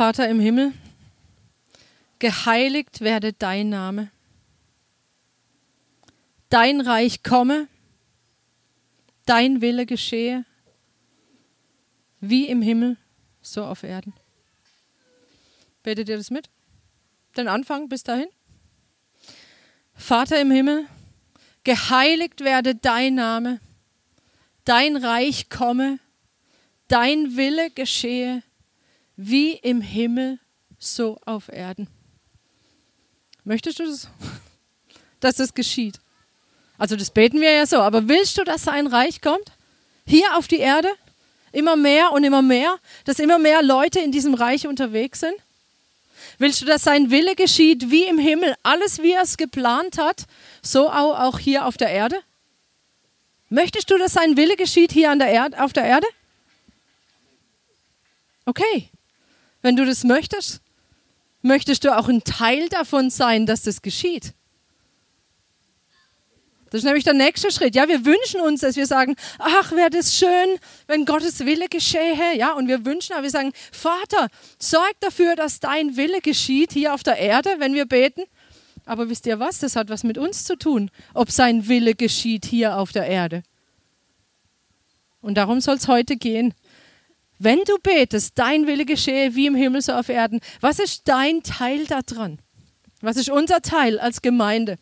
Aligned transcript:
Vater 0.00 0.30
im 0.30 0.40
Himmel, 0.40 0.72
geheiligt 2.20 3.02
werde 3.02 3.34
dein 3.34 3.68
Name. 3.68 4.10
Dein 6.48 6.80
Reich 6.80 7.22
komme, 7.22 7.68
dein 9.26 9.60
Wille 9.60 9.84
geschehe, 9.84 10.46
wie 12.18 12.48
im 12.48 12.62
Himmel, 12.62 12.96
so 13.42 13.62
auf 13.62 13.82
Erden. 13.82 14.14
Betet 15.82 16.08
ihr 16.08 16.16
das 16.16 16.30
mit? 16.30 16.48
Den 17.36 17.46
Anfang 17.46 17.90
bis 17.90 18.02
dahin? 18.02 18.28
Vater 19.92 20.40
im 20.40 20.50
Himmel, 20.50 20.86
geheiligt 21.62 22.40
werde 22.40 22.74
dein 22.74 23.16
Name, 23.16 23.60
dein 24.64 24.96
Reich 24.96 25.50
komme, 25.50 25.98
dein 26.88 27.36
Wille 27.36 27.70
geschehe, 27.70 28.42
wie 29.22 29.52
im 29.52 29.82
Himmel, 29.82 30.38
so 30.78 31.18
auf 31.26 31.48
Erden. 31.48 31.88
Möchtest 33.44 33.78
du 33.78 33.84
das, 33.84 34.08
dass 35.20 35.36
das 35.36 35.52
geschieht? 35.52 36.00
Also 36.78 36.96
das 36.96 37.10
beten 37.10 37.40
wir 37.40 37.52
ja 37.52 37.66
so, 37.66 37.78
aber 37.78 38.08
willst 38.08 38.38
du, 38.38 38.44
dass 38.44 38.64
sein 38.64 38.86
Reich 38.86 39.20
kommt? 39.20 39.52
Hier 40.06 40.36
auf 40.36 40.48
die 40.48 40.58
Erde? 40.58 40.88
Immer 41.52 41.76
mehr 41.76 42.12
und 42.12 42.24
immer 42.24 42.40
mehr, 42.40 42.78
dass 43.04 43.18
immer 43.18 43.38
mehr 43.38 43.62
Leute 43.62 44.00
in 44.00 44.10
diesem 44.10 44.32
Reich 44.32 44.66
unterwegs 44.66 45.20
sind? 45.20 45.34
Willst 46.38 46.62
du, 46.62 46.64
dass 46.64 46.84
sein 46.84 47.10
Wille 47.10 47.34
geschieht 47.34 47.90
wie 47.90 48.04
im 48.04 48.18
Himmel, 48.18 48.54
alles 48.62 49.02
wie 49.02 49.12
er 49.12 49.22
es 49.22 49.36
geplant 49.36 49.98
hat, 49.98 50.24
so 50.62 50.88
auch 50.88 51.38
hier 51.38 51.66
auf 51.66 51.76
der 51.76 51.90
Erde? 51.90 52.16
Möchtest 53.50 53.90
du, 53.90 53.98
dass 53.98 54.14
sein 54.14 54.38
Wille 54.38 54.56
geschieht 54.56 54.92
hier 54.92 55.10
an 55.10 55.18
der 55.18 55.28
Erde, 55.28 55.62
auf 55.62 55.74
der 55.74 55.84
Erde? 55.84 56.06
Okay, 58.46 58.88
wenn 59.62 59.76
du 59.76 59.84
das 59.84 60.04
möchtest, 60.04 60.60
möchtest 61.42 61.84
du 61.84 61.96
auch 61.96 62.08
ein 62.08 62.24
Teil 62.24 62.68
davon 62.68 63.10
sein, 63.10 63.46
dass 63.46 63.62
das 63.62 63.82
geschieht. 63.82 64.34
Das 66.70 66.80
ist 66.80 66.84
nämlich 66.84 67.02
der 67.02 67.14
nächste 67.14 67.50
Schritt. 67.50 67.74
Ja, 67.74 67.88
wir 67.88 68.04
wünschen 68.04 68.40
uns, 68.40 68.60
dass 68.60 68.76
wir 68.76 68.86
sagen, 68.86 69.16
ach, 69.40 69.72
wäre 69.72 69.90
das 69.90 70.14
schön, 70.14 70.58
wenn 70.86 71.04
Gottes 71.04 71.40
Wille 71.40 71.68
geschehe. 71.68 72.36
Ja, 72.36 72.52
und 72.52 72.68
wir 72.68 72.84
wünschen, 72.84 73.14
aber 73.14 73.24
wir 73.24 73.30
sagen, 73.30 73.52
Vater, 73.72 74.28
sorg 74.60 74.94
dafür, 75.00 75.34
dass 75.34 75.58
dein 75.58 75.96
Wille 75.96 76.20
geschieht 76.20 76.72
hier 76.72 76.94
auf 76.94 77.02
der 77.02 77.16
Erde, 77.16 77.56
wenn 77.58 77.74
wir 77.74 77.86
beten. 77.86 78.22
Aber 78.86 79.08
wisst 79.08 79.26
ihr 79.26 79.40
was? 79.40 79.58
Das 79.58 79.74
hat 79.74 79.88
was 79.88 80.04
mit 80.04 80.16
uns 80.16 80.44
zu 80.44 80.56
tun, 80.56 80.90
ob 81.12 81.32
sein 81.32 81.66
Wille 81.66 81.94
geschieht 81.94 82.44
hier 82.44 82.76
auf 82.76 82.92
der 82.92 83.06
Erde. 83.06 83.42
Und 85.20 85.34
darum 85.34 85.60
soll 85.60 85.76
es 85.76 85.88
heute 85.88 86.16
gehen. 86.16 86.54
Wenn 87.42 87.60
du 87.64 87.78
betest, 87.78 88.38
dein 88.38 88.66
Wille 88.66 88.84
geschehe 88.84 89.34
wie 89.34 89.46
im 89.46 89.54
Himmel 89.54 89.80
so 89.80 89.92
auf 89.92 90.10
Erden, 90.10 90.40
was 90.60 90.78
ist 90.78 91.08
dein 91.08 91.42
Teil 91.42 91.86
daran? 91.86 92.38
Was 93.00 93.16
ist 93.16 93.30
unser 93.30 93.62
Teil 93.62 93.98
als 93.98 94.20
Gemeinde? 94.20 94.76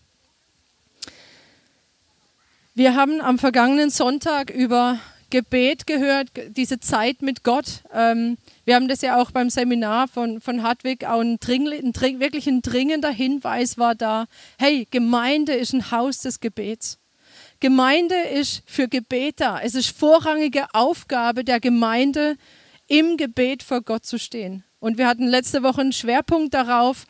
Wir 2.74 2.96
haben 2.96 3.20
am 3.20 3.38
vergangenen 3.38 3.90
Sonntag 3.90 4.50
über 4.50 4.98
Gebet 5.30 5.86
gehört, 5.86 6.30
diese 6.56 6.80
Zeit 6.80 7.22
mit 7.22 7.44
Gott. 7.44 7.84
Ähm, 7.94 8.38
wir 8.64 8.74
haben 8.74 8.88
das 8.88 9.02
ja 9.02 9.22
auch 9.22 9.30
beim 9.30 9.50
Seminar 9.50 10.08
von, 10.08 10.40
von 10.40 10.64
Hartwig, 10.64 11.04
auch 11.04 11.20
ein, 11.20 11.38
ein, 11.40 11.94
wirklich 11.94 12.48
ein 12.48 12.60
dringender 12.60 13.10
Hinweis 13.10 13.78
war 13.78 13.94
da. 13.94 14.26
Hey, 14.58 14.88
Gemeinde 14.90 15.52
ist 15.52 15.74
ein 15.74 15.92
Haus 15.92 16.22
des 16.22 16.40
Gebets. 16.40 16.97
Gemeinde 17.60 18.14
ist 18.14 18.62
für 18.66 18.88
Gebet 18.88 19.40
da. 19.40 19.60
Es 19.60 19.74
ist 19.74 19.96
vorrangige 19.96 20.66
Aufgabe 20.74 21.44
der 21.44 21.60
Gemeinde, 21.60 22.36
im 22.86 23.16
Gebet 23.16 23.62
vor 23.62 23.82
Gott 23.82 24.06
zu 24.06 24.18
stehen. 24.18 24.64
Und 24.80 24.96
wir 24.96 25.06
hatten 25.06 25.26
letzte 25.26 25.62
Woche 25.62 25.80
einen 25.80 25.92
Schwerpunkt 25.92 26.54
darauf, 26.54 27.04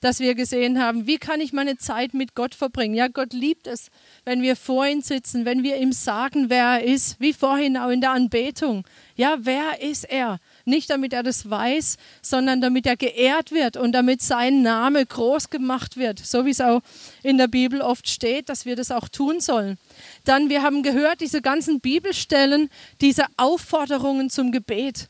dass 0.00 0.18
wir 0.18 0.34
gesehen 0.34 0.82
haben, 0.82 1.06
wie 1.06 1.16
kann 1.18 1.40
ich 1.40 1.52
meine 1.52 1.76
Zeit 1.76 2.12
mit 2.12 2.34
Gott 2.34 2.56
verbringen. 2.56 2.94
Ja, 2.94 3.06
Gott 3.06 3.32
liebt 3.32 3.68
es, 3.68 3.88
wenn 4.24 4.42
wir 4.42 4.56
vor 4.56 4.84
ihm 4.86 5.00
sitzen, 5.00 5.44
wenn 5.44 5.62
wir 5.62 5.76
ihm 5.76 5.92
sagen, 5.92 6.50
wer 6.50 6.64
er 6.64 6.84
ist, 6.84 7.20
wie 7.20 7.32
vorhin 7.32 7.76
auch 7.76 7.88
in 7.88 8.00
der 8.00 8.10
Anbetung. 8.10 8.84
Ja, 9.14 9.36
wer 9.40 9.80
ist 9.80 10.04
er? 10.04 10.38
Nicht 10.64 10.90
damit 10.90 11.12
er 11.12 11.22
das 11.22 11.48
weiß, 11.48 11.96
sondern 12.20 12.60
damit 12.60 12.86
er 12.86 12.96
geehrt 12.96 13.52
wird 13.52 13.76
und 13.76 13.92
damit 13.92 14.22
sein 14.22 14.62
Name 14.62 15.04
groß 15.04 15.50
gemacht 15.50 15.96
wird, 15.96 16.18
so 16.18 16.44
wie 16.44 16.50
es 16.50 16.60
auch 16.60 16.80
in 17.22 17.38
der 17.38 17.48
Bibel 17.48 17.80
oft 17.80 18.08
steht, 18.08 18.48
dass 18.48 18.64
wir 18.64 18.76
das 18.76 18.90
auch 18.90 19.08
tun 19.08 19.40
sollen. 19.40 19.78
Dann, 20.24 20.48
wir 20.50 20.62
haben 20.62 20.82
gehört, 20.82 21.20
diese 21.20 21.42
ganzen 21.42 21.80
Bibelstellen, 21.80 22.68
diese 23.00 23.26
Aufforderungen 23.36 24.30
zum 24.30 24.52
Gebet 24.52 25.08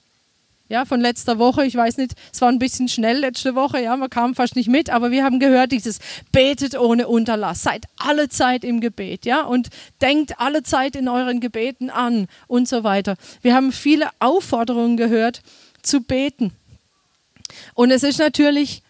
ja, 0.72 0.86
von 0.86 1.02
letzter 1.02 1.38
Woche. 1.38 1.66
Ich 1.66 1.74
weiß 1.74 1.98
nicht, 1.98 2.14
es 2.32 2.40
war 2.40 2.48
ein 2.48 2.58
bisschen 2.58 2.88
schnell 2.88 3.18
letzte 3.18 3.54
Woche, 3.54 3.82
ja, 3.82 3.94
man 3.94 4.08
kam 4.08 4.34
fast 4.34 4.56
nicht 4.56 4.70
mit, 4.70 4.88
aber 4.88 5.10
wir 5.10 5.22
haben 5.22 5.38
gehört, 5.38 5.70
dieses 5.70 5.98
betet 6.32 6.78
ohne 6.78 7.08
Unterlass, 7.08 7.62
seid 7.62 7.84
alle 7.98 8.30
Zeit 8.30 8.64
im 8.64 8.80
Gebet, 8.80 9.26
ja, 9.26 9.42
und 9.42 9.68
denkt 10.00 10.40
alle 10.40 10.62
Zeit 10.62 10.96
in 10.96 11.08
euren 11.08 11.40
Gebeten 11.40 11.90
an 11.90 12.26
und 12.46 12.66
so 12.68 12.84
weiter. 12.84 13.16
Wir 13.42 13.54
haben 13.54 13.70
viele 13.70 14.08
Aufforderungen 14.18 14.96
gehört 14.96 15.42
zu 15.82 16.00
beten. 16.00 16.52
Und 17.74 17.90
es 17.90 18.02
ist 18.02 18.18
natürlich 18.18 18.82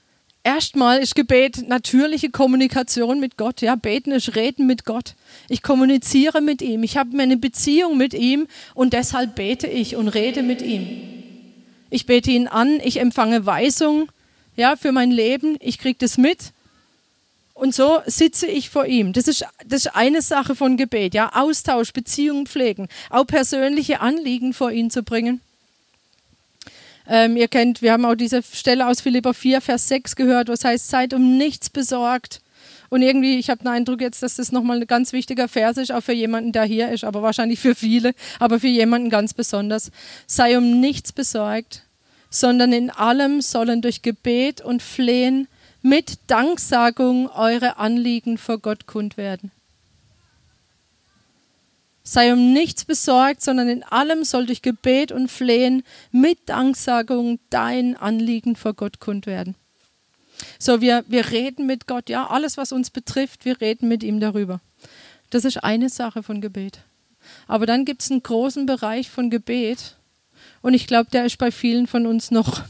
Erstmal 0.45 0.99
ist 0.99 1.15
Gebet 1.15 1.69
natürliche 1.69 2.29
Kommunikation 2.31 3.21
mit 3.21 3.37
Gott. 3.37 3.61
Ja, 3.61 3.77
beten 3.77 4.11
ist 4.11 4.35
reden 4.35 4.67
mit 4.67 4.85
Gott. 4.85 5.15
Ich 5.49 5.63
kommuniziere 5.63 6.41
mit 6.41 6.63
ihm. 6.63 6.83
Ich 6.83 6.97
habe 6.97 7.17
eine 7.17 7.37
Beziehung 7.37 7.97
mit 7.97 8.13
ihm 8.13 8.49
und 8.75 8.93
deshalb 8.93 9.37
bete 9.37 9.69
ich 9.69 9.95
und 9.95 10.09
rede 10.09 10.43
mit 10.43 10.61
ihm 10.61 11.22
ich 11.93 12.07
bete 12.07 12.31
ihn 12.31 12.49
an, 12.49 12.81
ich 12.83 12.99
empfange 12.99 13.45
Weisung 13.45 14.11
ja, 14.57 14.77
für 14.77 14.93
mein 14.93 15.11
Leben, 15.11 15.57
ich 15.61 15.79
kriege 15.79 15.99
das 15.99 16.17
mit. 16.17 16.53
Und 17.55 17.75
so 17.75 18.01
sitze 18.07 18.47
ich 18.47 18.71
vor 18.71 18.87
ihm. 18.87 19.13
Das 19.13 19.29
ist, 19.29 19.45
das 19.67 19.85
ist 19.85 19.95
eine 19.95 20.23
Sache 20.23 20.57
von 20.57 20.79
Gebet, 20.79 21.13
ja, 21.15 21.31
Austausch, 21.35 21.93
Beziehungen 21.93 22.47
pflegen, 22.47 22.89
auch 23.11 23.27
persönliche 23.27 24.01
Anliegen 24.01 24.55
vor 24.55 24.73
ihn 24.73 24.91
zu 24.91 25.03
bringen. 25.03 25.43
Ähm, 27.07 27.37
ihr 27.37 27.49
kennt, 27.49 27.83
wir 27.83 27.93
haben 27.93 28.07
auch 28.07 28.15
diese 28.15 28.43
Stelle 28.43 28.87
aus 28.87 29.01
Philippa 29.03 29.35
4, 29.35 29.61
Vers 29.61 29.89
6 29.89 30.17
gehört, 30.17 30.49
was 30.49 30.65
heißt, 30.65 30.89
seid 30.89 31.13
um 31.13 31.37
nichts 31.37 31.69
besorgt. 31.69 32.41
Und 32.93 33.01
irgendwie, 33.01 33.39
ich 33.39 33.49
habe 33.49 33.61
den 33.65 33.69
Eindruck 33.69 34.03
jetzt, 34.03 34.23
dass 34.23 34.37
das 34.37 34.53
nochmal 34.53 34.79
ein 34.79 34.87
ganz 34.87 35.15
wichtiger 35.15 35.49
Vers 35.49 35.79
ist, 35.79 35.91
auch 35.91 36.03
für 36.03 36.13
jemanden, 36.13 36.53
der 36.53 36.65
hier 36.65 36.91
ist, 36.91 37.05
aber 37.05 37.23
wahrscheinlich 37.23 37.59
für 37.59 37.75
viele, 37.75 38.13
aber 38.39 38.61
für 38.61 38.69
jemanden 38.69 39.09
ganz 39.09 39.33
besonders. 39.33 39.91
Sei 40.27 40.59
um 40.59 40.79
nichts 40.79 41.11
besorgt, 41.11 41.85
sondern 42.29 42.71
in 42.75 42.91
allem 42.91 43.41
sollen 43.41 43.81
durch 43.81 44.03
Gebet 44.03 44.61
und 44.61 44.83
Flehen 44.83 45.49
mit 45.81 46.19
Danksagung 46.27 47.31
eure 47.31 47.79
Anliegen 47.79 48.37
vor 48.37 48.59
Gott 48.59 48.85
kund 48.87 49.17
werden. 49.17 49.53
Sei 52.03 52.31
um 52.31 52.53
nichts 52.53 52.85
besorgt, 52.85 53.41
sondern 53.41 53.71
in 53.71 53.85
allem 53.85 54.23
soll 54.23 54.45
durch 54.45 54.61
Gebet 54.61 55.13
und 55.13 55.31
Flehen 55.31 55.83
mit 56.11 56.41
Danksagung 56.45 57.39
dein 57.49 57.97
Anliegen 57.97 58.55
vor 58.55 58.75
Gott 58.75 59.01
kund 59.01 59.25
werden. 59.25 59.55
So, 60.59 60.81
wir, 60.81 61.05
wir 61.09 61.31
reden 61.31 61.67
mit 61.67 61.87
Gott, 61.87 62.09
ja, 62.09 62.27
alles, 62.27 62.57
was 62.57 62.73
uns 62.73 62.91
betrifft, 62.91 63.45
wir 63.45 63.61
reden 63.61 63.89
mit 63.89 64.03
ihm 64.03 64.21
darüber. 64.21 64.61
Das 65.31 65.45
ist 65.45 65.63
eine 65.65 65.89
Sache 65.89 66.23
von 66.23 66.41
Gebet. 66.41 66.81
Aber 67.47 67.67
dann 67.67 67.85
gibt 67.85 68.03
es 68.03 68.11
einen 68.11 68.23
großen 68.23 68.67
Bereich 68.67 69.11
von 69.11 69.31
Gebet, 69.31 69.97
und 70.63 70.75
ich 70.75 70.87
glaube, 70.87 71.11
der 71.11 71.27
ist 71.27 71.39
bei 71.39 71.51
vielen 71.51 71.87
von 71.87 72.07
uns 72.07 72.31
noch, 72.31 72.63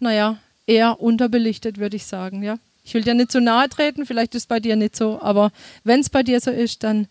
naja, 0.00 0.38
eher 0.66 1.00
unterbelichtet, 1.00 1.78
würde 1.78 1.96
ich 1.96 2.06
sagen. 2.06 2.42
Ja? 2.42 2.58
Ich 2.82 2.94
will 2.94 3.02
dir 3.02 3.14
nicht 3.14 3.30
zu 3.30 3.40
nahe 3.40 3.68
treten, 3.68 4.06
vielleicht 4.06 4.34
ist 4.34 4.42
es 4.42 4.46
bei 4.46 4.58
dir 4.58 4.76
nicht 4.76 4.96
so, 4.96 5.20
aber 5.20 5.52
wenn 5.84 6.00
es 6.00 6.10
bei 6.10 6.22
dir 6.22 6.40
so 6.40 6.50
ist, 6.50 6.82
dann 6.82 7.06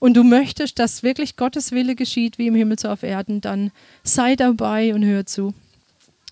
und 0.00 0.14
du 0.14 0.24
möchtest, 0.24 0.78
dass 0.78 1.02
wirklich 1.02 1.36
Gottes 1.36 1.72
Wille 1.72 1.94
geschieht, 1.94 2.36
wie 2.36 2.48
im 2.48 2.54
Himmel 2.54 2.78
so 2.78 2.88
auf 2.88 3.02
Erden, 3.04 3.40
dann 3.40 3.70
sei 4.02 4.36
dabei 4.36 4.92
und 4.94 5.02
hör 5.02 5.24
zu. 5.24 5.54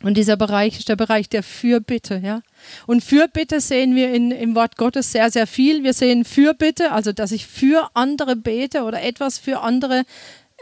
Und 0.03 0.17
dieser 0.17 0.37
Bereich 0.37 0.79
ist 0.79 0.89
der 0.89 0.97
Bereich 0.97 1.29
der 1.29 1.43
Fürbitte, 1.43 2.21
ja. 2.23 2.43
Und 2.87 3.03
Fürbitte 3.03 3.61
sehen 3.61 3.95
wir 3.95 4.13
in, 4.13 4.31
im 4.31 4.55
Wort 4.55 4.77
Gottes 4.77 5.13
sehr, 5.13 5.31
sehr 5.31 5.47
viel. 5.47 5.83
Wir 5.83 5.93
sehen 5.93 6.25
Fürbitte, 6.25 6.93
also 6.93 7.13
dass 7.13 7.33
ich 7.33 7.47
für 7.47 7.91
andere 7.95 8.37
bete 8.37 8.83
oder 8.85 9.03
etwas 9.03 9.39
für 9.39 9.61
andere 9.61 10.05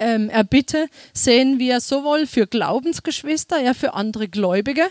ähm, 0.00 0.30
erbitte, 0.30 0.88
sehen 1.12 1.58
wir 1.58 1.80
sowohl 1.80 2.26
für 2.26 2.46
Glaubensgeschwister, 2.46 3.60
ja, 3.60 3.74
für 3.74 3.94
andere 3.94 4.28
Gläubige, 4.28 4.88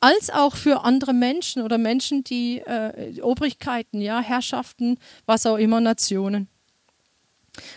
als 0.00 0.30
auch 0.30 0.54
für 0.54 0.84
andere 0.84 1.14
Menschen 1.14 1.62
oder 1.62 1.78
Menschen, 1.78 2.22
die 2.22 2.58
äh, 2.58 3.20
Obrigkeiten, 3.22 4.00
ja, 4.00 4.20
Herrschaften, 4.20 4.98
was 5.26 5.46
auch 5.46 5.56
immer, 5.56 5.80
Nationen. 5.80 6.48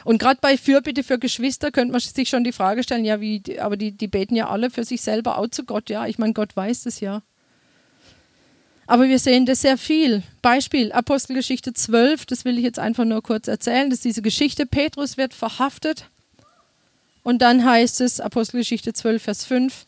Und 0.03 0.19
gerade 0.19 0.39
bei 0.41 0.57
Fürbitte 0.57 1.01
für 1.03 1.17
Geschwister 1.17 1.71
könnte 1.71 1.93
man 1.93 2.01
sich 2.01 2.29
schon 2.29 2.43
die 2.43 2.51
Frage 2.51 2.83
stellen, 2.83 3.05
ja, 3.05 3.19
wie, 3.19 3.59
aber 3.59 3.77
die, 3.77 3.91
die 3.91 4.07
beten 4.07 4.35
ja 4.35 4.47
alle 4.49 4.69
für 4.69 4.83
sich 4.83 5.01
selber 5.01 5.37
auch 5.37 5.47
zu 5.47 5.63
Gott, 5.63 5.89
ja. 5.89 6.05
Ich 6.05 6.19
meine, 6.19 6.33
Gott 6.33 6.55
weiß 6.55 6.83
das 6.83 6.99
ja. 6.99 7.23
Aber 8.91 9.07
wir 9.07 9.19
sehen 9.19 9.45
das 9.45 9.61
sehr 9.61 9.77
viel. 9.77 10.21
Beispiel 10.41 10.91
Apostelgeschichte 10.91 11.73
12, 11.73 12.25
das 12.25 12.43
will 12.43 12.57
ich 12.57 12.65
jetzt 12.65 12.77
einfach 12.77 13.05
nur 13.05 13.23
kurz 13.23 13.47
erzählen. 13.47 13.89
Das 13.89 13.99
ist 13.99 14.03
diese 14.03 14.21
Geschichte. 14.21 14.65
Petrus 14.65 15.15
wird 15.15 15.33
verhaftet. 15.33 16.09
Und 17.23 17.41
dann 17.41 17.63
heißt 17.63 18.01
es, 18.01 18.19
Apostelgeschichte 18.19 18.91
12, 18.91 19.23
Vers 19.23 19.45
5, 19.45 19.85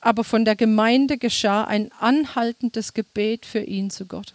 aber 0.00 0.24
von 0.24 0.46
der 0.46 0.56
Gemeinde 0.56 1.18
geschah 1.18 1.64
ein 1.64 1.90
anhaltendes 2.00 2.94
Gebet 2.94 3.44
für 3.44 3.60
ihn 3.60 3.90
zu 3.90 4.06
Gott. 4.06 4.32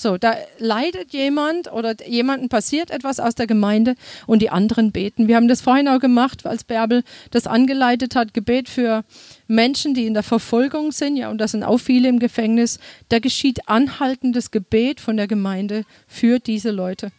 So, 0.00 0.16
da 0.16 0.34
leidet 0.58 1.12
jemand 1.12 1.70
oder 1.70 1.94
jemandem 2.06 2.48
passiert 2.48 2.90
etwas 2.90 3.20
aus 3.20 3.34
der 3.34 3.46
Gemeinde 3.46 3.96
und 4.26 4.40
die 4.40 4.48
anderen 4.48 4.92
beten. 4.92 5.28
Wir 5.28 5.36
haben 5.36 5.46
das 5.46 5.60
vorhin 5.60 5.88
auch 5.88 6.00
gemacht, 6.00 6.46
als 6.46 6.64
Bärbel 6.64 7.02
das 7.32 7.46
angeleitet 7.46 8.16
hat, 8.16 8.32
Gebet 8.32 8.70
für 8.70 9.04
Menschen, 9.46 9.92
die 9.92 10.06
in 10.06 10.14
der 10.14 10.22
Verfolgung 10.22 10.90
sind, 10.90 11.16
ja, 11.16 11.30
und 11.30 11.36
das 11.36 11.50
sind 11.50 11.64
auch 11.64 11.76
viele 11.76 12.08
im 12.08 12.18
Gefängnis. 12.18 12.78
Da 13.10 13.18
geschieht 13.18 13.68
anhaltendes 13.68 14.50
Gebet 14.50 15.00
von 15.00 15.18
der 15.18 15.26
Gemeinde 15.26 15.84
für 16.06 16.38
diese 16.38 16.70
Leute. 16.70 17.12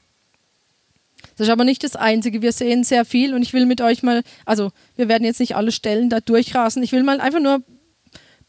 Das 1.38 1.48
ist 1.48 1.52
aber 1.52 1.66
nicht 1.66 1.84
das 1.84 1.96
Einzige. 1.96 2.42
Wir 2.42 2.52
sehen 2.52 2.84
sehr 2.84 3.06
viel 3.06 3.36
und 3.36 3.44
ich 3.44 3.54
will 3.54 3.68
mit 3.68 3.82
euch 3.82 4.02
mal, 4.02 4.24
also 4.44 4.72
wir 4.96 5.08
werden 5.08 5.24
jetzt 5.24 5.40
nicht 5.40 5.56
alle 5.56 5.72
Stellen 5.72 6.10
da 6.10 6.20
durchrasen. 6.20 6.82
Ich 6.82 6.94
will 6.94 7.04
mal 7.04 7.22
einfach 7.22 7.40
nur 7.40 7.62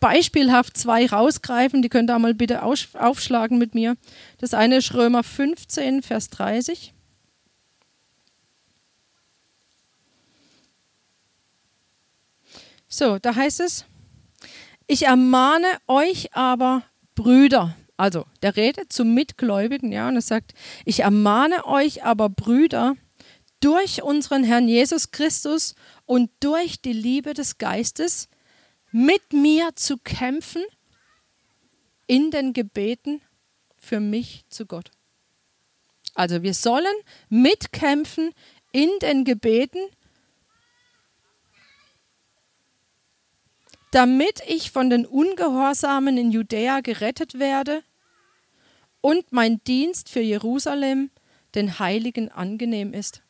beispielhaft 0.03 0.77
zwei 0.77 1.07
rausgreifen. 1.07 1.81
Die 1.81 1.89
könnt 1.89 2.11
ihr 2.11 2.19
mal 2.19 2.35
bitte 2.35 2.65
aufschlagen 2.65 3.57
mit 3.57 3.75
mir. 3.75 3.97
Das 4.39 4.53
eine 4.53 4.79
ist 4.79 4.93
Römer 4.95 5.23
15, 5.23 6.03
Vers 6.03 6.29
30. 6.29 6.93
So, 12.89 13.19
da 13.21 13.37
heißt 13.37 13.61
es, 13.61 13.87
ich 14.89 15.07
ermahne 15.07 15.69
euch 15.87 16.35
aber, 16.35 16.83
Brüder, 17.15 17.77
also 17.97 18.27
der 18.43 18.57
redet 18.57 18.93
zum 18.93 19.15
Mitgläubigen, 19.15 19.93
ja, 19.93 20.09
und 20.09 20.17
er 20.17 20.23
sagt, 20.23 20.53
ich 20.85 21.01
ermahne 21.01 21.65
euch 21.65 22.03
aber, 22.03 22.29
Brüder, 22.29 22.97
durch 23.61 24.03
unseren 24.03 24.43
Herrn 24.43 24.67
Jesus 24.67 25.13
Christus 25.13 25.77
und 26.07 26.29
durch 26.41 26.83
die 26.83 26.93
Liebe 26.93 27.35
des 27.35 27.59
Geistes, 27.59 28.29
mit 28.93 29.33
mir 29.33 29.75
zu 29.75 29.97
kämpfen 29.97 30.63
in 32.07 32.31
den 32.31 32.53
Gebeten 32.53 33.23
für 33.77 34.01
mich 34.01 34.45
zu 34.49 34.67
Gott. 34.67 34.91
Also 36.15 36.43
wir 36.43 36.55
sollen 36.55 36.95
mitkämpfen 37.31 38.33
in 38.71 38.91
den 39.01 39.25
Gebeten, 39.25 39.81
damit 43.91 44.43
ich 44.47 44.71
von 44.71 44.91
den 44.91 45.07
Ungehorsamen 45.07 46.17
in 46.19 46.31
Judäa 46.31 46.81
gerettet 46.81 47.39
werde 47.39 47.83
und 49.01 49.33
mein 49.33 49.63
Dienst 49.65 50.09
für 50.11 50.21
Jerusalem 50.21 51.11
den 51.55 51.79
Heiligen 51.79 52.31
angenehm 52.31 52.93
ist 52.93 53.22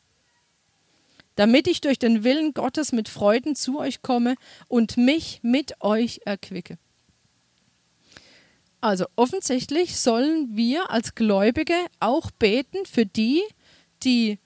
damit 1.35 1.67
ich 1.67 1.81
durch 1.81 1.99
den 1.99 2.23
Willen 2.23 2.53
Gottes 2.53 2.91
mit 2.91 3.09
Freuden 3.09 3.55
zu 3.55 3.79
euch 3.79 4.01
komme 4.01 4.35
und 4.67 4.97
mich 4.97 5.39
mit 5.43 5.81
euch 5.81 6.21
erquicke. 6.25 6.77
Also 8.81 9.05
offensichtlich 9.15 9.97
sollen 9.97 10.57
wir 10.57 10.91
als 10.91 11.15
Gläubige 11.15 11.75
auch 12.01 12.31
beten 12.31 12.85
für 12.85 13.05
die, 13.05 13.41
die 14.03 14.39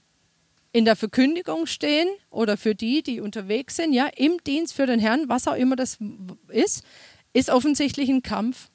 in 0.72 0.86
der 0.86 0.96
Verkündigung 0.96 1.66
stehen 1.66 2.08
oder 2.30 2.56
für 2.56 2.76
die, 2.76 3.02
die 3.02 3.20
unterwegs 3.20 3.78
sind, 3.78 3.94
ja, 3.94 4.08
im 4.16 4.38
Dienst 4.44 4.76
für 4.76 4.86
den 4.86 5.00
Herrn, 5.00 5.28
was 5.28 5.48
auch 5.48 5.56
immer 5.56 5.76
das 5.76 5.98
ist, 6.50 6.84
ist 7.34 7.50
offensichtlich 7.50 8.10
ein 8.10 8.22
Kampf. 8.22 8.70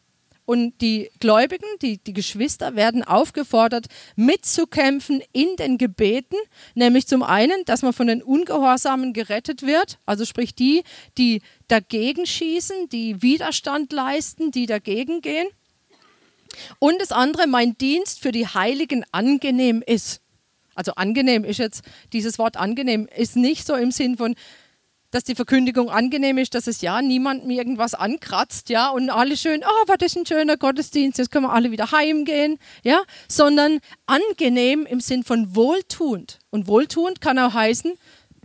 Und 0.53 0.83
die 0.83 1.11
Gläubigen, 1.19 1.65
die, 1.81 1.97
die 1.97 2.13
Geschwister 2.13 2.77
werden 2.77 3.03
aufgefordert, 3.03 3.87
mitzukämpfen 4.17 5.23
in 5.33 5.57
den 5.57 5.79
Gebeten, 5.79 6.37
nämlich 6.75 7.07
zum 7.07 7.23
einen, 7.23 7.65
dass 7.65 7.81
man 7.81 7.95
von 7.95 8.07
den 8.07 8.23
Ungehorsamen 8.23 9.15
gerettet 9.15 9.63
wird, 9.63 9.99
also 10.05 10.27
sprich 10.27 10.55
die, 10.55 10.83
die 11.17 11.41
dagegen 11.69 12.27
schießen, 12.27 12.91
die 12.91 13.23
Widerstand 13.23 13.95
leisten, 13.95 14.51
die 14.51 14.67
dagegen 14.67 15.23
gehen. 15.23 15.49
Und 16.79 17.01
das 17.01 17.13
andere, 17.13 17.47
mein 17.47 17.79
Dienst 17.79 18.21
für 18.21 18.31
die 18.31 18.47
Heiligen 18.47 19.07
angenehm 19.11 19.83
ist. 19.87 20.21
Also 20.75 20.93
angenehm 20.97 21.45
ist 21.45 21.61
jetzt, 21.61 21.83
dieses 22.13 22.39
Wort 22.39 22.59
angenehm 22.59 23.09
ist 23.17 23.37
nicht 23.37 23.67
so 23.67 23.75
im 23.75 23.91
Sinn 23.91 24.19
von, 24.19 24.35
dass 25.13 25.25
die 25.25 25.35
Verkündigung 25.37 25.91
angenehm 25.91 26.39
ist, 26.39 26.55
dass 26.55 26.67
es 26.67 26.81
ja 26.81 27.01
niemandem 27.01 27.51
irgendwas 27.51 27.95
ankratzt, 27.95 28.71
ja, 28.71 28.89
und 28.89 29.11
alle 29.11 29.37
schön, 29.37 29.63
oh, 29.63 29.89
war 29.89 29.99
das 29.99 30.17
ein 30.17 30.27
schöner 30.27 30.57
Gottesdienst, 30.57 31.19
jetzt 31.19 31.31
können 31.31 31.45
wir 31.45 31.53
alle 31.53 31.71
wieder 31.71 31.93
heimgehen, 31.93 32.59
ja, 32.83 33.03
sondern 33.29 33.79
angenehm 34.07 34.87
im 34.87 35.01
Sinn 35.01 35.23
von 35.23 35.55
wohltuend. 35.55 36.41
Und 36.51 36.67
wohltuend 36.67 37.21
kann 37.21 37.39
auch 37.39 37.53
heißen, 37.53 37.93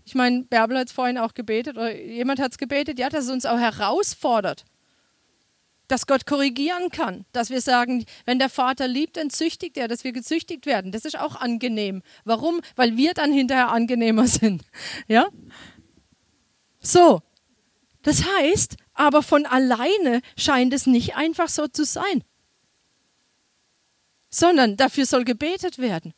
ich 0.06 0.14
meine, 0.14 0.44
Bärbel 0.44 0.78
hat 0.78 0.88
es 0.88 0.94
vorhin 0.94 1.18
auch 1.18 1.34
gebetet, 1.34 1.78
oder 1.78 1.96
jemand 1.96 2.40
hat 2.40 2.52
es 2.52 2.58
gebetet, 2.58 3.00
ja, 3.00 3.10
dass 3.10 3.26
es 3.26 3.32
uns 3.32 3.46
auch 3.46 3.60
herausfordert, 3.60 4.66
dass 5.88 6.06
Gott 6.06 6.26
korrigieren 6.26 6.90
kann, 6.90 7.26
dass 7.32 7.50
wir 7.50 7.62
sagen, 7.62 8.06
wenn 8.26 8.40
der 8.40 8.50
Vater 8.50 8.90
liebt, 8.90 9.16
dann 9.16 9.30
züchtigt 9.30 9.78
er, 9.78 9.88
dass 9.88 10.04
wir 10.04 10.12
gezüchtigt 10.12 10.66
werden. 10.66 10.92
Das 10.92 11.06
ist 11.06 11.18
auch 11.18 11.38
angenehm. 11.38 12.04
Warum? 12.26 12.60
Weil 12.76 12.98
wir 12.98 13.14
dann 13.14 13.32
hinterher 13.32 13.70
angenehmer 13.70 14.28
sind. 14.28 14.64
Ja? 15.08 15.30
So, 16.88 17.22
das 18.02 18.24
heißt, 18.24 18.78
aber 18.94 19.22
von 19.22 19.46
alleine 19.46 20.22
scheint 20.38 20.74
es 20.74 20.88
nicht 20.88 21.18
einfach 21.18 21.50
so 21.50 21.68
zu 21.68 21.84
sein, 21.84 22.24
sondern 24.30 24.78
dafür 24.78 25.06
soll 25.06 25.26
gebetet 25.26 25.80
werden. 25.80 26.14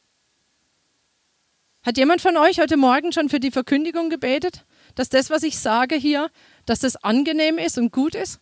Hat 1.81 1.98
jemand 1.98 2.21
von 2.21 2.38
euch 2.38 2.60
heute 2.60 2.77
Morgen 2.77 3.12
schon 3.12 3.30
für 3.30 3.39
die 3.39 3.50
Verkündigung 3.50 4.12
gebetet, 4.12 4.68
dass 4.94 5.10
das, 5.10 5.31
was 5.31 5.42
ich 5.42 5.57
sage 5.57 5.95
hier, 5.95 6.30
dass 6.68 6.81
das 6.81 6.98
angenehm 6.98 7.57
ist 7.57 7.80
und 7.80 7.92
gut 7.92 8.13
ist? 8.13 8.39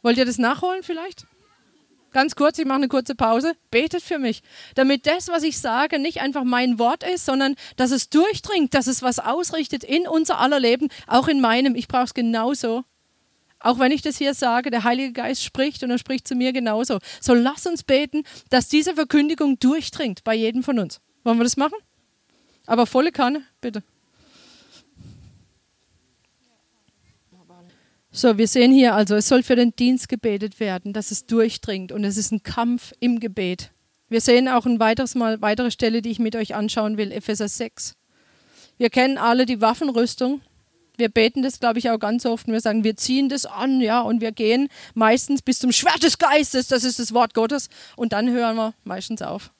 Wollt 0.00 0.16
ihr 0.16 0.24
das 0.24 0.38
nachholen 0.38 0.82
vielleicht? 0.82 1.26
Ganz 2.12 2.34
kurz, 2.34 2.58
ich 2.58 2.64
mache 2.64 2.78
eine 2.78 2.88
kurze 2.88 3.14
Pause. 3.14 3.54
Betet 3.70 4.02
für 4.02 4.18
mich, 4.18 4.42
damit 4.74 5.06
das, 5.06 5.28
was 5.28 5.42
ich 5.44 5.58
sage, 5.58 5.98
nicht 5.98 6.20
einfach 6.20 6.44
mein 6.44 6.78
Wort 6.78 7.04
ist, 7.04 7.24
sondern 7.24 7.54
dass 7.76 7.92
es 7.92 8.10
durchdringt, 8.10 8.74
dass 8.74 8.88
es 8.88 9.02
was 9.02 9.18
ausrichtet 9.20 9.84
in 9.84 10.08
unser 10.08 10.38
aller 10.38 10.58
Leben, 10.58 10.88
auch 11.06 11.28
in 11.28 11.40
meinem. 11.40 11.74
Ich 11.76 11.88
brauche 11.88 12.04
es 12.04 12.14
genauso. 12.14 12.84
Auch 13.60 13.78
wenn 13.78 13.92
ich 13.92 14.02
das 14.02 14.16
hier 14.16 14.34
sage, 14.34 14.70
der 14.70 14.84
Heilige 14.84 15.12
Geist 15.12 15.44
spricht 15.44 15.82
und 15.84 15.90
er 15.90 15.98
spricht 15.98 16.26
zu 16.26 16.34
mir 16.34 16.52
genauso. 16.52 16.98
So 17.20 17.34
lass 17.34 17.66
uns 17.66 17.82
beten, 17.82 18.24
dass 18.48 18.68
diese 18.68 18.94
Verkündigung 18.94 19.58
durchdringt 19.58 20.24
bei 20.24 20.34
jedem 20.34 20.62
von 20.62 20.78
uns. 20.78 21.00
Wollen 21.24 21.38
wir 21.38 21.44
das 21.44 21.58
machen? 21.58 21.76
Aber 22.66 22.86
volle 22.86 23.12
Kanne, 23.12 23.42
bitte. 23.60 23.82
So, 28.12 28.38
wir 28.38 28.48
sehen 28.48 28.72
hier 28.72 28.94
also, 28.94 29.14
es 29.14 29.28
soll 29.28 29.44
für 29.44 29.54
den 29.54 29.76
Dienst 29.76 30.08
gebetet 30.08 30.58
werden, 30.58 30.92
dass 30.92 31.12
es 31.12 31.26
durchdringt 31.26 31.92
und 31.92 32.02
es 32.02 32.16
ist 32.16 32.32
ein 32.32 32.42
Kampf 32.42 32.92
im 32.98 33.20
Gebet. 33.20 33.70
Wir 34.08 34.20
sehen 34.20 34.48
auch 34.48 34.66
ein 34.66 34.80
weiteres 34.80 35.14
Mal, 35.14 35.40
weitere 35.40 35.70
Stelle, 35.70 36.02
die 36.02 36.10
ich 36.10 36.18
mit 36.18 36.34
euch 36.34 36.56
anschauen 36.56 36.96
will, 36.96 37.12
Epheser 37.12 37.46
6. 37.46 37.94
Wir 38.78 38.90
kennen 38.90 39.16
alle 39.16 39.46
die 39.46 39.60
Waffenrüstung. 39.60 40.40
Wir 40.96 41.08
beten 41.08 41.42
das, 41.42 41.60
glaube 41.60 41.78
ich, 41.78 41.88
auch 41.88 42.00
ganz 42.00 42.26
oft 42.26 42.48
und 42.48 42.52
wir 42.52 42.60
sagen, 42.60 42.82
wir 42.82 42.96
ziehen 42.96 43.28
das 43.28 43.46
an, 43.46 43.80
ja, 43.80 44.00
und 44.00 44.20
wir 44.20 44.32
gehen 44.32 44.68
meistens 44.94 45.40
bis 45.40 45.60
zum 45.60 45.70
Schwert 45.70 46.02
des 46.02 46.18
Geistes, 46.18 46.66
das 46.66 46.82
ist 46.82 46.98
das 46.98 47.14
Wort 47.14 47.32
Gottes, 47.32 47.68
und 47.94 48.12
dann 48.12 48.28
hören 48.28 48.56
wir 48.56 48.74
meistens 48.82 49.22
auf. 49.22 49.52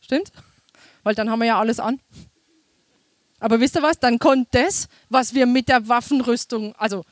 Stimmt? 0.00 0.30
Weil 1.02 1.16
dann 1.16 1.30
haben 1.30 1.40
wir 1.40 1.46
ja 1.46 1.58
alles 1.58 1.80
an. 1.80 2.00
Aber 3.40 3.60
wisst 3.60 3.76
ihr 3.76 3.82
was? 3.82 3.98
Dann 3.98 4.18
kommt 4.18 4.48
das, 4.52 4.88
was 5.08 5.34
wir 5.34 5.46
mit 5.46 5.68
der 5.68 5.88
Waffenrüstung, 5.88 6.74
also 6.76 7.04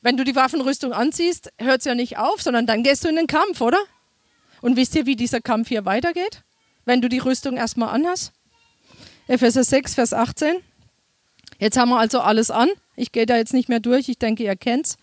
wenn 0.00 0.16
du 0.16 0.24
die 0.24 0.36
Waffenrüstung 0.36 0.92
anziehst, 0.92 1.52
hört 1.58 1.80
es 1.80 1.84
ja 1.84 1.94
nicht 1.94 2.18
auf, 2.18 2.40
sondern 2.40 2.66
dann 2.66 2.82
gehst 2.82 3.04
du 3.04 3.08
in 3.08 3.16
den 3.16 3.26
Kampf, 3.26 3.60
oder? 3.60 3.80
Und 4.60 4.76
wisst 4.76 4.94
ihr, 4.94 5.06
wie 5.06 5.16
dieser 5.16 5.40
Kampf 5.40 5.68
hier 5.68 5.84
weitergeht? 5.84 6.42
Wenn 6.84 7.00
du 7.00 7.08
die 7.08 7.18
Rüstung 7.18 7.56
erstmal 7.56 7.90
anhast? 7.90 8.32
Epheser 9.26 9.64
6, 9.64 9.94
Vers 9.94 10.14
18. 10.14 10.56
Jetzt 11.58 11.76
haben 11.76 11.90
wir 11.90 11.98
also 11.98 12.20
alles 12.20 12.50
an. 12.50 12.70
Ich 12.96 13.12
gehe 13.12 13.26
da 13.26 13.36
jetzt 13.36 13.52
nicht 13.52 13.68
mehr 13.68 13.80
durch, 13.80 14.08
ich 14.08 14.18
denke, 14.18 14.44
ihr 14.44 14.56
kennt's. 14.56 14.96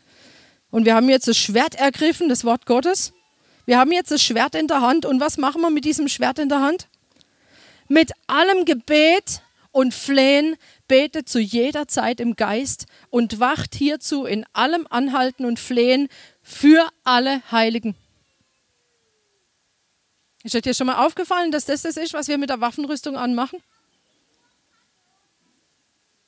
Und 0.72 0.86
wir 0.86 0.96
haben 0.96 1.10
jetzt 1.10 1.28
das 1.28 1.38
Schwert 1.38 1.76
ergriffen, 1.76 2.28
das 2.28 2.44
Wort 2.44 2.66
Gottes. 2.66 3.14
Wir 3.66 3.78
haben 3.78 3.92
jetzt 3.92 4.12
das 4.12 4.22
Schwert 4.22 4.56
in 4.56 4.68
der 4.68 4.82
Hand. 4.82 5.06
Und 5.06 5.20
was 5.20 5.38
machen 5.38 5.62
wir 5.62 5.70
mit 5.70 5.86
diesem 5.86 6.08
Schwert 6.08 6.40
in 6.40 6.50
der 6.50 6.62
Hand? 6.62 6.88
Mit 7.88 8.12
allem 8.28 8.66
Gebet 8.66 9.42
und 9.72 9.94
Flehen 9.94 10.56
betet 10.88 11.30
zu 11.30 11.40
jeder 11.40 11.88
Zeit 11.88 12.20
im 12.20 12.36
Geist 12.36 12.86
und 13.10 13.40
wacht 13.40 13.76
hierzu 13.76 14.26
in 14.26 14.46
allem 14.54 14.88
Anhalten 14.90 15.46
und 15.46 15.60
Flehen 15.60 16.08
für 16.42 16.88
alle 17.04 17.42
Heiligen. 17.52 17.96
Ist 20.44 20.56
euch 20.56 20.62
dir 20.62 20.76
schon 20.76 20.88
mal 20.88 21.04
aufgefallen, 21.04 21.52
dass 21.52 21.66
das 21.66 21.82
das 21.82 21.98
ist, 21.98 22.14
was 22.14 22.28
wir 22.28 22.38
mit 22.38 22.52
der 22.52 22.62
Waffenrüstung 22.62 23.18
anmachen? 23.18 23.60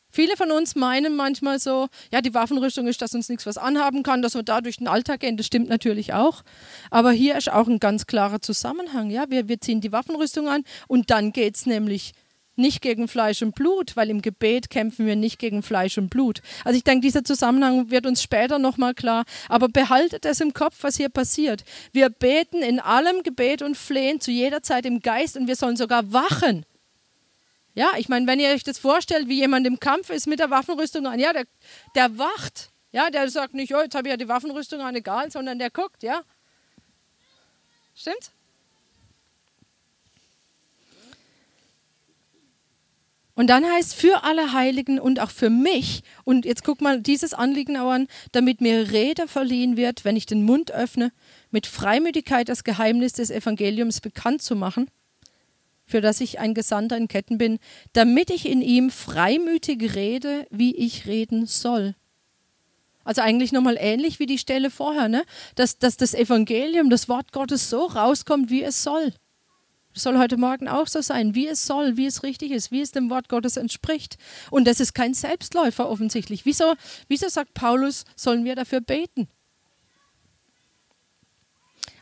Viele 0.10 0.36
von 0.36 0.52
uns 0.52 0.76
meinen 0.76 1.16
manchmal 1.16 1.60
so, 1.60 1.90
ja, 2.12 2.22
die 2.22 2.34
Waffenrüstung 2.34 2.88
ist, 2.88 3.00
dass 3.04 3.14
uns 3.14 3.30
nichts 3.30 3.46
was 3.46 3.60
anhaben 3.60 4.02
kann, 4.02 4.24
dass 4.24 4.34
wir 4.34 4.42
da 4.42 4.62
durch 4.62 4.78
den 4.78 4.88
Alltag 4.88 5.20
gehen. 5.20 5.38
Das 5.38 5.46
stimmt 5.46 5.70
natürlich 5.70 6.14
auch. 6.14 6.42
Aber 6.90 7.12
hier 7.12 7.38
ist 7.38 7.52
auch 7.52 7.68
ein 7.68 7.80
ganz 7.80 8.08
klarer 8.08 8.42
Zusammenhang. 8.42 9.12
Ja? 9.12 9.30
Wir, 9.30 9.48
wir 9.48 9.62
ziehen 9.62 9.80
die 9.80 9.92
Waffenrüstung 9.92 10.50
an 10.50 10.64
und 10.88 11.12
dann 11.12 11.34
geht 11.34 11.58
es 11.58 11.68
nämlich 11.68 12.14
nicht 12.58 12.82
gegen 12.82 13.08
Fleisch 13.08 13.42
und 13.42 13.56
Blut, 13.56 13.96
weil 13.96 14.10
im 14.10 14.22
Gebet 14.22 14.70
kämpfen 14.70 15.06
wir 15.06 15.16
nicht 15.16 15.40
gegen 15.40 15.64
Fleisch 15.64 15.98
und 15.98 16.10
Blut. 16.10 16.42
Also 16.64 16.78
ich 16.78 16.84
denke, 16.84 17.02
dieser 17.06 17.24
Zusammenhang 17.24 17.90
wird 17.90 18.06
uns 18.06 18.22
später 18.22 18.60
nochmal 18.60 18.94
klar. 18.94 19.26
Aber 19.50 19.70
behaltet 19.70 20.26
es 20.26 20.42
im 20.42 20.54
Kopf, 20.54 20.78
was 20.82 20.98
hier 20.98 21.10
passiert. 21.10 21.64
Wir 21.92 22.10
beten 22.10 22.62
in 22.62 22.80
allem 22.80 23.24
Gebet 23.24 23.62
und 23.62 23.78
Flehen 23.78 24.20
zu 24.20 24.32
jeder 24.32 24.64
Zeit 24.64 24.86
im 24.86 25.02
Geist 25.02 25.38
und 25.38 25.48
wir 25.48 25.56
sollen 25.56 25.78
sogar 25.78 26.12
wachen. 26.12 26.66
Ja, 27.74 27.92
ich 27.98 28.10
meine, 28.10 28.26
wenn 28.26 28.40
ihr 28.40 28.50
euch 28.50 28.64
das 28.64 28.80
vorstellt, 28.80 29.28
wie 29.28 29.38
jemand 29.38 29.68
im 29.68 29.80
Kampf 29.80 30.10
ist 30.10 30.26
mit 30.26 30.40
der 30.40 30.50
Waffenrüstung 30.50 31.06
an, 31.06 31.20
ja, 31.20 31.32
der, 31.32 31.46
der 31.96 32.18
wacht. 32.18 32.72
Ja, 32.92 33.12
der 33.12 33.30
sagt 33.30 33.54
nicht, 33.54 33.76
oh, 33.76 33.82
jetzt 33.82 33.94
habe 33.94 34.08
ich 34.08 34.12
ja 34.12 34.18
die 34.18 34.28
Waffenrüstung 34.28 34.82
an, 34.82 34.96
egal, 34.96 35.30
sondern 35.30 35.60
der 35.60 35.70
guckt, 35.70 36.02
ja. 36.02 36.22
Stimmt? 37.94 38.32
Und 43.38 43.51
dann 43.51 43.72
heißt 43.72 43.94
für 43.94 44.24
alle 44.24 44.53
Heiligen 44.53 45.00
und 45.00 45.20
auch 45.20 45.29
für 45.29 45.51
mich, 45.51 46.01
und 46.24 46.44
jetzt 46.44 46.63
guck 46.63 46.82
mal 46.82 47.00
dieses 47.00 47.36
Anliegen 47.36 47.77
auch 47.77 47.91
an, 47.91 48.08
damit 48.32 48.62
mir 48.62 48.89
Rede 48.89 49.27
verliehen 49.27 49.77
wird, 49.77 50.06
wenn 50.06 50.15
ich 50.15 50.25
den 50.25 50.41
Mund 50.41 50.72
öffne, 50.72 51.12
mit 51.51 51.67
Freimütigkeit 51.67 52.50
das 52.50 52.63
Geheimnis 52.63 53.13
des 53.13 53.29
Evangeliums 53.29 54.01
bekannt 54.01 54.41
zu 54.41 54.56
machen, 54.56 54.89
für 55.86 56.01
das 56.01 56.20
ich 56.20 56.39
ein 56.39 56.56
Gesandter 56.56 56.98
in 56.98 57.08
Ketten 57.08 57.38
bin, 57.38 57.60
damit 57.94 58.32
ich 58.32 58.50
in 58.50 58.63
ihm 58.63 58.89
freimütig 58.89 59.94
rede, 59.94 60.48
wie 60.50 60.75
ich 60.75 61.06
reden 61.06 61.46
soll. 61.46 61.94
Also 63.03 63.22
eigentlich 63.22 63.51
nochmal 63.51 63.77
ähnlich 63.79 64.17
wie 64.17 64.25
die 64.25 64.39
Stelle 64.39 64.72
vorher, 64.72 65.10
ne? 65.10 65.24
dass, 65.53 65.77
dass 65.77 65.96
das 65.96 66.15
Evangelium, 66.15 66.89
das 66.89 67.08
Wort 67.08 67.32
Gottes 67.34 67.70
so 67.70 67.86
rauskommt, 67.86 68.50
wie 68.50 68.63
es 68.63 68.82
soll. 68.82 69.13
Soll 69.98 70.18
heute 70.18 70.38
Morgen 70.38 70.68
auch 70.68 70.88
so 70.88 71.01
sein, 71.01 71.34
wie 71.34 71.48
es 71.48 71.66
soll, 71.66 71.98
wie 71.98 72.06
es 72.06 72.24
richtig 72.24 72.51
ist, 72.51 72.72
wie 72.72 72.82
es 72.82 72.92
dem 72.92 73.10
Wort 73.10 73.30
Gottes 73.30 73.58
entspricht. 73.58 74.18
Und 74.51 74.66
das 74.66 74.80
ist 74.80 74.94
kein 74.94 75.13
Selbstläufer 75.13 75.89
offensichtlich. 75.89 76.46
Wieso, 76.46 76.75
wieso 77.08 77.27
sagt 77.30 77.54
Paulus, 77.54 78.06
sollen 78.16 78.46
wir 78.46 78.56
dafür 78.56 78.82
beten? 78.82 79.27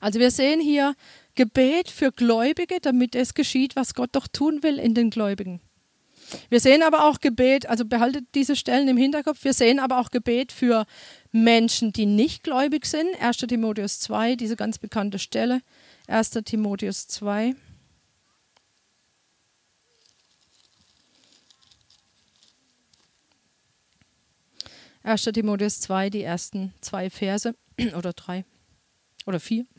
Also 0.02 0.20
wir 0.20 0.32
sehen 0.32 0.60
hier 0.60 0.96
Gebet 1.36 1.90
für 1.90 2.12
Gläubige, 2.12 2.80
damit 2.82 3.16
es 3.16 3.34
geschieht, 3.34 3.76
was 3.76 3.94
Gott 3.94 4.10
doch 4.14 4.28
tun 4.28 4.62
will 4.62 4.78
in 4.78 4.94
den 4.94 5.10
Gläubigen. 5.10 5.62
Wir 6.50 6.60
sehen 6.60 6.84
aber 6.84 7.06
auch 7.06 7.20
Gebet, 7.20 7.68
also 7.68 7.86
behaltet 7.86 8.26
diese 8.36 8.56
Stellen 8.56 8.88
im 8.88 8.98
Hinterkopf, 8.98 9.44
wir 9.44 9.54
sehen 9.54 9.80
aber 9.80 10.00
auch 10.00 10.12
Gebet 10.12 10.52
für 10.52 10.86
Menschen, 11.32 11.94
die 11.94 12.06
nicht 12.06 12.44
gläubig 12.44 12.86
sind. 12.86 13.08
1. 13.22 13.38
Timotheus 13.38 14.00
2, 14.00 14.36
diese 14.36 14.56
ganz 14.56 14.80
bekannte 14.80 15.20
Stelle. 15.20 15.62
1. 16.08 16.32
Timotheus 16.46 17.08
2. 17.08 17.56
1. 25.06 25.24
Timotheus 25.26 25.82
2, 25.82 26.10
die 26.10 26.24
ersten 26.24 26.74
zwei 26.82 27.12
Verse 27.12 27.56
oder 27.96 28.14
drei 28.14 28.44
oder 29.26 29.40
vier. 29.40 29.66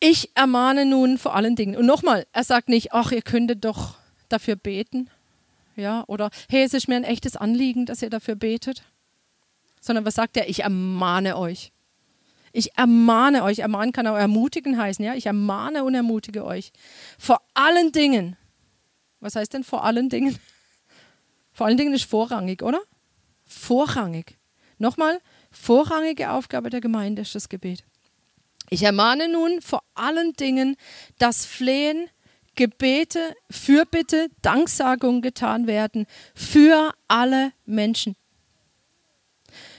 Ich 0.00 0.30
ermahne 0.36 0.84
nun 0.84 1.18
vor 1.18 1.34
allen 1.34 1.56
Dingen. 1.56 1.76
Und 1.76 1.84
nochmal, 1.84 2.24
er 2.32 2.44
sagt 2.44 2.68
nicht, 2.68 2.92
ach, 2.92 3.10
ihr 3.10 3.20
könntet 3.20 3.64
doch 3.64 3.96
dafür 4.28 4.54
beten. 4.54 5.10
Ja, 5.74 6.04
oder 6.06 6.30
hey, 6.48 6.62
es 6.62 6.72
ist 6.72 6.86
mir 6.86 6.94
ein 6.94 7.02
echtes 7.02 7.36
Anliegen, 7.36 7.84
dass 7.84 8.00
ihr 8.00 8.08
dafür 8.08 8.36
betet. 8.36 8.84
Sondern 9.80 10.04
was 10.04 10.14
sagt 10.14 10.36
er? 10.36 10.48
Ich 10.48 10.60
ermahne 10.62 11.36
euch. 11.36 11.72
Ich 12.52 12.78
ermahne 12.78 13.42
euch. 13.42 13.58
Ermahnen 13.58 13.90
kann 13.90 14.06
auch 14.06 14.16
ermutigen 14.16 14.78
heißen. 14.78 15.04
Ja, 15.04 15.14
ich 15.14 15.26
ermahne 15.26 15.82
und 15.82 15.96
ermutige 15.96 16.44
euch. 16.44 16.70
Vor 17.18 17.40
allen 17.54 17.90
Dingen. 17.90 18.36
Was 19.18 19.34
heißt 19.34 19.52
denn 19.52 19.64
vor 19.64 19.82
allen 19.82 20.08
Dingen? 20.08 20.38
Vor 21.58 21.66
allen 21.66 21.76
Dingen 21.76 21.92
ist 21.92 22.04
vorrangig, 22.04 22.62
oder? 22.62 22.80
Vorrangig. 23.44 24.38
Nochmal, 24.78 25.20
vorrangige 25.50 26.30
Aufgabe 26.30 26.70
der 26.70 26.80
Gemeinde 26.80 27.22
ist 27.22 27.34
das 27.34 27.48
Gebet. 27.48 27.82
Ich 28.70 28.84
ermahne 28.84 29.28
nun 29.28 29.60
vor 29.60 29.82
allen 29.96 30.34
Dingen, 30.34 30.76
dass 31.18 31.46
Flehen, 31.46 32.08
Gebete, 32.54 33.34
Fürbitte, 33.50 34.28
Danksagung 34.40 35.20
getan 35.20 35.66
werden 35.66 36.06
für 36.32 36.94
alle 37.08 37.50
Menschen. 37.66 38.14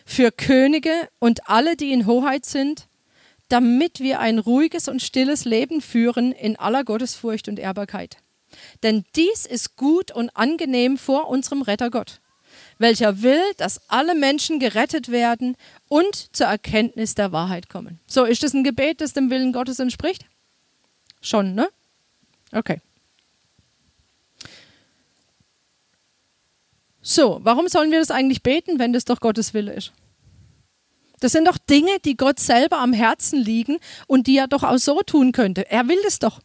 Für 0.05 0.33
Könige 0.33 1.07
und 1.19 1.47
alle, 1.47 1.77
die 1.77 1.93
in 1.93 2.05
Hoheit 2.05 2.43
sind, 2.43 2.89
damit 3.47 4.01
wir 4.01 4.19
ein 4.19 4.37
ruhiges 4.37 4.89
und 4.89 5.01
stilles 5.01 5.45
Leben 5.45 5.79
führen 5.79 6.33
in 6.33 6.57
aller 6.57 6.83
Gottesfurcht 6.83 7.47
und 7.47 7.57
Ehrbarkeit. 7.57 8.17
Denn 8.83 9.05
dies 9.15 9.45
ist 9.45 9.75
gut 9.75 10.11
und 10.11 10.29
angenehm 10.35 10.97
vor 10.97 11.29
unserem 11.29 11.61
Retter 11.61 11.89
Gott, 11.89 12.19
welcher 12.77 13.21
will, 13.21 13.41
dass 13.57 13.81
alle 13.89 14.15
Menschen 14.15 14.59
gerettet 14.59 15.09
werden 15.09 15.55
und 15.87 16.35
zur 16.35 16.47
Erkenntnis 16.47 17.15
der 17.15 17.31
Wahrheit 17.31 17.69
kommen. 17.69 17.99
So, 18.07 18.25
ist 18.25 18.43
das 18.43 18.53
ein 18.53 18.63
Gebet, 18.63 19.01
das 19.01 19.13
dem 19.13 19.29
Willen 19.29 19.53
Gottes 19.53 19.79
entspricht? 19.79 20.25
Schon, 21.21 21.53
ne? 21.55 21.69
Okay. 22.51 22.81
So, 27.01 27.39
warum 27.43 27.67
sollen 27.67 27.91
wir 27.91 27.99
das 27.99 28.11
eigentlich 28.11 28.43
beten, 28.43 28.77
wenn 28.77 28.93
das 28.93 29.05
doch 29.05 29.19
Gottes 29.19 29.53
Wille 29.53 29.73
ist? 29.73 29.91
Das 31.19 31.33
sind 31.33 31.47
doch 31.47 31.57
Dinge, 31.57 31.99
die 32.05 32.15
Gott 32.15 32.39
selber 32.39 32.77
am 32.79 32.93
Herzen 32.93 33.39
liegen 33.39 33.77
und 34.07 34.27
die 34.27 34.37
er 34.37 34.47
doch 34.47 34.63
auch 34.63 34.77
so 34.77 35.01
tun 35.01 35.31
könnte. 35.31 35.69
Er 35.69 35.87
will 35.87 35.99
das 36.03 36.19
doch. 36.19 36.39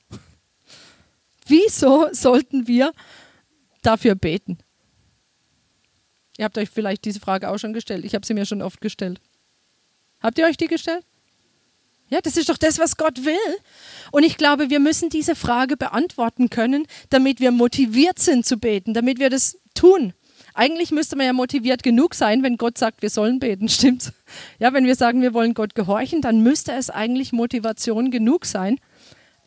Wieso 1.46 2.08
sollten 2.12 2.66
wir 2.66 2.92
dafür 3.82 4.14
beten? 4.14 4.58
Ihr 6.36 6.44
habt 6.44 6.58
euch 6.58 6.70
vielleicht 6.70 7.04
diese 7.04 7.20
Frage 7.20 7.48
auch 7.48 7.58
schon 7.58 7.72
gestellt. 7.72 8.04
Ich 8.04 8.14
habe 8.14 8.26
sie 8.26 8.34
mir 8.34 8.46
schon 8.46 8.62
oft 8.62 8.80
gestellt. 8.80 9.20
Habt 10.20 10.38
ihr 10.38 10.46
euch 10.46 10.56
die 10.56 10.66
gestellt? 10.66 11.04
Ja, 12.10 12.20
das 12.20 12.36
ist 12.36 12.48
doch 12.48 12.58
das, 12.58 12.78
was 12.78 12.96
Gott 12.96 13.24
will. 13.24 13.36
Und 14.10 14.24
ich 14.24 14.36
glaube, 14.36 14.70
wir 14.70 14.80
müssen 14.80 15.10
diese 15.10 15.34
Frage 15.34 15.76
beantworten 15.76 16.50
können, 16.50 16.86
damit 17.10 17.40
wir 17.40 17.50
motiviert 17.50 18.18
sind 18.18 18.44
zu 18.44 18.58
beten, 18.58 18.94
damit 18.94 19.18
wir 19.18 19.30
das 19.30 19.58
tun. 19.74 20.12
Eigentlich 20.54 20.92
müsste 20.92 21.16
man 21.16 21.26
ja 21.26 21.32
motiviert 21.32 21.82
genug 21.82 22.14
sein, 22.14 22.42
wenn 22.44 22.56
Gott 22.56 22.78
sagt, 22.78 23.02
wir 23.02 23.10
sollen 23.10 23.40
beten, 23.40 23.68
stimmt's? 23.68 24.12
Ja, 24.58 24.72
wenn 24.72 24.86
wir 24.86 24.94
sagen, 24.94 25.22
wir 25.22 25.34
wollen 25.34 25.54
Gott 25.54 25.74
gehorchen, 25.74 26.20
dann 26.20 26.40
müsste 26.40 26.72
es 26.72 26.90
eigentlich 26.90 27.32
Motivation 27.32 28.10
genug 28.10 28.44
sein, 28.44 28.78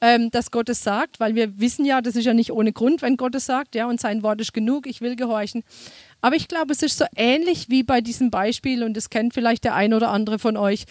ähm, 0.02 0.32
dass 0.32 0.52
Gott 0.52 0.70
es 0.70 0.84
sagt, 0.84 1.20
weil 1.20 1.36
wir 1.36 1.60
wissen 1.60 1.86
ja, 1.86 2.02
das 2.02 2.16
ist 2.16 2.26
ja 2.26 2.34
nicht 2.34 2.52
ohne 2.52 2.72
Grund, 2.72 3.02
wenn 3.02 3.18
Gott 3.18 3.36
es 3.36 3.46
sagt, 3.46 3.76
ja, 3.76 3.88
und 3.88 4.00
sein 4.00 4.24
Wort 4.24 4.40
ist 4.42 4.54
genug, 4.54 4.88
ich 4.88 5.02
will 5.02 5.16
gehorchen. 5.16 5.64
Aber 6.22 6.36
ich 6.36 6.48
glaube, 6.48 6.74
es 6.74 6.82
ist 6.82 6.98
so 6.98 7.06
ähnlich 7.16 7.70
wie 7.70 7.84
bei 7.84 8.02
diesem 8.02 8.32
Beispiel, 8.32 8.84
und 8.84 8.96
das 8.96 9.10
kennt 9.10 9.34
vielleicht 9.34 9.64
der 9.64 9.76
ein 9.76 9.94
oder 9.94 10.10
andere 10.10 10.40
von 10.40 10.58
euch, 10.58 10.86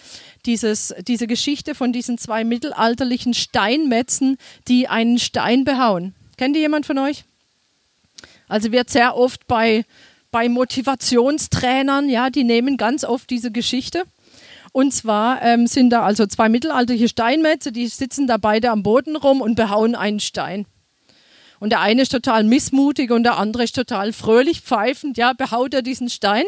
dieses, 0.45 0.93
diese 1.07 1.27
Geschichte 1.27 1.75
von 1.75 1.93
diesen 1.93 2.17
zwei 2.17 2.43
mittelalterlichen 2.43 3.33
Steinmetzen, 3.33 4.37
die 4.67 4.87
einen 4.87 5.19
Stein 5.19 5.63
behauen. 5.63 6.13
Kennt 6.37 6.55
ihr 6.55 6.61
jemand 6.61 6.85
von 6.85 6.97
euch? 6.97 7.23
Also 8.47 8.71
wird 8.71 8.89
sehr 8.89 9.15
oft 9.15 9.47
bei, 9.47 9.85
bei 10.31 10.47
Motivationstrainern, 10.47 12.09
ja, 12.09 12.29
die 12.29 12.43
nehmen 12.43 12.77
ganz 12.77 13.03
oft 13.03 13.29
diese 13.29 13.51
Geschichte 13.51 14.03
und 14.77 14.91
zwar 14.91 15.41
ähm, 15.41 15.65
sind 15.65 15.89
da 15.89 16.03
also 16.03 16.27
zwei 16.27 16.49
mittelalterliche 16.49 17.09
Steinmetze, 17.09 17.71
die 17.71 17.87
sitzen 17.87 18.27
da 18.27 18.37
beide 18.37 18.69
am 18.69 18.83
Boden 18.83 19.15
rum 19.15 19.41
und 19.41 19.55
behauen 19.55 19.95
einen 19.95 20.19
Stein. 20.19 20.67
Und 21.59 21.71
der 21.71 21.79
eine 21.79 22.03
ist 22.03 22.11
total 22.11 22.43
missmutig 22.43 23.09
und 23.09 23.23
der 23.23 23.39
andere 23.39 23.63
ist 23.63 23.75
total 23.75 24.13
fröhlich, 24.13 24.61
pfeifend, 24.61 25.17
ja, 25.17 25.33
behaut 25.33 25.73
er 25.73 25.81
diesen 25.81 26.11
Stein. 26.11 26.45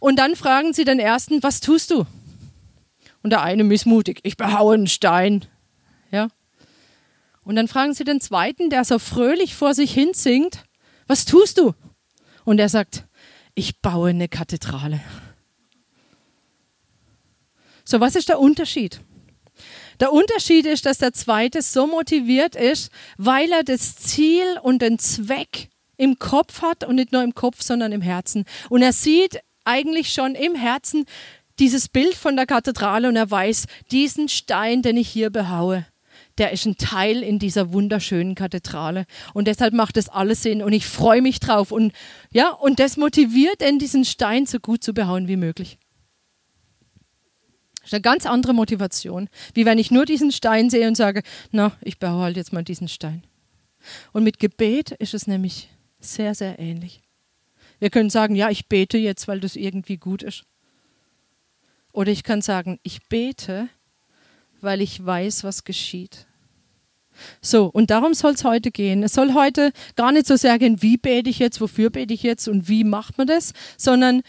Und 0.00 0.18
dann 0.18 0.34
fragen 0.34 0.72
sie 0.72 0.82
den 0.82 0.98
ersten, 0.98 1.40
was 1.44 1.60
tust 1.60 1.92
du? 1.92 2.04
Und 3.22 3.30
der 3.30 3.42
eine 3.42 3.62
missmutig, 3.62 4.18
ich 4.24 4.36
behaue 4.36 4.74
einen 4.74 4.88
Stein. 4.88 5.44
Ja. 6.10 6.30
Und 7.44 7.54
dann 7.54 7.68
fragen 7.68 7.94
sie 7.94 8.02
den 8.02 8.20
zweiten, 8.20 8.70
der 8.70 8.84
so 8.84 8.98
fröhlich 8.98 9.54
vor 9.54 9.74
sich 9.74 9.94
hin 9.94 10.14
singt, 10.14 10.64
was 11.06 11.26
tust 11.26 11.58
du? 11.58 11.74
Und 12.44 12.58
er 12.58 12.68
sagt, 12.68 13.04
ich 13.54 13.80
baue 13.80 14.10
eine 14.10 14.26
Kathedrale. 14.26 15.00
So, 17.92 18.00
was 18.00 18.16
ist 18.16 18.30
der 18.30 18.40
Unterschied? 18.40 19.02
Der 20.00 20.14
Unterschied 20.14 20.64
ist, 20.64 20.86
dass 20.86 20.96
der 20.96 21.12
Zweite 21.12 21.60
so 21.60 21.86
motiviert 21.86 22.56
ist, 22.56 22.90
weil 23.18 23.52
er 23.52 23.64
das 23.64 23.96
Ziel 23.96 24.46
und 24.62 24.80
den 24.80 24.98
Zweck 24.98 25.68
im 25.98 26.18
Kopf 26.18 26.62
hat 26.62 26.84
und 26.84 26.94
nicht 26.94 27.12
nur 27.12 27.22
im 27.22 27.34
Kopf, 27.34 27.60
sondern 27.60 27.92
im 27.92 28.00
Herzen. 28.00 28.46
Und 28.70 28.80
er 28.80 28.94
sieht 28.94 29.40
eigentlich 29.66 30.10
schon 30.10 30.34
im 30.36 30.54
Herzen 30.54 31.04
dieses 31.58 31.90
Bild 31.90 32.14
von 32.14 32.34
der 32.34 32.46
Kathedrale 32.46 33.08
und 33.08 33.16
er 33.16 33.30
weiß, 33.30 33.66
diesen 33.90 34.30
Stein, 34.30 34.80
den 34.80 34.96
ich 34.96 35.10
hier 35.10 35.28
behaue, 35.28 35.84
der 36.38 36.52
ist 36.52 36.64
ein 36.64 36.78
Teil 36.78 37.22
in 37.22 37.38
dieser 37.38 37.74
wunderschönen 37.74 38.34
Kathedrale. 38.34 39.04
Und 39.34 39.48
deshalb 39.48 39.74
macht 39.74 39.98
das 39.98 40.08
alles 40.08 40.42
Sinn 40.42 40.62
und 40.62 40.72
ich 40.72 40.86
freue 40.86 41.20
mich 41.20 41.40
drauf. 41.40 41.70
Und 41.70 41.92
ja, 42.30 42.52
und 42.52 42.80
das 42.80 42.96
motiviert 42.96 43.60
ihn, 43.60 43.78
diesen 43.78 44.06
Stein 44.06 44.46
so 44.46 44.60
gut 44.60 44.82
zu 44.82 44.94
behauen 44.94 45.28
wie 45.28 45.36
möglich. 45.36 45.76
Das 47.82 47.88
ist 47.88 47.94
eine 47.94 48.02
ganz 48.02 48.26
andere 48.26 48.54
Motivation, 48.54 49.28
wie 49.54 49.66
wenn 49.66 49.78
ich 49.78 49.90
nur 49.90 50.06
diesen 50.06 50.30
Stein 50.30 50.70
sehe 50.70 50.86
und 50.86 50.96
sage, 50.96 51.22
na, 51.50 51.72
ich 51.80 51.98
behalte 51.98 52.22
halt 52.22 52.36
jetzt 52.36 52.52
mal 52.52 52.62
diesen 52.62 52.88
Stein. 52.88 53.24
Und 54.12 54.22
mit 54.22 54.38
Gebet 54.38 54.92
ist 54.92 55.14
es 55.14 55.26
nämlich 55.26 55.68
sehr, 56.00 56.34
sehr 56.34 56.58
ähnlich. 56.58 57.02
Wir 57.80 57.90
können 57.90 58.10
sagen, 58.10 58.36
ja, 58.36 58.50
ich 58.50 58.68
bete 58.68 58.98
jetzt, 58.98 59.26
weil 59.26 59.40
das 59.40 59.56
irgendwie 59.56 59.96
gut 59.96 60.22
ist. 60.22 60.44
Oder 61.92 62.12
ich 62.12 62.22
kann 62.22 62.40
sagen, 62.40 62.78
ich 62.84 63.08
bete, 63.08 63.68
weil 64.60 64.80
ich 64.80 65.04
weiß, 65.04 65.42
was 65.42 65.64
geschieht. 65.64 66.26
So, 67.40 67.66
und 67.66 67.90
darum 67.90 68.14
soll 68.14 68.32
es 68.32 68.44
heute 68.44 68.70
gehen. 68.70 69.02
Es 69.02 69.14
soll 69.14 69.34
heute 69.34 69.72
gar 69.96 70.12
nicht 70.12 70.26
so 70.26 70.36
sehr 70.36 70.58
gehen, 70.58 70.80
wie 70.80 70.96
bete 70.96 71.28
ich 71.28 71.38
jetzt, 71.38 71.60
wofür 71.60 71.90
bete 71.90 72.14
ich 72.14 72.22
jetzt 72.22 72.48
und 72.48 72.68
wie 72.68 72.84
macht 72.84 73.18
man 73.18 73.26
das, 73.26 73.52
sondern 73.76 74.22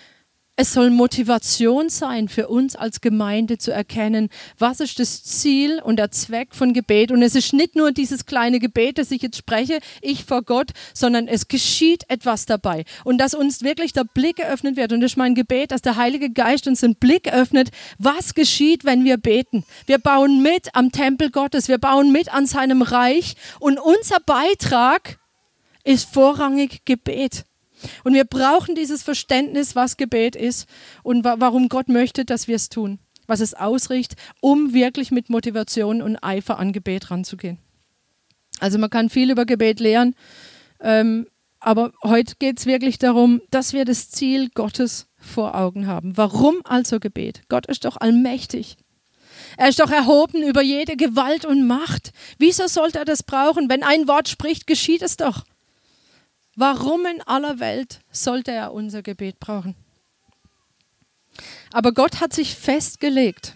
es 0.55 0.73
soll 0.73 0.91
Motivation 0.91 1.89
sein 1.89 2.29
für 2.29 2.47
uns 2.47 2.75
als 2.75 3.01
Gemeinde 3.01 3.57
zu 3.57 3.71
erkennen, 3.71 4.29
was 4.59 4.81
ist 4.81 4.99
das 4.99 5.23
Ziel 5.23 5.81
und 5.83 5.97
der 5.97 6.11
Zweck 6.11 6.53
von 6.53 6.73
Gebet. 6.73 7.11
Und 7.11 7.23
es 7.23 7.33
ist 7.33 7.53
nicht 7.53 7.75
nur 7.75 7.91
dieses 7.91 8.27
kleine 8.27 8.59
Gebet, 8.59 8.99
das 8.99 9.09
ich 9.09 9.23
jetzt 9.23 9.37
spreche, 9.37 9.79
ich 10.01 10.25
vor 10.25 10.43
Gott, 10.43 10.69
sondern 10.93 11.27
es 11.27 11.47
geschieht 11.47 12.03
etwas 12.07 12.45
dabei. 12.45 12.85
Und 13.03 13.17
dass 13.17 13.33
uns 13.33 13.63
wirklich 13.63 13.93
der 13.93 14.03
Blick 14.03 14.35
geöffnet 14.35 14.77
wird. 14.77 14.93
Und 14.93 15.01
das 15.01 15.13
ist 15.13 15.17
mein 15.17 15.33
Gebet, 15.33 15.71
dass 15.71 15.81
der 15.81 15.95
Heilige 15.95 16.29
Geist 16.29 16.67
uns 16.67 16.81
den 16.81 16.95
Blick 16.95 17.33
öffnet, 17.33 17.69
was 17.97 18.35
geschieht, 18.35 18.85
wenn 18.85 19.03
wir 19.05 19.17
beten. 19.17 19.65
Wir 19.87 19.97
bauen 19.97 20.43
mit 20.43 20.75
am 20.75 20.91
Tempel 20.91 21.31
Gottes, 21.31 21.67
wir 21.67 21.79
bauen 21.79 22.11
mit 22.11 22.31
an 22.31 22.45
seinem 22.45 22.83
Reich. 22.83 23.35
Und 23.59 23.79
unser 23.79 24.19
Beitrag 24.19 25.17
ist 25.83 26.07
vorrangig 26.13 26.85
Gebet. 26.85 27.45
Und 28.03 28.13
wir 28.13 28.25
brauchen 28.25 28.75
dieses 28.75 29.03
Verständnis, 29.03 29.75
was 29.75 29.97
Gebet 29.97 30.35
ist 30.35 30.67
und 31.03 31.23
wa 31.23 31.35
warum 31.39 31.69
Gott 31.69 31.89
möchte, 31.89 32.25
dass 32.25 32.47
wir 32.47 32.55
es 32.55 32.69
tun, 32.69 32.99
was 33.27 33.39
es 33.39 33.53
ausrichtet, 33.53 34.19
um 34.41 34.73
wirklich 34.73 35.11
mit 35.11 35.29
Motivation 35.29 36.01
und 36.01 36.17
Eifer 36.17 36.59
an 36.59 36.73
Gebet 36.73 37.11
ranzugehen. 37.11 37.59
Also 38.59 38.77
man 38.77 38.89
kann 38.89 39.09
viel 39.09 39.31
über 39.31 39.45
Gebet 39.45 39.79
lernen, 39.79 40.15
ähm, 40.79 41.27
aber 41.59 41.93
heute 42.03 42.35
geht 42.39 42.59
es 42.59 42.65
wirklich 42.65 42.99
darum, 42.99 43.41
dass 43.49 43.71
wir 43.71 43.85
das 43.85 44.09
Ziel 44.09 44.49
Gottes 44.53 45.07
vor 45.17 45.55
Augen 45.55 45.87
haben. 45.87 46.17
Warum 46.17 46.57
also 46.65 46.99
Gebet? 46.99 47.43
Gott 47.47 47.65
ist 47.67 47.85
doch 47.85 47.97
allmächtig. 47.97 48.75
Er 49.57 49.69
ist 49.69 49.79
doch 49.79 49.89
erhoben 49.89 50.43
über 50.43 50.61
jede 50.61 50.97
Gewalt 50.97 51.45
und 51.45 51.65
Macht. 51.65 52.11
Wieso 52.37 52.67
sollte 52.67 52.99
er 52.99 53.05
das 53.05 53.23
brauchen? 53.23 53.69
Wenn 53.69 53.83
ein 53.83 54.07
Wort 54.07 54.27
spricht, 54.27 54.67
geschieht 54.67 55.01
es 55.01 55.17
doch. 55.17 55.45
Warum 56.55 57.05
in 57.05 57.21
aller 57.21 57.59
Welt 57.59 58.01
sollte 58.11 58.51
er 58.51 58.73
unser 58.73 59.01
Gebet 59.01 59.39
brauchen? 59.39 59.75
Aber 61.71 61.93
Gott 61.93 62.21
hat 62.21 62.33
sich 62.33 62.55
festgelegt. 62.55 63.55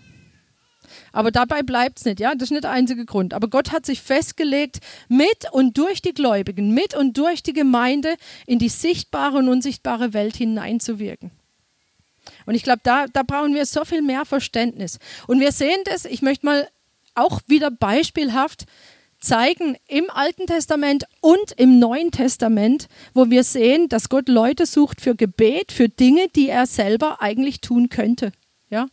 Aber 1.11 1.31
dabei 1.31 1.61
bleibt 1.61 1.99
es 1.99 2.05
nicht, 2.05 2.19
ja, 2.19 2.33
das 2.33 2.43
ist 2.43 2.51
nicht 2.51 2.63
der 2.63 2.71
einzige 2.71 3.05
Grund. 3.05 3.33
Aber 3.33 3.47
Gott 3.47 3.71
hat 3.71 3.85
sich 3.85 4.01
festgelegt, 4.01 4.79
mit 5.07 5.51
und 5.51 5.77
durch 5.77 6.01
die 6.01 6.13
Gläubigen, 6.13 6.73
mit 6.73 6.95
und 6.95 7.17
durch 7.17 7.43
die 7.43 7.53
Gemeinde 7.53 8.15
in 8.45 8.59
die 8.59 8.69
sichtbare 8.69 9.37
und 9.37 9.49
unsichtbare 9.49 10.13
Welt 10.13 10.35
hineinzuwirken. 10.35 11.31
Und 12.45 12.55
ich 12.55 12.63
glaube, 12.63 12.81
da, 12.83 13.07
da 13.07 13.23
brauchen 13.23 13.53
wir 13.53 13.65
so 13.65 13.85
viel 13.85 14.01
mehr 14.01 14.25
Verständnis. 14.25 14.99
Und 15.27 15.39
wir 15.39 15.51
sehen 15.51 15.79
das, 15.85 16.05
ich 16.05 16.21
möchte 16.21 16.45
mal 16.45 16.67
auch 17.15 17.41
wieder 17.47 17.71
beispielhaft 17.71 18.65
zeigen 19.19 19.77
im 19.87 20.09
Alten 20.09 20.47
Testament 20.47 21.05
und 21.21 21.51
im 21.57 21.79
Neuen 21.79 22.11
Testament, 22.11 22.87
wo 23.13 23.29
wir 23.29 23.43
sehen, 23.43 23.89
dass 23.89 24.09
Gott 24.09 24.29
Leute 24.29 24.65
sucht 24.65 25.01
für 25.01 25.15
Gebet, 25.15 25.71
für 25.71 25.89
Dinge, 25.89 26.27
die 26.35 26.49
er 26.49 26.65
selber 26.67 27.21
eigentlich 27.21 27.61
tun 27.61 27.89
könnte. 27.89 28.31
Ja? 28.69 28.87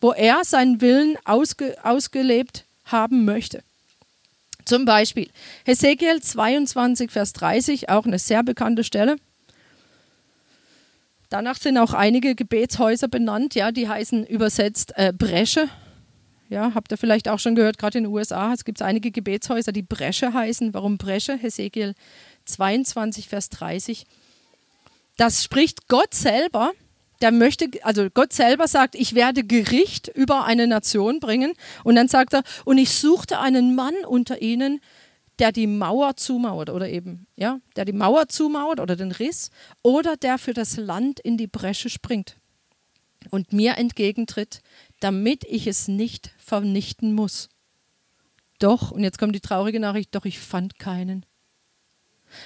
Wo 0.00 0.12
er 0.12 0.44
seinen 0.44 0.80
Willen 0.80 1.16
ausge, 1.24 1.76
ausgelebt 1.82 2.64
haben 2.84 3.24
möchte. 3.24 3.62
Zum 4.64 4.84
Beispiel 4.84 5.30
Hesekiel 5.64 6.20
22, 6.20 7.10
Vers 7.10 7.32
30, 7.34 7.88
auch 7.88 8.04
eine 8.04 8.18
sehr 8.18 8.42
bekannte 8.42 8.84
Stelle. 8.84 9.16
Danach 11.28 11.56
sind 11.56 11.78
auch 11.78 11.92
einige 11.92 12.34
Gebetshäuser 12.34 13.08
benannt, 13.08 13.54
ja, 13.56 13.72
die 13.72 13.88
heißen 13.88 14.26
übersetzt 14.26 14.92
äh, 14.96 15.12
Bresche 15.12 15.68
ja, 16.48 16.72
habt 16.74 16.92
ihr 16.92 16.98
vielleicht 16.98 17.28
auch 17.28 17.38
schon 17.38 17.54
gehört, 17.54 17.78
gerade 17.78 17.98
in 17.98 18.04
den 18.04 18.12
USA 18.12 18.52
es 18.52 18.64
gibt 18.64 18.80
einige 18.82 19.10
Gebetshäuser, 19.10 19.72
die 19.72 19.82
Bresche 19.82 20.32
heißen. 20.32 20.74
Warum 20.74 20.98
Bresche? 20.98 21.36
Hesekiel 21.36 21.94
22, 22.44 23.28
Vers 23.28 23.50
30. 23.50 24.06
Das 25.16 25.42
spricht 25.42 25.88
Gott 25.88 26.14
selber. 26.14 26.72
Der 27.22 27.32
möchte, 27.32 27.70
also 27.82 28.08
Gott 28.12 28.34
selber 28.34 28.68
sagt, 28.68 28.94
ich 28.94 29.14
werde 29.14 29.42
Gericht 29.42 30.08
über 30.08 30.44
eine 30.44 30.66
Nation 30.66 31.18
bringen. 31.18 31.54
Und 31.82 31.96
dann 31.96 32.08
sagt 32.08 32.34
er, 32.34 32.42
und 32.66 32.76
ich 32.76 32.90
suchte 32.90 33.40
einen 33.40 33.74
Mann 33.74 33.94
unter 34.06 34.42
ihnen, 34.42 34.80
der 35.38 35.52
die 35.52 35.66
Mauer 35.66 36.16
zumauert 36.16 36.70
oder 36.70 36.88
eben, 36.88 37.26
ja, 37.36 37.58
der 37.76 37.84
die 37.84 37.92
Mauer 37.92 38.28
zumauert 38.28 38.80
oder 38.80 38.96
den 38.96 39.12
Riss 39.12 39.50
oder 39.82 40.16
der 40.16 40.38
für 40.38 40.54
das 40.54 40.76
Land 40.76 41.20
in 41.20 41.36
die 41.36 41.46
Bresche 41.46 41.90
springt 41.90 42.36
und 43.30 43.52
mir 43.52 43.76
entgegentritt, 43.76 44.62
damit 45.00 45.44
ich 45.44 45.66
es 45.66 45.88
nicht 45.88 46.30
vernichten 46.38 47.14
muss. 47.14 47.48
Doch, 48.58 48.90
und 48.90 49.02
jetzt 49.02 49.18
kommt 49.18 49.34
die 49.34 49.40
traurige 49.40 49.80
Nachricht, 49.80 50.14
doch 50.14 50.24
ich 50.24 50.38
fand 50.38 50.78
keinen. 50.78 51.26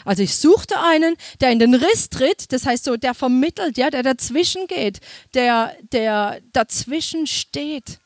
Also 0.04 0.22
ich 0.22 0.36
suchte 0.36 0.80
einen, 0.80 1.16
der 1.40 1.50
in 1.50 1.58
den 1.58 1.74
Riss 1.74 2.10
tritt, 2.10 2.52
das 2.52 2.66
heißt 2.66 2.84
so, 2.84 2.96
der 2.96 3.14
vermittelt, 3.14 3.78
ja, 3.78 3.90
der 3.90 4.02
dazwischen 4.02 4.66
geht, 4.66 5.00
der, 5.34 5.76
der 5.92 6.40
dazwischen 6.52 7.26
steht, 7.26 8.00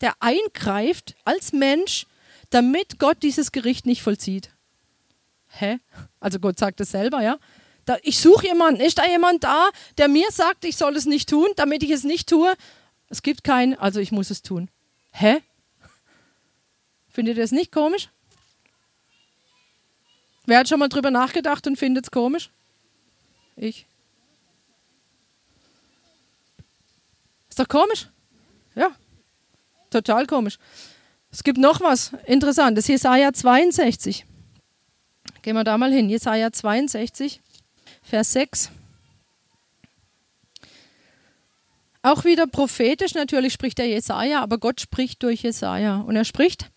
der 0.00 0.14
eingreift 0.20 1.16
als 1.24 1.52
Mensch, 1.52 2.06
damit 2.50 2.98
Gott 2.98 3.22
dieses 3.22 3.52
Gericht 3.52 3.86
nicht 3.86 4.02
vollzieht. 4.02 4.50
Hä? 5.48 5.78
Also 6.20 6.38
Gott 6.38 6.58
sagt 6.58 6.80
es 6.80 6.90
selber, 6.90 7.22
ja. 7.22 7.38
Da, 7.84 7.96
ich 8.02 8.18
suche 8.18 8.46
jemanden. 8.46 8.80
Ist 8.80 8.98
da 8.98 9.06
jemand 9.06 9.42
da, 9.42 9.70
der 9.98 10.08
mir 10.08 10.30
sagt, 10.30 10.64
ich 10.64 10.76
soll 10.76 10.96
es 10.96 11.06
nicht 11.06 11.28
tun, 11.28 11.48
damit 11.56 11.82
ich 11.82 11.90
es 11.90 12.04
nicht 12.04 12.28
tue? 12.28 12.54
Es 13.10 13.22
gibt 13.22 13.44
keinen, 13.44 13.74
also 13.74 14.00
ich 14.00 14.12
muss 14.12 14.30
es 14.30 14.40
tun. 14.40 14.70
Hä? 15.12 15.42
Findet 17.08 17.36
ihr 17.36 17.42
das 17.42 17.50
nicht 17.50 17.72
komisch? 17.72 18.08
Wer 20.46 20.60
hat 20.60 20.68
schon 20.68 20.78
mal 20.78 20.88
drüber 20.88 21.10
nachgedacht 21.10 21.66
und 21.66 21.76
findet 21.76 22.06
es 22.06 22.10
komisch? 22.10 22.50
Ich. 23.56 23.86
Ist 27.48 27.58
doch 27.58 27.68
komisch? 27.68 28.08
Ja. 28.74 28.92
Total 29.90 30.26
komisch. 30.26 30.58
Es 31.32 31.42
gibt 31.42 31.58
noch 31.58 31.80
was 31.80 32.12
Interessantes. 32.26 32.86
Jesaja 32.86 33.32
62. 33.32 34.24
Gehen 35.42 35.56
wir 35.56 35.64
da 35.64 35.76
mal 35.78 35.92
hin. 35.92 36.08
Jesaja 36.08 36.52
62, 36.52 37.40
Vers 38.02 38.32
6. 38.32 38.70
Auch 42.02 42.24
wieder 42.24 42.46
prophetisch 42.46 43.14
natürlich 43.14 43.52
spricht 43.52 43.78
der 43.78 43.88
Jesaja, 43.88 44.40
aber 44.40 44.58
Gott 44.58 44.80
spricht 44.80 45.22
durch 45.22 45.42
Jesaja. 45.42 45.98
Und 46.00 46.16
er 46.16 46.24
spricht: 46.24 46.70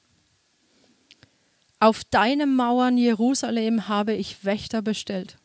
Auf 1.80 2.04
deinen 2.06 2.56
Mauern 2.56 2.98
Jerusalem 2.98 3.88
habe 3.88 4.14
ich 4.14 4.44
Wächter 4.44 4.82
bestellt. 4.82 5.38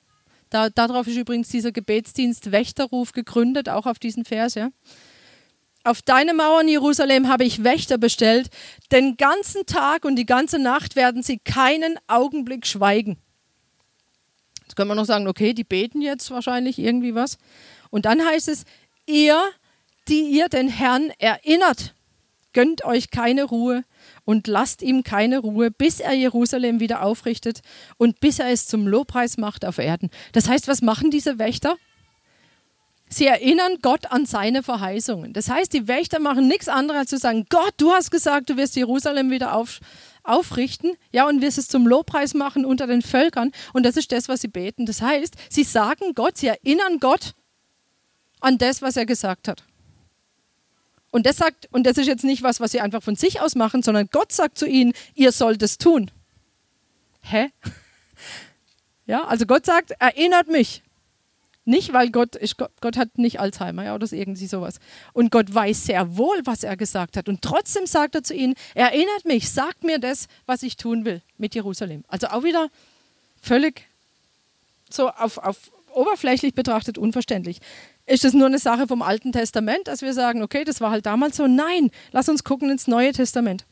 Da, 0.51 0.71
darauf 0.71 1.07
ist 1.07 1.17
übrigens 1.17 1.49
dieser 1.49 1.73
Gebetsdienst 1.73 2.51
Wächterruf 2.51 3.13
gegründet, 3.13 3.69
auch 3.69 3.87
auf 3.87 3.99
diesen 3.99 4.25
Vers. 4.25 4.55
Ja. 4.55 4.71
Auf 5.85 6.03
deine 6.03 6.35
Mauern 6.35 6.69
Jerusalem 6.69 7.29
habe 7.29 7.45
ich 7.45 7.63
Wächter 7.63 7.99
bestellt. 7.99 8.49
Den 8.91 9.17
ganzen 9.17 9.65
Tag 9.67 10.05
und 10.05 10.17
die 10.17 10.27
ganze 10.27 10.59
Nacht 10.59 10.97
werden 10.97 11.23
sie 11.23 11.39
keinen 11.39 11.99
Augenblick 12.09 12.67
schweigen. 12.67 13.19
Jetzt 14.63 14.75
können 14.75 14.91
wir 14.91 14.95
noch 14.95 15.07
sagen, 15.07 15.29
okay, 15.29 15.55
die 15.55 15.65
beten 15.65 16.03
jetzt 16.03 16.31
wahrscheinlich 16.31 16.79
irgendwie 16.79 17.15
was. 17.15 17.39
Und 17.91 18.05
dann 18.05 18.25
heißt 18.25 18.49
es, 18.49 18.65
ihr 19.07 19.43
die 20.09 20.23
ihr 20.23 20.49
den 20.49 20.69
Herrn 20.69 21.11
erinnert. 21.19 21.95
Gönnt 22.53 22.85
euch 22.85 23.11
keine 23.11 23.45
Ruhe 23.45 23.85
und 24.25 24.47
lasst 24.47 24.83
ihm 24.83 25.05
keine 25.05 25.39
Ruhe, 25.39 25.71
bis 25.71 26.01
er 26.01 26.15
Jerusalem 26.15 26.81
wieder 26.81 27.03
aufrichtet 27.03 27.61
und 27.99 28.21
bis 28.21 28.39
er 28.39 28.51
es 28.51 28.67
zum 28.67 28.87
Lobpreis 28.87 29.37
macht 29.37 29.65
auf 29.65 29.79
Erden. 29.79 30.11
Das 30.33 30.49
heißt, 30.49 30.67
was 30.67 30.83
machen 30.83 31.11
diese 31.11 31.39
Wächter? 31.39 31.77
Sie 33.11 33.27
erinnern 33.27 33.79
Gott 33.81 34.11
an 34.11 34.27
seine 34.27 34.63
Verheißungen. 34.63 35.33
Das 35.33 35.49
heißt, 35.49 35.73
die 35.73 35.89
Wächter 35.89 36.21
machen 36.21 36.47
nichts 36.47 36.69
anderes 36.69 37.01
als 37.01 37.11
zu 37.11 37.19
sagen, 37.19 37.47
Gott, 37.49 37.75
du 37.79 37.93
hast 37.93 38.11
gesagt, 38.11 38.51
du 38.51 38.57
wirst 38.57 38.77
Jerusalem 38.77 39.31
wieder 39.31 39.55
auf, 39.55 39.81
aufrichten, 40.25 40.93
ja, 41.11 41.27
und 41.27 41.41
wirst 41.41 41.57
es 41.59 41.69
zum 41.69 41.87
Lobpreis 41.87 42.35
machen 42.35 42.67
unter 42.67 42.87
den 42.87 43.03
Völkern. 43.03 43.53
Und 43.73 43.85
das 43.87 43.97
ist 43.97 44.13
das, 44.13 44.29
was 44.29 44.43
sie 44.43 44.49
beten. 44.49 44.85
Das 44.85 45.01
heißt, 45.01 45.35
sie 45.49 45.65
sagen 45.65 46.15
Gott, 46.15 46.37
sie 46.37 46.49
erinnern 46.49 46.99
Gott 47.01 47.33
an 48.41 48.59
das, 48.59 48.83
was 48.83 48.97
er 48.97 49.07
gesagt 49.07 49.49
hat. 49.49 49.65
Und 51.11 51.27
das 51.27 51.37
sagt, 51.37 51.69
und 51.73 51.85
das 51.85 51.97
ist 51.97 52.07
jetzt 52.07 52.25
nicht 52.25 52.43
was, 52.43 52.61
was 52.61 52.73
sie 52.73 52.81
einfach 52.81 53.03
von 53.03 53.17
sich 53.17 53.41
aus 53.41 53.55
machen, 53.55 53.83
sondern 53.83 54.09
Gott 54.11 54.33
sagt 54.33 54.59
zu 54.59 54.67
ihnen, 54.67 54.93
ihr 55.15 55.33
sollt 55.33 55.63
es 55.63 55.79
tun. 55.79 56.11
Hä? 57.23 57.51
Ja, 59.07 59.25
also 59.25 59.47
Gott 59.47 59.65
sagt, 59.65 59.93
erinnert 59.99 60.49
mich. 60.49 60.83
Nicht, 61.65 61.93
weil 61.93 62.11
Gott, 62.11 62.37
ist, 62.37 62.57
Gott 62.59 62.97
hat 62.99 63.17
nicht 63.17 63.41
Alzheimer 63.41 63.85
ja, 63.85 63.95
oder 63.95 64.11
irgendwie 64.13 64.47
sowas. 64.47 64.81
Und 65.15 65.31
Gott 65.31 65.55
weiß 65.55 65.87
sehr 65.87 66.17
wohl, 66.19 66.41
was 66.45 66.63
er 66.63 66.77
gesagt 66.77 67.17
hat. 67.17 67.27
Und 67.27 67.41
trotzdem 67.41 67.87
sagt 67.87 68.15
er 68.15 68.23
zu 68.23 68.35
ihnen, 68.35 68.55
erinnert 68.75 69.25
mich, 69.25 69.51
sagt 69.51 69.83
mir 69.83 69.99
das, 69.99 70.29
was 70.45 70.63
ich 70.63 70.77
tun 70.77 71.07
will 71.07 71.23
mit 71.39 71.55
Jerusalem. 71.55 72.05
Also 72.09 72.29
auch 72.29 72.45
wieder 72.45 72.69
völlig 73.43 73.87
so 74.91 75.09
auf, 75.09 75.39
auf 75.39 75.71
oberflächlich 75.93 76.55
betrachtet 76.55 76.99
unverständlich. 76.99 77.61
Ist 78.09 78.25
das 78.25 78.33
nur 78.33 78.47
eine 78.47 78.59
Sache 78.59 78.89
vom 78.89 79.03
Alten 79.03 79.33
Testament, 79.33 79.87
dass 79.87 80.01
wir 80.01 80.15
sagen, 80.15 80.43
okay, 80.43 80.65
das 80.65 80.81
war 80.81 80.91
halt 80.91 81.05
damals 81.05 81.37
so? 81.37 81.47
Nein, 81.47 81.91
lass 82.11 82.29
uns 82.31 82.43
gucken 82.43 82.71
ins 82.71 82.87
Neue 82.87 83.13
Testament. 83.13 83.67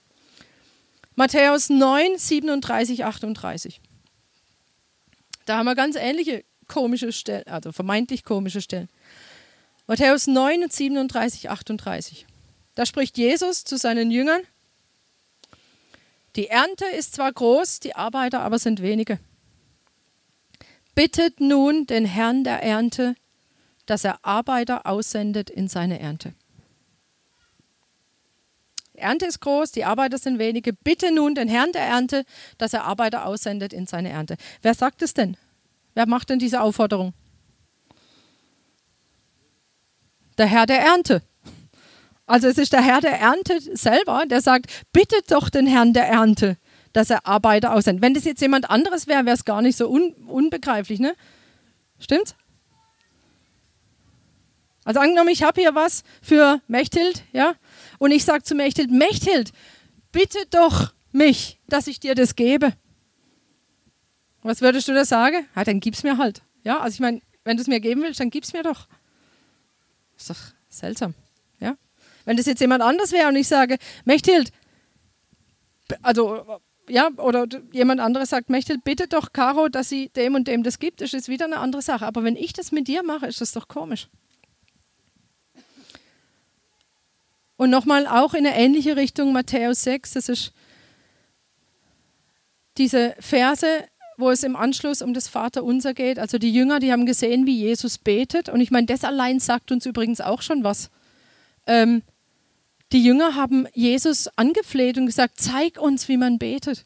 Matthäus 1.14 1.70
9, 1.70 2.18
37, 2.18 3.06
38. 3.06 3.80
Da 5.46 5.56
haben 5.56 5.64
wir 5.64 5.74
ganz 5.74 5.96
ähnliche 5.96 6.44
komische 6.68 7.12
Stellen, 7.12 7.46
also 7.46 7.72
vermeintlich 7.72 8.24
komische 8.24 8.60
Stellen. 8.60 8.90
Matthäus 9.86 10.26
9, 10.26 10.68
37, 10.68 11.48
38. 11.48 12.26
Da 12.74 12.84
spricht 12.84 13.16
Jesus 13.16 13.64
zu 13.64 13.78
seinen 13.78 14.10
Jüngern. 14.10 14.42
Die 16.34 16.48
Ernte 16.48 16.84
ist 16.84 17.14
zwar 17.14 17.32
groß, 17.32 17.80
die 17.80 17.96
Arbeiter 17.96 18.40
aber 18.40 18.58
sind 18.58 18.82
wenige. 18.82 19.18
Bittet 20.94 21.40
nun 21.40 21.86
den 21.86 22.04
Herrn 22.04 22.44
der 22.44 22.62
Ernte, 22.62 23.14
dass 23.86 24.04
er 24.04 24.24
Arbeiter 24.24 24.86
aussendet 24.86 25.48
in 25.48 25.68
seine 25.68 25.98
Ernte. 26.00 26.34
Die 28.94 28.98
Ernte 28.98 29.26
ist 29.26 29.40
groß, 29.40 29.72
die 29.72 29.84
Arbeiter 29.84 30.18
sind 30.18 30.38
wenige. 30.38 30.72
Bitte 30.72 31.12
nun 31.12 31.34
den 31.34 31.48
Herrn 31.48 31.72
der 31.72 31.82
Ernte, 31.82 32.24
dass 32.56 32.72
er 32.72 32.84
Arbeiter 32.84 33.26
aussendet 33.26 33.72
in 33.72 33.86
seine 33.86 34.08
Ernte. 34.08 34.36
Wer 34.62 34.74
sagt 34.74 35.02
es 35.02 35.12
denn? 35.12 35.36
Wer 35.94 36.06
macht 36.06 36.30
denn 36.30 36.38
diese 36.38 36.60
Aufforderung? 36.62 37.12
Der 40.38 40.46
Herr 40.46 40.66
der 40.66 40.80
Ernte. 40.80 41.22
Also 42.26 42.48
es 42.48 42.58
ist 42.58 42.72
der 42.72 42.82
Herr 42.82 43.00
der 43.00 43.20
Ernte 43.20 43.60
selber, 43.76 44.24
der 44.26 44.40
sagt, 44.40 44.66
bittet 44.92 45.30
doch 45.30 45.48
den 45.48 45.66
Herrn 45.66 45.92
der 45.92 46.08
Ernte, 46.08 46.56
dass 46.92 47.10
er 47.10 47.26
Arbeiter 47.26 47.72
aussendet. 47.72 48.02
Wenn 48.02 48.14
das 48.14 48.24
jetzt 48.24 48.40
jemand 48.40 48.68
anderes 48.68 49.06
wäre, 49.06 49.26
wäre 49.26 49.36
es 49.36 49.44
gar 49.44 49.62
nicht 49.62 49.76
so 49.76 49.88
un 49.88 50.12
unbegreiflich, 50.26 51.00
ne? 51.00 51.14
Stimmt's? 51.98 52.34
Also 54.86 55.00
angenommen, 55.00 55.30
ich 55.30 55.42
habe 55.42 55.60
hier 55.60 55.74
was 55.74 56.04
für 56.22 56.62
Mechthild, 56.68 57.24
ja, 57.32 57.56
und 57.98 58.12
ich 58.12 58.24
sage 58.24 58.44
zu 58.44 58.54
Mechthild, 58.54 58.92
Mechthild, 58.92 59.50
bitte 60.12 60.38
doch 60.50 60.92
mich, 61.10 61.58
dass 61.66 61.88
ich 61.88 61.98
dir 61.98 62.14
das 62.14 62.36
gebe. 62.36 62.72
Was 64.44 64.60
würdest 64.60 64.86
du 64.86 64.94
da 64.94 65.04
sagen? 65.04 65.44
Ja, 65.56 65.64
dann 65.64 65.80
gib's 65.80 66.04
mir 66.04 66.18
halt. 66.18 66.42
Ja, 66.62 66.78
also 66.78 66.94
ich 66.94 67.00
meine, 67.00 67.20
wenn 67.42 67.56
du 67.56 67.62
es 67.62 67.66
mir 67.66 67.80
geben 67.80 68.02
willst, 68.02 68.20
dann 68.20 68.30
gib's 68.30 68.52
mir 68.52 68.62
doch. 68.62 68.86
Ist 70.16 70.30
doch 70.30 70.38
seltsam, 70.68 71.14
ja. 71.58 71.76
Wenn 72.24 72.36
das 72.36 72.46
jetzt 72.46 72.60
jemand 72.60 72.84
anders 72.84 73.10
wäre 73.10 73.26
und 73.26 73.34
ich 73.34 73.48
sage, 73.48 73.78
Mechthild, 74.04 74.52
also 76.00 76.60
ja, 76.88 77.10
oder 77.16 77.48
jemand 77.72 78.00
anderes 78.00 78.30
sagt, 78.30 78.50
Mechthild, 78.50 78.84
bitte 78.84 79.08
doch 79.08 79.32
Caro, 79.32 79.68
dass 79.68 79.88
sie 79.88 80.10
dem 80.10 80.36
und 80.36 80.46
dem 80.46 80.62
das 80.62 80.78
gibt, 80.78 81.00
ist 81.00 81.12
es 81.12 81.26
wieder 81.26 81.46
eine 81.46 81.58
andere 81.58 81.82
Sache. 81.82 82.06
Aber 82.06 82.22
wenn 82.22 82.36
ich 82.36 82.52
das 82.52 82.70
mit 82.70 82.86
dir 82.86 83.02
mache, 83.02 83.26
ist 83.26 83.40
das 83.40 83.50
doch 83.50 83.66
komisch. 83.66 84.06
Und 87.56 87.70
nochmal 87.70 88.06
auch 88.06 88.34
in 88.34 88.46
eine 88.46 88.56
ähnliche 88.56 88.96
Richtung, 88.96 89.32
Matthäus 89.32 89.82
6, 89.82 90.12
das 90.12 90.28
ist 90.28 90.52
diese 92.76 93.14
Verse, 93.18 93.66
wo 94.18 94.30
es 94.30 94.42
im 94.42 94.56
Anschluss 94.56 95.02
um 95.02 95.14
das 95.14 95.28
Vaterunser 95.28 95.94
geht. 95.94 96.18
Also 96.18 96.38
die 96.38 96.52
Jünger, 96.52 96.80
die 96.80 96.92
haben 96.92 97.06
gesehen, 97.06 97.46
wie 97.46 97.56
Jesus 97.56 97.98
betet. 97.98 98.48
Und 98.48 98.60
ich 98.60 98.70
meine, 98.70 98.86
das 98.86 99.04
allein 99.04 99.40
sagt 99.40 99.72
uns 99.72 99.86
übrigens 99.86 100.20
auch 100.20 100.42
schon 100.42 100.64
was. 100.64 100.90
Ähm, 101.66 102.02
die 102.92 103.02
Jünger 103.02 103.34
haben 103.34 103.66
Jesus 103.74 104.28
angefleht 104.36 104.96
und 104.96 105.06
gesagt, 105.06 105.34
zeig 105.40 105.80
uns, 105.80 106.08
wie 106.08 106.16
man 106.16 106.38
betet. 106.38 106.84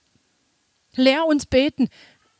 Lehr 0.97 1.27
uns 1.27 1.47
beten. 1.47 1.89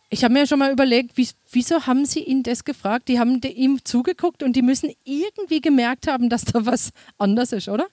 Ich 0.09 0.25
habe 0.25 0.35
mir 0.35 0.47
schon 0.47 0.59
mal 0.59 0.73
überlegt, 0.73 1.17
wie, 1.17 1.29
wieso 1.53 1.87
haben 1.87 2.05
sie 2.05 2.21
ihn 2.21 2.43
das 2.43 2.65
gefragt? 2.65 3.09
Die 3.09 3.21
haben 3.21 3.41
ihm 3.43 3.85
zugeguckt 3.85 4.43
und 4.43 4.57
die 4.57 4.63
müssen 4.63 4.91
irgendwie 5.05 5.61
gemerkt 5.61 6.09
haben, 6.09 6.29
dass 6.29 6.45
da 6.45 6.67
was 6.67 6.91
anders 7.19 7.53
ist, 7.53 7.69
oder? 7.69 7.87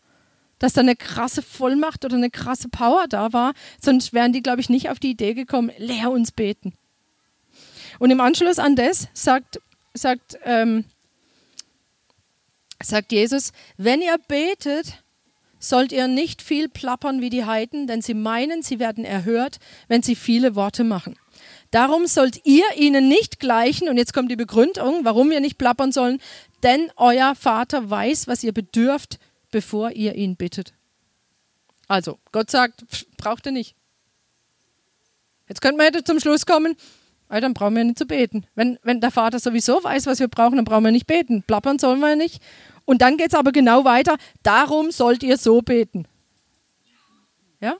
Dass 0.59 0.73
da 0.73 0.81
eine 0.81 0.95
krasse 0.95 1.41
Vollmacht 1.41 2.05
oder 2.05 2.15
eine 2.15 2.29
krasse 2.29 2.69
Power 2.69 3.07
da 3.07 3.33
war, 3.33 3.53
sonst 3.81 4.13
wären 4.13 4.33
die, 4.33 4.41
glaube 4.41 4.61
ich, 4.61 4.69
nicht 4.69 4.89
auf 4.89 4.99
die 4.99 5.11
Idee 5.11 5.33
gekommen, 5.33 5.71
lehr 5.77 6.11
uns 6.11 6.31
beten. 6.31 6.73
Und 7.99 8.11
im 8.11 8.21
Anschluss 8.21 8.59
an 8.59 8.75
das 8.75 9.07
sagt, 9.13 9.59
sagt, 9.93 10.37
ähm, 10.43 10.85
sagt 12.81 13.11
Jesus, 13.11 13.51
wenn 13.77 14.01
ihr 14.01 14.17
betet, 14.27 15.03
sollt 15.59 15.91
ihr 15.91 16.07
nicht 16.07 16.41
viel 16.41 16.69
plappern 16.69 17.21
wie 17.21 17.29
die 17.29 17.45
Heiden, 17.45 17.87
denn 17.87 18.01
sie 18.01 18.13
meinen, 18.13 18.61
sie 18.61 18.79
werden 18.79 19.05
erhört, 19.05 19.57
wenn 19.87 20.03
sie 20.03 20.15
viele 20.15 20.55
Worte 20.55 20.83
machen. 20.83 21.17
Darum 21.71 22.07
sollt 22.07 22.45
ihr 22.45 22.65
ihnen 22.77 23.07
nicht 23.07 23.39
gleichen, 23.39 23.89
und 23.89 23.97
jetzt 23.97 24.13
kommt 24.13 24.31
die 24.31 24.35
Begründung, 24.35 25.03
warum 25.03 25.29
wir 25.29 25.39
nicht 25.39 25.57
plappern 25.57 25.91
sollen, 25.91 26.21
denn 26.63 26.91
euer 26.95 27.35
Vater 27.35 27.89
weiß, 27.89 28.27
was 28.27 28.43
ihr 28.43 28.53
bedürft, 28.53 29.19
bevor 29.51 29.91
ihr 29.91 30.15
ihn 30.15 30.35
bittet. 30.35 30.73
Also, 31.87 32.19
Gott 32.31 32.51
sagt, 32.51 32.85
braucht 33.17 33.45
ihr 33.45 33.51
nicht. 33.51 33.75
Jetzt 35.47 35.61
könnte 35.61 35.77
man 35.77 36.05
zum 36.05 36.19
Schluss 36.19 36.45
kommen, 36.45 36.75
dann 37.29 37.53
brauchen 37.53 37.75
wir 37.75 37.83
nicht 37.83 37.97
zu 37.97 38.05
beten. 38.05 38.45
Wenn, 38.55 38.79
wenn 38.83 39.01
der 39.01 39.11
Vater 39.11 39.39
sowieso 39.39 39.83
weiß, 39.83 40.05
was 40.05 40.19
wir 40.19 40.27
brauchen, 40.27 40.55
dann 40.55 40.65
brauchen 40.65 40.83
wir 40.83 40.91
nicht 40.91 41.07
beten. 41.07 41.43
Plappern 41.43 41.79
sollen 41.79 41.99
wir 41.99 42.15
nicht. 42.15 42.41
Und 42.85 43.01
dann 43.01 43.17
geht 43.17 43.29
es 43.29 43.33
aber 43.33 43.51
genau 43.51 43.83
weiter. 43.83 44.17
Darum 44.43 44.91
sollt 44.91 45.23
ihr 45.23 45.37
so 45.37 45.61
beten. 45.61 46.05
Ja? 47.59 47.77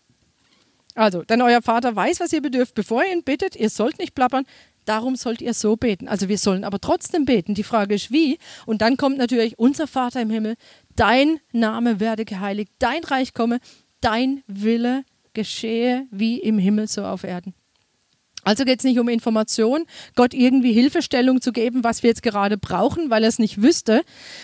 Also, 0.95 1.23
denn 1.23 1.41
euer 1.41 1.62
Vater 1.62 1.95
weiß, 1.95 2.19
was 2.19 2.34
ihr 2.34 2.41
bedürft, 2.41 2.75
bevor 2.75 3.03
ihr 3.03 3.13
ihn 3.13 3.23
bittet. 3.23 3.56
Ihr 3.56 3.69
sollt 3.69 3.99
nicht 3.99 4.15
plappern. 4.15 4.45
Darum 4.88 5.17
sollt 5.17 5.41
ihr 5.41 5.54
so 5.54 5.76
beten. 5.76 6.08
Also 6.08 6.30
wir 6.30 6.38
sollen 6.38 6.63
aber 6.63 6.80
trotzdem 6.80 7.26
beten. 7.26 7.54
Die 7.54 7.63
Frage 7.63 7.95
ist 7.95 8.10
wie. 8.10 8.39
Und 8.65 8.82
dann 8.82 8.95
kommt 8.95 9.17
natürlich 9.17 9.60
unser 9.60 9.86
Vater 9.86 10.21
im 10.21 10.30
Himmel, 10.30 10.56
dein 10.95 11.41
Name 11.52 12.00
werde 12.00 12.23
geheiligt, 12.23 12.71
dein 12.80 13.04
Reich 13.04 13.34
komme, 13.34 13.60
dein 14.00 14.43
Wille 14.47 15.04
geschehe 15.34 16.08
wie 16.10 16.39
im 16.39 16.58
Himmel 16.58 16.88
so 16.88 17.04
auf 17.04 17.26
Erden. 17.26 17.54
Also 18.43 18.63
geht 18.63 18.80
es 18.80 18.86
nicht 18.86 18.97
um 18.97 19.10
Information, 19.10 19.84
Gott 20.15 20.34
irgendwie 20.34 20.71
Hilfestellung 20.71 21.41
zu 21.41 21.52
geben, 21.52 21.84
was 21.84 22.02
wir 22.02 22.10
jetzt 22.10 22.23
gerade 22.23 22.58
brauchen, 22.58 23.10
weil 23.10 23.23
er 23.23 23.30
es 23.30 23.39
nicht 23.39 23.62
wüsste, 23.62 24.04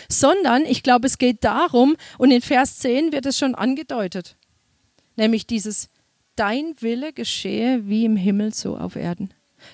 sondern 0.10 0.66
ich 0.66 0.84
glaube, 0.84 1.08
es 1.08 1.18
geht 1.18 1.46
darum, 1.46 1.96
und 2.18 2.32
in 2.32 2.42
Vers 2.42 2.80
10 2.80 3.14
wird 3.14 3.26
es 3.26 3.38
schon 3.38 3.56
angedeutet, 3.56 4.36
nämlich 5.16 5.48
dieses 5.48 5.88
Dein 6.36 6.76
Wille 6.82 7.14
geschehe 7.14 7.88
wie 7.88 8.04
im 8.04 8.18
Himmel 8.18 8.54
so 8.54 8.76
auf 8.76 8.98
Erden. 8.98 9.30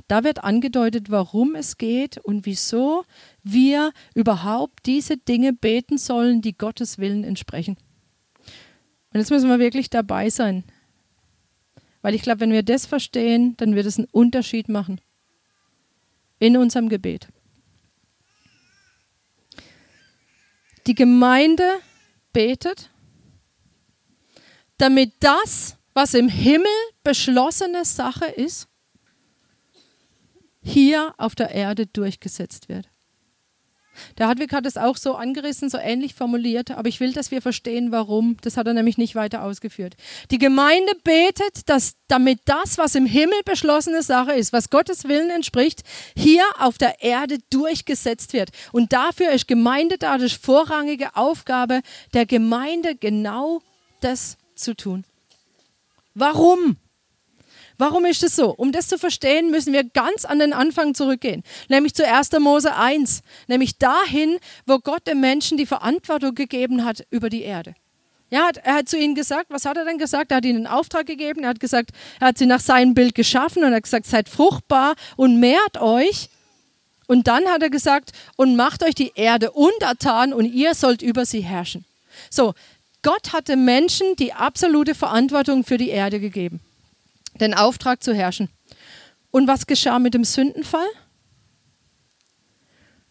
Da 0.08 0.23
wird 0.23 0.43
angedeutet, 0.43 1.10
warum 1.10 1.56
es 1.56 1.78
geht 1.78 2.17
und 2.17 2.45
wieso 2.45 3.04
wir 3.43 3.91
überhaupt 4.13 4.86
diese 4.86 5.17
Dinge 5.17 5.54
beten 5.54 5.97
sollen, 5.97 6.41
die 6.41 6.58
Gottes 6.58 6.97
Willen 6.97 7.23
entsprechen. 7.23 7.78
Und 9.13 9.19
jetzt 9.19 9.32
müssen 9.32 9.49
wir 9.49 9.60
wirklich 9.60 9.89
dabei 9.89 10.30
sein. 10.30 10.63
Weil 12.02 12.15
ich 12.15 12.21
glaube, 12.21 12.41
wenn 12.41 12.52
wir 12.52 12.63
das 12.63 12.86
verstehen, 12.86 13.56
dann 13.58 13.75
wird 13.75 13.86
es 13.86 13.97
einen 13.97 14.08
Unterschied 14.12 14.69
machen 14.69 15.02
in 16.39 16.56
unserem 16.58 16.89
Gebet. 16.89 17.28
Die 20.88 20.95
Gemeinde 20.95 21.67
betet, 22.32 22.89
damit 24.78 25.13
das, 25.19 25.75
was 25.93 26.13
im 26.13 26.30
Himmel 26.30 26.71
beschlossene 27.04 27.84
Sache 27.84 28.25
ist, 28.25 28.67
hier 30.69 31.13
auf 31.17 31.36
der 31.36 31.51
Erde 31.51 31.88
durchgesetzt 31.88 32.69
wird. 32.69 32.88
Der 34.17 34.27
Hartwig 34.27 34.53
hat 34.53 34.65
es 34.65 34.77
auch 34.77 34.95
so 34.95 35.15
angerissen, 35.15 35.69
so 35.69 35.77
ähnlich 35.77 36.13
formuliert, 36.13 36.71
aber 36.71 36.88
ich 36.88 36.99
will, 36.99 37.12
dass 37.12 37.32
wir 37.32 37.41
verstehen, 37.41 37.91
warum. 37.91 38.38
Das 38.41 38.55
hat 38.55 38.67
er 38.67 38.73
nämlich 38.73 38.97
nicht 38.97 39.15
weiter 39.15 39.43
ausgeführt. 39.43 39.95
Die 40.32 40.38
Gemeinde 40.38 40.93
betet, 41.03 41.67
dass 41.67 41.95
damit 42.08 42.39
das, 42.45 42.77
was 42.77 42.95
im 42.95 43.05
Himmel 43.05 43.39
beschlossene 43.45 44.01
Sache 44.01 44.34
ist, 44.34 44.53
was 44.53 44.69
Gottes 44.69 45.05
Willen 45.05 45.29
entspricht, 45.29 45.82
hier 46.15 46.43
auf 46.60 46.77
der 46.77 47.01
Erde 47.01 47.39
durchgesetzt 47.49 48.34
wird. 48.34 48.51
Und 48.71 48.93
dafür 48.93 49.32
ist 49.32 49.47
Gemeinde 49.47 49.97
da, 49.97 50.15
ist 50.15 50.43
vorrangige 50.43 51.15
Aufgabe 51.15 51.82
der 52.13 52.25
Gemeinde, 52.25 52.95
genau 52.95 53.62
das 54.01 54.38
zu 54.55 54.75
tun. 54.75 55.03
Warum? 56.13 56.77
Warum 57.79 58.03
ist 58.03 58.23
es 58.23 58.35
so? 58.35 58.53
Um 58.53 58.73
das 58.73 58.89
zu 58.89 58.97
verstehen, 58.97 59.51
müssen 59.51 59.71
wir 59.71 59.85
ganz 59.85 60.25
an 60.25 60.39
den 60.39 60.51
Anfang 60.51 60.95
zurückgehen, 60.95 61.43
nämlich 61.69 61.95
zu 61.95 62.05
1. 62.05 62.33
Mose 62.39 62.75
1, 62.75 63.21
nämlich 63.47 63.77
dahin, 63.77 64.37
wo 64.65 64.79
Gott 64.79 65.07
dem 65.07 65.21
Menschen 65.21 65.57
die 65.57 65.65
Verantwortung 65.65 66.35
gegeben 66.35 66.83
hat 66.83 67.07
über 67.09 67.29
die 67.29 67.41
Erde. 67.41 67.75
Ja, 68.31 68.49
er 68.63 68.75
hat 68.75 68.89
zu 68.89 68.97
ihnen 68.97 69.15
gesagt, 69.15 69.45
was 69.49 69.63
hat 69.63 69.77
er 69.77 69.85
denn 69.85 69.97
gesagt? 69.97 70.29
Er 70.31 70.37
hat 70.37 70.45
ihnen 70.45 70.67
einen 70.67 70.75
Auftrag 70.75 71.05
gegeben, 71.05 71.43
er 71.43 71.51
hat 71.51 71.61
gesagt, 71.61 71.91
er 72.19 72.27
hat 72.27 72.37
sie 72.37 72.47
nach 72.47 72.59
seinem 72.59 72.95
Bild 72.95 73.15
geschaffen 73.15 73.63
und 73.63 73.69
er 73.69 73.77
hat 73.77 73.83
gesagt, 73.83 74.07
seid 74.07 74.27
fruchtbar 74.27 74.95
und 75.15 75.39
mehrt 75.39 75.79
euch. 75.79 76.27
Und 77.07 77.27
dann 77.27 77.47
hat 77.47 77.63
er 77.63 77.69
gesagt, 77.69 78.11
und 78.35 78.57
macht 78.57 78.83
euch 78.83 78.93
die 78.93 79.13
Erde 79.15 79.51
untertan 79.51 80.33
und 80.33 80.43
ihr 80.43 80.75
sollt 80.75 81.01
über 81.01 81.25
sie 81.25 81.41
herrschen. 81.41 81.85
So, 82.29 82.55
Gott 83.03 83.31
hat 83.31 83.47
dem 83.47 83.63
Menschen 83.63 84.17
die 84.17 84.33
absolute 84.33 84.95
Verantwortung 84.95 85.63
für 85.63 85.77
die 85.77 85.89
Erde 85.89 86.19
gegeben 86.19 86.59
den 87.41 87.54
Auftrag 87.54 88.04
zu 88.04 88.13
herrschen. 88.13 88.49
Und 89.32 89.47
was 89.47 89.67
geschah 89.67 89.99
mit 89.99 90.13
dem 90.13 90.23
Sündenfall? 90.23 90.88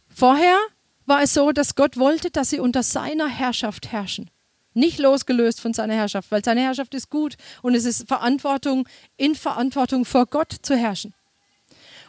Vorher 0.08 0.58
war 1.06 1.22
es 1.22 1.32
so, 1.32 1.52
dass 1.52 1.74
Gott 1.74 1.96
wollte, 1.96 2.30
dass 2.30 2.50
sie 2.50 2.58
unter 2.58 2.82
seiner 2.82 3.28
Herrschaft 3.28 3.92
herrschen. 3.92 4.30
Nicht 4.74 4.98
losgelöst 4.98 5.60
von 5.60 5.72
seiner 5.72 5.94
Herrschaft, 5.94 6.30
weil 6.30 6.44
seine 6.44 6.60
Herrschaft 6.60 6.94
ist 6.94 7.08
gut 7.08 7.36
und 7.62 7.74
es 7.74 7.84
ist 7.84 8.06
Verantwortung, 8.06 8.88
in 9.16 9.34
Verantwortung 9.34 10.04
vor 10.04 10.26
Gott 10.26 10.54
zu 10.62 10.76
herrschen. 10.76 11.14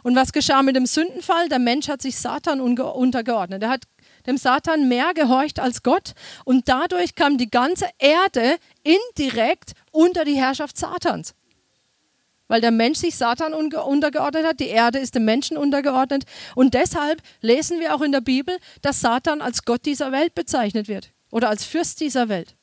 Und 0.04 0.16
was 0.16 0.32
geschah 0.32 0.64
mit 0.64 0.76
dem 0.76 0.86
Sündenfall? 0.86 1.50
Der 1.50 1.60
Mensch 1.60 1.88
hat 1.88 2.02
sich 2.02 2.18
Satan 2.18 2.62
untergeordnet. 2.62 3.64
Er 3.64 3.70
hat 3.70 3.84
dem 4.28 4.38
Satan 4.38 4.88
mehr 4.88 5.14
gehorcht 5.14 5.60
als 5.60 5.84
Gott 5.84 6.14
und 6.46 6.70
dadurch 6.70 7.16
kam 7.16 7.38
die 7.38 7.50
ganze 7.50 7.88
Erde 7.98 8.58
indirekt 8.84 9.74
unter 9.92 10.26
die 10.26 10.36
Herrschaft 10.36 10.78
Satans 10.78 11.34
weil 12.50 12.60
der 12.60 12.72
Mensch 12.72 13.00
sich 13.00 13.16
Satan 13.16 13.54
untergeordnet 13.54 14.46
hat, 14.46 14.60
die 14.60 14.68
Erde 14.68 15.00
ist 15.00 15.16
dem 15.16 15.24
Menschen 15.24 15.56
untergeordnet. 15.56 16.26
Und 16.56 16.74
deshalb 16.74 17.22
lesen 17.40 17.80
wir 17.80 17.96
auch 17.96 18.02
in 18.02 18.12
der 18.12 18.20
Bibel, 18.22 18.58
dass 18.82 19.00
Satan 19.00 19.42
als 19.42 19.64
Gott 19.64 19.86
dieser 19.86 20.12
Welt 20.12 20.36
bezeichnet 20.36 20.90
wird 20.90 21.12
oder 21.32 21.48
als 21.48 21.64
Fürst 21.64 22.02
dieser 22.02 22.28
Welt. 22.28 22.56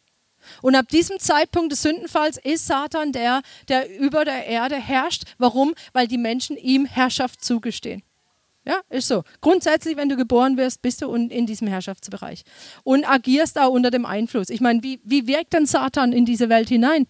Und 0.61 0.75
ab 0.75 0.89
diesem 0.89 1.19
Zeitpunkt 1.19 1.73
des 1.73 1.83
Sündenfalls 1.83 2.37
ist 2.37 2.67
Satan 2.67 3.13
der, 3.13 3.43
der 3.69 3.99
über 3.99 4.25
der 4.25 4.47
Erde 4.47 4.77
herrscht. 4.77 5.25
Warum? 5.39 5.75
Weil 5.93 6.07
die 6.07 6.19
Menschen 6.19 6.57
ihm 6.57 6.85
Herrschaft 6.85 7.45
zugestehen. 7.45 8.03
Ja, 8.65 8.81
ist 8.91 9.07
so. 9.07 9.23
Grundsätzlich, 9.41 9.97
wenn 9.97 10.09
du 10.09 10.17
geboren 10.17 10.57
wirst, 10.57 10.83
bist 10.83 11.01
du 11.01 11.15
in 11.15 11.47
diesem 11.47 11.69
Herrschaftsbereich 11.69 12.43
und 12.83 13.09
agierst 13.09 13.59
auch 13.61 13.71
unter 13.71 13.93
dem 13.93 14.05
Einfluss. 14.05 14.51
Ich 14.51 14.61
meine, 14.61 14.83
wie, 14.83 15.01
wie 15.05 15.29
wirkt 15.29 15.53
denn 15.53 15.67
Satan 15.67 16.13
in 16.13 16.25
diese 16.25 16.49
Welt 16.49 16.69
hinein? 16.69 17.07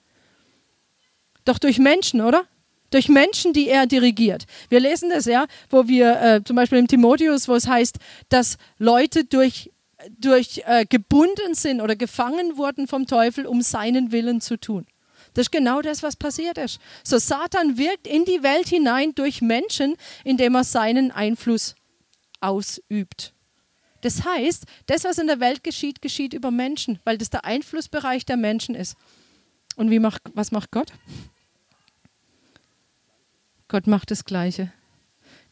Doch 1.47 1.59
durch 1.59 1.79
Menschen, 1.79 2.21
oder? 2.21 2.45
Durch 2.91 3.09
Menschen, 3.09 3.53
die 3.53 3.69
er 3.69 3.87
dirigiert. 3.87 4.47
Wir 4.69 4.81
lesen 4.81 5.11
das 5.11 5.25
ja, 5.27 5.47
wo 5.71 5.89
wir 5.89 6.21
äh, 6.21 6.45
zum 6.45 6.57
Beispiel 6.57 6.79
im 6.79 6.89
Timotheus, 6.89 7.49
wo 7.49 7.55
es 7.55 7.67
heißt, 7.67 7.97
dass 8.29 8.59
Leute 8.79 9.25
durch, 9.25 9.71
durch 10.19 10.63
äh, 10.67 10.85
gebunden 10.87 11.55
sind 11.55 11.81
oder 11.81 11.97
gefangen 11.97 12.57
wurden 12.57 12.87
vom 12.87 13.07
Teufel, 13.07 13.47
um 13.47 13.63
seinen 13.63 14.13
Willen 14.13 14.41
zu 14.41 14.59
tun. 14.59 14.87
Das 15.35 15.47
ist 15.47 15.53
genau 15.53 15.83
das, 15.83 16.03
was 16.03 16.17
passiert 16.17 16.57
ist. 16.57 16.79
So 17.05 17.19
Satan 17.19 17.77
wirkt 17.77 18.07
in 18.07 18.25
die 18.25 18.43
Welt 18.43 18.69
hinein 18.69 19.15
durch 19.15 19.43
Menschen, 19.43 19.97
indem 20.25 20.55
er 20.55 20.65
seinen 20.65 21.11
Einfluss 21.11 21.75
ausübt. 22.41 23.35
Das 24.01 24.25
heißt, 24.25 24.65
das, 24.87 25.05
was 25.05 25.19
in 25.19 25.27
der 25.27 25.41
Welt 25.41 25.65
geschieht, 25.65 26.01
geschieht 26.01 26.33
über 26.33 26.51
Menschen, 26.51 27.01
weil 27.05 27.19
das 27.19 27.29
der 27.29 27.45
Einflussbereich 27.45 28.25
der 28.25 28.37
Menschen 28.37 28.75
ist. 28.75 28.97
Und 29.77 29.91
wie 29.91 29.99
macht, 29.99 30.23
was 30.33 30.53
macht 30.53 30.71
Gott? 30.71 30.93
Gott 33.77 33.87
macht 33.87 34.11
das 34.11 34.25
Gleiche. 34.25 34.73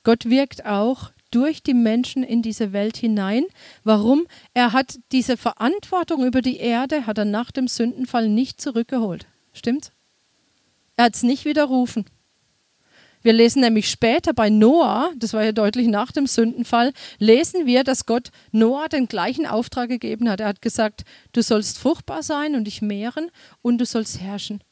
Gott 0.02 0.30
wirkt 0.30 0.64
auch 0.64 1.10
durch 1.30 1.62
die 1.62 1.74
Menschen 1.74 2.22
in 2.22 2.40
diese 2.40 2.72
Welt 2.72 2.96
hinein. 2.96 3.44
Warum? 3.82 4.26
Er 4.54 4.72
hat 4.72 4.98
diese 5.12 5.36
Verantwortung 5.36 6.24
über 6.24 6.40
die 6.40 6.56
Erde, 6.56 7.06
hat 7.06 7.18
er 7.18 7.26
nach 7.26 7.50
dem 7.50 7.68
Sündenfall 7.68 8.30
nicht 8.30 8.62
zurückgeholt. 8.62 9.26
Stimmt? 9.52 9.92
Er 10.96 11.04
hat 11.04 11.16
es 11.16 11.22
nicht 11.22 11.44
widerrufen. 11.44 12.06
Wir 13.20 13.34
lesen 13.34 13.60
nämlich 13.60 13.90
später 13.90 14.32
bei 14.32 14.48
Noah, 14.48 15.12
das 15.18 15.34
war 15.34 15.44
ja 15.44 15.52
deutlich 15.52 15.88
nach 15.88 16.10
dem 16.10 16.26
Sündenfall, 16.26 16.94
lesen 17.18 17.66
wir, 17.66 17.84
dass 17.84 18.06
Gott 18.06 18.30
Noah 18.52 18.88
den 18.88 19.06
gleichen 19.06 19.44
Auftrag 19.44 19.90
gegeben 19.90 20.30
hat. 20.30 20.40
Er 20.40 20.48
hat 20.48 20.62
gesagt, 20.62 21.04
du 21.32 21.42
sollst 21.42 21.78
fruchtbar 21.78 22.22
sein 22.22 22.54
und 22.54 22.64
dich 22.64 22.80
mehren 22.80 23.30
und 23.60 23.76
du 23.76 23.84
sollst 23.84 24.18
herrschen. 24.22 24.64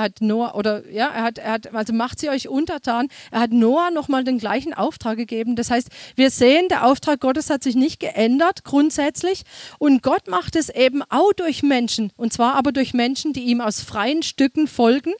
Er 0.00 0.04
hat 0.04 0.22
Noah, 0.22 0.54
oder 0.54 0.88
ja, 0.90 1.08
er 1.08 1.22
hat, 1.24 1.36
er 1.36 1.52
hat, 1.52 1.74
also 1.74 1.92
macht 1.92 2.20
sie 2.20 2.30
euch 2.30 2.48
untertan. 2.48 3.08
Er 3.30 3.40
hat 3.40 3.52
Noah 3.52 3.90
nochmal 3.90 4.24
den 4.24 4.38
gleichen 4.38 4.72
Auftrag 4.72 5.18
gegeben. 5.18 5.56
Das 5.56 5.70
heißt, 5.70 5.90
wir 6.16 6.30
sehen, 6.30 6.68
der 6.70 6.86
Auftrag 6.86 7.20
Gottes 7.20 7.50
hat 7.50 7.62
sich 7.62 7.74
nicht 7.74 8.00
geändert, 8.00 8.64
grundsätzlich. 8.64 9.42
Und 9.78 10.02
Gott 10.02 10.26
macht 10.26 10.56
es 10.56 10.70
eben 10.70 11.02
auch 11.10 11.34
durch 11.34 11.62
Menschen. 11.62 12.12
Und 12.16 12.32
zwar 12.32 12.54
aber 12.54 12.72
durch 12.72 12.94
Menschen, 12.94 13.34
die 13.34 13.42
ihm 13.42 13.60
aus 13.60 13.82
freien 13.82 14.22
Stücken 14.22 14.68
folgen, 14.68 15.12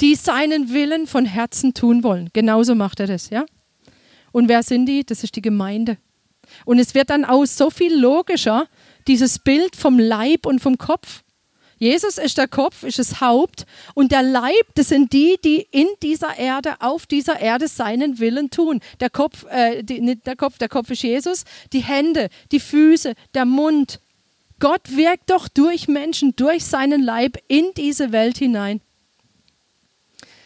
die 0.00 0.16
seinen 0.16 0.72
Willen 0.72 1.06
von 1.06 1.24
Herzen 1.24 1.72
tun 1.72 2.02
wollen. 2.02 2.30
Genauso 2.32 2.74
macht 2.74 2.98
er 2.98 3.06
das, 3.06 3.30
ja. 3.30 3.44
Und 4.32 4.48
wer 4.48 4.64
sind 4.64 4.86
die? 4.86 5.06
Das 5.06 5.22
ist 5.22 5.36
die 5.36 5.42
Gemeinde. 5.42 5.96
Und 6.64 6.80
es 6.80 6.96
wird 6.96 7.10
dann 7.10 7.24
auch 7.24 7.44
so 7.44 7.70
viel 7.70 7.94
logischer, 7.94 8.66
dieses 9.06 9.38
Bild 9.38 9.76
vom 9.76 10.00
Leib 10.00 10.44
und 10.44 10.58
vom 10.58 10.76
Kopf. 10.76 11.21
Jesus 11.82 12.16
ist 12.16 12.38
der 12.38 12.46
Kopf, 12.46 12.84
ist 12.84 13.00
das 13.00 13.20
Haupt 13.20 13.66
und 13.94 14.12
der 14.12 14.22
Leib, 14.22 14.72
das 14.76 14.90
sind 14.90 15.12
die, 15.12 15.36
die 15.44 15.66
in 15.72 15.88
dieser 16.00 16.38
Erde, 16.38 16.76
auf 16.78 17.06
dieser 17.06 17.40
Erde 17.40 17.66
seinen 17.66 18.20
Willen 18.20 18.50
tun. 18.50 18.78
Der 19.00 19.10
Kopf, 19.10 19.44
äh, 19.50 19.82
die, 19.82 20.00
nicht 20.00 20.24
der 20.28 20.36
Kopf, 20.36 20.58
der 20.58 20.68
Kopf 20.68 20.90
ist 20.90 21.02
Jesus, 21.02 21.42
die 21.72 21.80
Hände, 21.80 22.28
die 22.52 22.60
Füße, 22.60 23.14
der 23.34 23.46
Mund. 23.46 23.98
Gott 24.60 24.96
wirkt 24.96 25.30
doch 25.30 25.48
durch 25.48 25.88
Menschen, 25.88 26.36
durch 26.36 26.64
seinen 26.64 27.02
Leib 27.02 27.36
in 27.48 27.72
diese 27.76 28.12
Welt 28.12 28.38
hinein. 28.38 28.80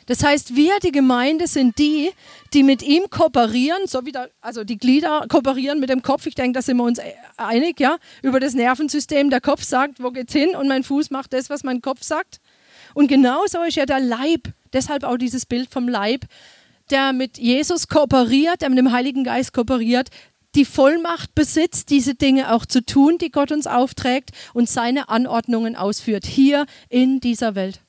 Das 0.07 0.23
heißt, 0.23 0.55
wir, 0.55 0.79
die 0.83 0.93
Gemeinde, 0.93 1.49
sind 1.49 1.79
die, 1.79 2.11
die 2.55 2.63
mit 2.63 2.83
ihm 2.83 3.11
kooperieren, 3.11 3.87
so 3.87 4.07
wie 4.07 4.13
da, 4.13 4.29
also 4.41 4.63
die 4.63 4.79
Glieder 4.79 5.27
kooperieren 5.29 5.81
mit 5.81 5.91
dem 5.91 6.03
Kopf. 6.03 6.27
Ich 6.27 6.37
denke, 6.37 6.53
da 6.53 6.63
sind 6.63 6.77
wir 6.77 6.85
uns 6.85 7.01
einig, 7.37 7.81
ja, 7.81 7.97
über 8.23 8.39
das 8.39 8.55
Nervensystem. 8.55 9.31
Der 9.31 9.41
Kopf 9.41 9.65
sagt, 9.65 10.03
wo 10.03 10.13
geht's 10.13 10.33
hin 10.33 10.55
und 10.57 10.69
mein 10.69 10.85
Fuß 10.85 11.11
macht 11.11 11.33
das, 11.33 11.51
was 11.51 11.65
mein 11.65 11.83
Kopf 11.83 12.03
sagt. 12.03 12.41
Und 12.95 13.09
genauso 13.09 13.63
ist 13.63 13.77
ja 13.77 13.85
der 13.85 14.01
Leib, 14.01 14.49
deshalb 14.73 15.03
auch 15.03 15.17
dieses 15.17 15.45
Bild 15.45 15.71
vom 15.71 15.89
Leib, 15.89 16.25
der 16.91 17.13
mit 17.13 17.37
Jesus 17.37 17.89
kooperiert, 17.89 18.63
der 18.63 18.69
mit 18.69 18.79
dem 18.79 18.93
Heiligen 18.93 19.25
Geist 19.25 19.53
kooperiert, 19.53 20.09
die 20.55 20.65
Vollmacht 20.65 21.35
besitzt, 21.35 21.91
diese 21.91 22.15
Dinge 22.15 22.53
auch 22.53 22.65
zu 22.65 22.85
tun, 22.85 23.19
die 23.19 23.31
Gott 23.31 23.53
uns 23.53 23.67
aufträgt 23.67 24.31
und 24.55 24.69
seine 24.69 25.09
Anordnungen 25.09 25.77
ausführt, 25.77 26.25
hier 26.25 26.65
in 26.89 27.21
dieser 27.21 27.55
Welt. 27.55 27.81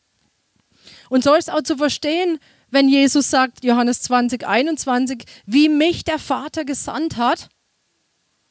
Und 1.10 1.24
so 1.24 1.34
ist 1.34 1.52
auch 1.52 1.62
zu 1.62 1.78
verstehen, 1.78 2.40
wenn 2.70 2.90
Jesus 2.90 3.30
sagt, 3.30 3.64
Johannes 3.64 4.02
20, 4.04 4.46
21, 4.46 5.24
wie 5.46 5.70
mich 5.70 6.04
der 6.04 6.20
Vater 6.20 6.66
gesandt 6.66 7.18
hat, 7.18 7.50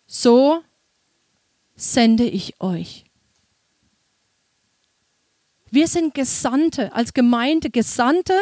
so 0.06 0.62
sende 1.74 2.24
ich 2.24 2.60
euch. 2.60 3.04
Wir 5.70 5.88
sind 5.88 6.14
Gesandte, 6.14 6.92
als 6.94 7.12
Gemeinde 7.12 7.70
Gesandte, 7.70 8.34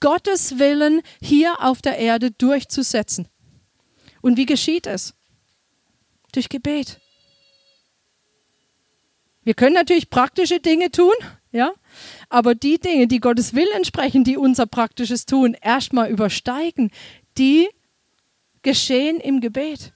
Gottes 0.00 0.58
Willen 0.58 1.00
hier 1.22 1.62
auf 1.62 1.80
der 1.80 1.98
Erde 1.98 2.30
durchzusetzen. 2.30 3.28
Und 4.20 4.36
wie 4.36 4.44
geschieht 4.46 4.86
es? 4.86 5.14
Durch 6.32 6.48
Gebet. 6.48 7.00
Wir 9.44 9.54
können 9.54 9.74
natürlich 9.74 10.10
praktische 10.10 10.60
Dinge 10.60 10.90
tun, 10.90 11.14
ja, 11.52 11.72
aber 12.28 12.54
die 12.54 12.78
Dinge, 12.78 13.06
die 13.06 13.20
Gottes 13.20 13.54
Willen 13.54 13.74
entsprechen, 13.74 14.24
die 14.24 14.36
unser 14.36 14.66
praktisches 14.66 15.26
Tun 15.26 15.56
erstmal 15.60 16.10
übersteigen, 16.10 16.90
die 17.38 17.68
geschehen 18.62 19.20
im 19.20 19.40
Gebet. 19.40 19.92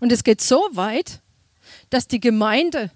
Und 0.00 0.12
es 0.12 0.24
geht 0.24 0.40
so 0.40 0.62
weit, 0.72 1.20
dass 1.90 2.08
die 2.08 2.20
Gemeinde 2.20 2.90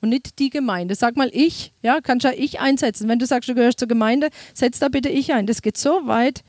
und 0.00 0.10
nicht 0.10 0.38
die 0.38 0.50
Gemeinde, 0.50 0.94
sag 0.94 1.16
mal 1.16 1.30
ich, 1.32 1.72
ja, 1.82 2.02
kannst 2.02 2.24
ja 2.24 2.32
ich 2.32 2.60
einsetzen. 2.60 3.08
Wenn 3.08 3.18
du 3.18 3.24
sagst, 3.24 3.48
du 3.48 3.54
gehörst 3.54 3.78
zur 3.78 3.88
Gemeinde, 3.88 4.28
setz 4.52 4.78
da 4.78 4.88
bitte 4.88 5.08
ich 5.08 5.32
ein. 5.32 5.46
Das 5.46 5.62
geht 5.62 5.78
so 5.78 6.06
weit, 6.06 6.44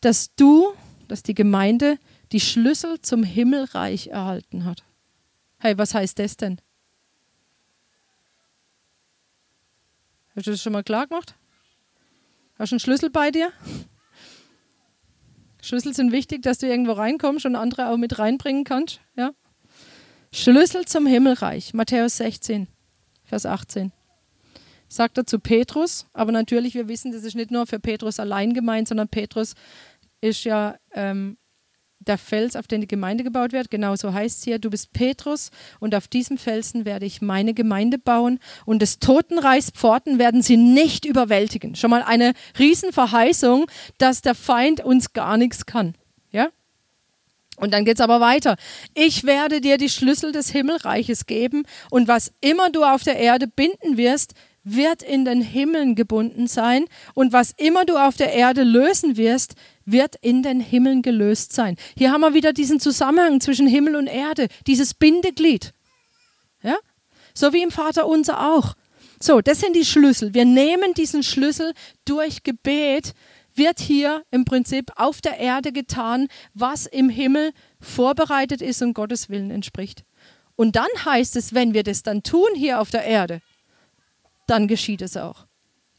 dass 0.00 0.34
du, 0.34 0.72
dass 1.06 1.22
die 1.22 1.34
Gemeinde 1.34 1.98
die 2.32 2.40
Schlüssel 2.40 3.00
zum 3.02 3.22
Himmelreich 3.22 4.08
erhalten 4.08 4.64
hat. 4.64 4.82
Hey, 5.58 5.78
was 5.78 5.94
heißt 5.94 6.18
das 6.18 6.36
denn? 6.36 6.60
Hast 10.40 10.46
du 10.46 10.52
das 10.52 10.62
schon 10.62 10.72
mal 10.72 10.82
klar 10.82 11.06
gemacht? 11.06 11.34
Hast 12.58 12.72
du 12.72 12.76
einen 12.76 12.80
Schlüssel 12.80 13.10
bei 13.10 13.30
dir? 13.30 13.52
Schlüssel 15.60 15.92
sind 15.92 16.12
wichtig, 16.12 16.40
dass 16.40 16.56
du 16.56 16.66
irgendwo 16.66 16.92
reinkommst 16.92 17.44
und 17.44 17.56
andere 17.56 17.90
auch 17.90 17.98
mit 17.98 18.18
reinbringen 18.18 18.64
kannst. 18.64 19.02
Ja? 19.16 19.32
Schlüssel 20.32 20.86
zum 20.86 21.04
Himmelreich, 21.04 21.74
Matthäus 21.74 22.16
16, 22.16 22.68
Vers 23.24 23.44
18. 23.44 23.92
Sagt 24.88 25.18
er 25.18 25.26
zu 25.26 25.40
Petrus, 25.40 26.06
aber 26.14 26.32
natürlich, 26.32 26.72
wir 26.72 26.88
wissen, 26.88 27.12
das 27.12 27.24
ist 27.24 27.34
nicht 27.34 27.50
nur 27.50 27.66
für 27.66 27.78
Petrus 27.78 28.18
allein 28.18 28.54
gemeint, 28.54 28.88
sondern 28.88 29.08
Petrus 29.08 29.52
ist 30.22 30.44
ja 30.44 30.78
ähm, 30.92 31.36
der 32.00 32.18
Fels, 32.18 32.56
auf 32.56 32.66
den 32.66 32.80
die 32.80 32.86
Gemeinde 32.86 33.24
gebaut 33.24 33.52
wird. 33.52 33.70
Genauso 33.70 34.12
heißt 34.12 34.38
es 34.38 34.44
hier, 34.44 34.58
du 34.58 34.70
bist 34.70 34.92
Petrus 34.92 35.50
und 35.78 35.94
auf 35.94 36.08
diesem 36.08 36.38
Felsen 36.38 36.84
werde 36.84 37.06
ich 37.06 37.20
meine 37.20 37.54
Gemeinde 37.54 37.98
bauen 37.98 38.40
und 38.64 38.80
des 38.80 38.98
Totenreichs 38.98 39.70
Pforten 39.70 40.18
werden 40.18 40.42
sie 40.42 40.56
nicht 40.56 41.04
überwältigen. 41.04 41.76
Schon 41.76 41.90
mal 41.90 42.02
eine 42.02 42.32
Riesenverheißung, 42.58 43.66
dass 43.98 44.22
der 44.22 44.34
Feind 44.34 44.80
uns 44.80 45.12
gar 45.12 45.36
nichts 45.36 45.66
kann. 45.66 45.94
Ja? 46.32 46.48
Und 47.56 47.72
dann 47.74 47.84
geht 47.84 47.96
es 47.96 48.00
aber 48.00 48.20
weiter. 48.20 48.56
Ich 48.94 49.24
werde 49.24 49.60
dir 49.60 49.76
die 49.76 49.90
Schlüssel 49.90 50.32
des 50.32 50.50
Himmelreiches 50.50 51.26
geben 51.26 51.64
und 51.90 52.08
was 52.08 52.32
immer 52.40 52.70
du 52.70 52.82
auf 52.82 53.02
der 53.02 53.18
Erde 53.18 53.46
binden 53.46 53.98
wirst, 53.98 54.34
wird 54.62 55.02
in 55.02 55.24
den 55.24 55.40
Himmeln 55.40 55.94
gebunden 55.94 56.46
sein 56.46 56.84
und 57.14 57.32
was 57.32 57.52
immer 57.52 57.84
du 57.84 57.96
auf 57.96 58.16
der 58.16 58.32
Erde 58.32 58.62
lösen 58.62 59.16
wirst, 59.16 59.54
wird 59.92 60.16
in 60.20 60.42
den 60.42 60.60
Himmeln 60.60 61.02
gelöst 61.02 61.52
sein. 61.52 61.76
Hier 61.96 62.12
haben 62.12 62.20
wir 62.20 62.34
wieder 62.34 62.52
diesen 62.52 62.80
Zusammenhang 62.80 63.40
zwischen 63.40 63.66
Himmel 63.66 63.96
und 63.96 64.06
Erde, 64.06 64.48
dieses 64.66 64.94
Bindeglied. 64.94 65.72
Ja? 66.62 66.76
So 67.34 67.52
wie 67.52 67.62
im 67.62 67.70
Vater 67.70 68.06
unser 68.06 68.52
auch. 68.52 68.74
So, 69.20 69.40
das 69.40 69.60
sind 69.60 69.76
die 69.76 69.84
Schlüssel. 69.84 70.32
Wir 70.34 70.44
nehmen 70.44 70.94
diesen 70.94 71.22
Schlüssel 71.22 71.74
durch 72.04 72.42
Gebet, 72.42 73.12
wird 73.54 73.80
hier 73.80 74.24
im 74.30 74.44
Prinzip 74.44 74.90
auf 74.96 75.20
der 75.20 75.38
Erde 75.38 75.72
getan, 75.72 76.28
was 76.54 76.86
im 76.86 77.10
Himmel 77.10 77.52
vorbereitet 77.80 78.62
ist 78.62 78.80
und 78.80 78.94
Gottes 78.94 79.28
Willen 79.28 79.50
entspricht. 79.50 80.04
Und 80.56 80.76
dann 80.76 80.88
heißt 81.04 81.36
es, 81.36 81.54
wenn 81.54 81.74
wir 81.74 81.82
das 81.82 82.02
dann 82.02 82.22
tun 82.22 82.48
hier 82.54 82.80
auf 82.80 82.90
der 82.90 83.04
Erde, 83.04 83.40
dann 84.46 84.68
geschieht 84.68 85.02
es 85.02 85.16
auch. 85.16 85.46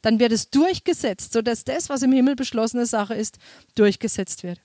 Dann 0.01 0.19
wird 0.19 0.31
es 0.31 0.49
durchgesetzt, 0.49 1.33
sodass 1.33 1.63
das, 1.63 1.89
was 1.89 2.01
im 2.01 2.11
Himmel 2.11 2.35
beschlossene 2.35 2.85
Sache 2.85 3.13
ist, 3.13 3.37
durchgesetzt 3.75 4.43
wird. 4.43 4.59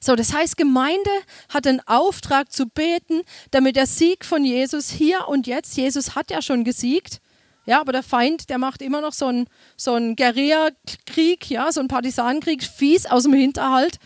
So, 0.00 0.14
das 0.16 0.32
heißt, 0.32 0.56
Gemeinde 0.56 1.10
hat 1.48 1.64
den 1.64 1.80
Auftrag 1.86 2.52
zu 2.52 2.66
beten, 2.66 3.22
damit 3.50 3.76
der 3.76 3.86
Sieg 3.86 4.24
von 4.24 4.44
Jesus 4.44 4.90
hier 4.90 5.28
und 5.28 5.46
jetzt, 5.46 5.76
Jesus 5.76 6.14
hat 6.14 6.30
ja 6.30 6.42
schon 6.42 6.64
gesiegt, 6.64 7.20
ja, 7.64 7.80
aber 7.80 7.92
der 7.92 8.02
Feind, 8.02 8.50
der 8.50 8.58
macht 8.58 8.82
immer 8.82 9.00
noch 9.00 9.12
so 9.12 9.26
einen, 9.26 9.46
so 9.76 9.94
einen 9.94 10.16
Guerilla-Krieg, 10.16 11.48
ja, 11.48 11.70
so 11.70 11.80
einen 11.80 11.88
Partisanenkrieg, 11.88 12.64
fies 12.64 13.06
aus 13.06 13.22
dem 13.22 13.34
Hinterhalt. 13.34 13.98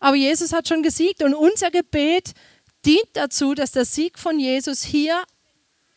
Aber 0.00 0.16
Jesus 0.16 0.52
hat 0.54 0.68
schon 0.68 0.82
gesiegt 0.82 1.22
und 1.22 1.34
unser 1.34 1.70
Gebet 1.70 2.32
dient 2.86 3.08
dazu, 3.12 3.54
dass 3.54 3.72
der 3.72 3.84
Sieg 3.84 4.18
von 4.18 4.38
Jesus 4.38 4.82
hier 4.82 5.22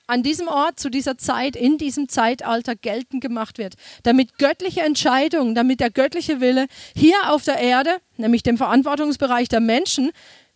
an 0.07 0.23
diesem 0.23 0.47
Ort, 0.47 0.79
zu 0.79 0.89
dieser 0.89 1.17
Zeit, 1.17 1.55
in 1.55 1.77
diesem 1.77 2.07
Zeitalter 2.07 2.75
geltend 2.75 3.21
gemacht 3.21 3.57
wird. 3.57 3.75
Damit 4.03 4.37
göttliche 4.37 4.81
Entscheidungen, 4.81 5.53
damit 5.53 5.81
der 5.81 5.91
göttliche 5.91 6.39
Wille 6.39 6.67
hier 6.95 7.31
auf 7.31 7.43
der 7.43 7.57
Erde, 7.57 7.97
nämlich 8.15 8.41
dem 8.41 8.57
Verantwortungsbereich 8.57 9.49
der 9.49 9.59
Menschen, 9.59 10.11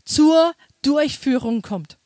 zur 0.05 0.53
Durchführung 0.81 1.61
kommt. 1.61 1.97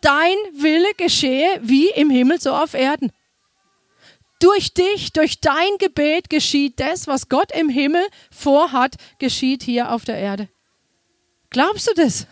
Dein 0.00 0.36
Wille 0.52 0.92
geschehe 0.96 1.60
wie 1.62 1.88
im 1.90 2.10
Himmel, 2.10 2.40
so 2.40 2.52
auf 2.52 2.74
Erden. 2.74 3.12
Durch 4.40 4.74
dich, 4.74 5.12
durch 5.12 5.38
dein 5.40 5.78
Gebet 5.78 6.28
geschieht 6.28 6.80
das, 6.80 7.06
was 7.06 7.28
Gott 7.28 7.52
im 7.52 7.68
Himmel 7.68 8.04
vorhat, 8.32 8.96
geschieht 9.20 9.62
hier 9.62 9.92
auf 9.92 10.04
der 10.04 10.16
Erde. 10.16 10.48
Glaubst 11.50 11.88
du 11.88 11.94
das? 11.94 12.26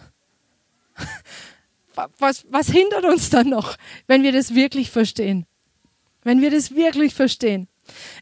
Was, 2.18 2.44
was 2.50 2.68
hindert 2.68 3.04
uns 3.04 3.30
dann 3.30 3.48
noch, 3.48 3.76
wenn 4.06 4.22
wir 4.22 4.32
das 4.32 4.54
wirklich 4.54 4.90
verstehen? 4.90 5.46
Wenn 6.22 6.40
wir 6.40 6.50
das 6.50 6.74
wirklich 6.74 7.14
verstehen. 7.14 7.68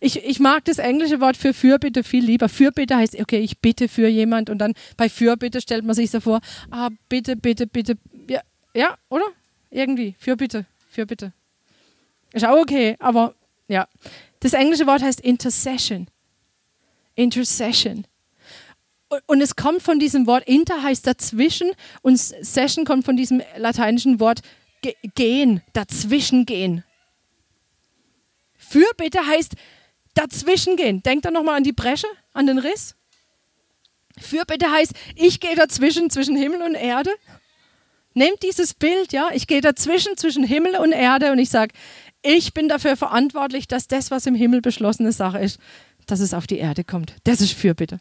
Ich, 0.00 0.24
ich 0.24 0.40
mag 0.40 0.64
das 0.64 0.78
englische 0.78 1.20
Wort 1.20 1.36
für 1.36 1.52
Fürbitte 1.52 2.04
viel 2.04 2.24
lieber. 2.24 2.48
Fürbitte 2.48 2.96
heißt, 2.96 3.20
okay, 3.20 3.40
ich 3.40 3.58
bitte 3.58 3.88
für 3.88 4.08
jemand 4.08 4.50
und 4.50 4.58
dann 4.58 4.74
bei 4.96 5.08
Fürbitte 5.08 5.60
stellt 5.60 5.84
man 5.84 5.94
sich 5.94 6.10
so 6.10 6.20
vor, 6.20 6.40
ah, 6.70 6.90
bitte, 7.08 7.36
bitte, 7.36 7.66
bitte. 7.66 7.98
Ja, 8.28 8.40
ja 8.74 8.96
oder? 9.08 9.26
Irgendwie. 9.70 10.14
Fürbitte, 10.18 10.66
Fürbitte. 10.90 11.32
Ist 12.32 12.46
auch 12.46 12.58
okay, 12.58 12.96
aber 12.98 13.34
ja. 13.68 13.86
Das 14.40 14.52
englische 14.52 14.86
Wort 14.86 15.02
heißt 15.02 15.20
Intercession. 15.20 16.08
Intercession. 17.14 18.06
Und 19.26 19.40
es 19.40 19.56
kommt 19.56 19.82
von 19.82 19.98
diesem 19.98 20.26
Wort 20.26 20.46
inter 20.46 20.82
heißt 20.82 21.06
dazwischen 21.06 21.70
und 22.02 22.18
session 22.18 22.84
kommt 22.84 23.04
von 23.04 23.16
diesem 23.16 23.42
lateinischen 23.56 24.20
Wort 24.20 24.40
gehen, 25.14 25.62
dazwischen 25.72 26.44
gehen. 26.44 26.84
Fürbitte 28.56 29.26
heißt 29.26 29.54
dazwischen 30.14 30.76
gehen. 30.76 31.02
Denkt 31.02 31.24
da 31.24 31.30
nochmal 31.30 31.56
an 31.56 31.64
die 31.64 31.72
Bresche, 31.72 32.06
an 32.32 32.46
den 32.46 32.58
Riss. 32.58 32.94
Fürbitte 34.20 34.70
heißt, 34.70 34.92
ich 35.14 35.40
gehe 35.40 35.54
dazwischen, 35.54 36.10
zwischen 36.10 36.36
Himmel 36.36 36.62
und 36.62 36.74
Erde. 36.74 37.10
Nehmt 38.14 38.42
dieses 38.42 38.74
Bild, 38.74 39.12
ja, 39.12 39.30
ich 39.32 39.46
gehe 39.46 39.60
dazwischen, 39.60 40.16
zwischen 40.16 40.44
Himmel 40.44 40.76
und 40.76 40.92
Erde 40.92 41.30
und 41.30 41.38
ich 41.38 41.50
sage, 41.50 41.72
ich 42.22 42.52
bin 42.52 42.68
dafür 42.68 42.96
verantwortlich, 42.96 43.68
dass 43.68 43.86
das, 43.86 44.10
was 44.10 44.26
im 44.26 44.34
Himmel 44.34 44.60
beschlossene 44.60 45.12
Sache 45.12 45.38
ist, 45.38 45.60
dass 46.06 46.20
es 46.20 46.34
auf 46.34 46.46
die 46.46 46.58
Erde 46.58 46.82
kommt. 46.84 47.14
Das 47.24 47.40
ist 47.40 47.52
Fürbitte. 47.52 48.00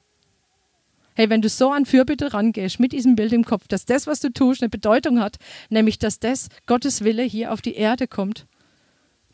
Hey, 1.17 1.32
wenn 1.32 1.41
du 1.41 1.49
so 1.49 1.71
an 1.71 1.88
Fürbitte 1.88 2.32
rangehst, 2.32 2.80
mit 2.80 2.91
diesem 2.91 3.15
Bild 3.15 3.34
im 3.34 3.43
Kopf, 3.43 3.67
dass 3.67 3.86
das, 3.86 4.06
was 4.06 4.19
du 4.19 4.32
tust, 4.32 4.62
eine 4.62 4.69
Bedeutung 4.69 5.19
hat, 5.19 5.38
nämlich 5.71 5.97
dass 5.97 6.19
das 6.19 6.49
Gottes 6.67 7.03
Wille 7.03 7.23
hier 7.23 7.51
auf 7.51 7.60
die 7.60 7.73
Erde 7.73 8.08
kommt, 8.08 8.45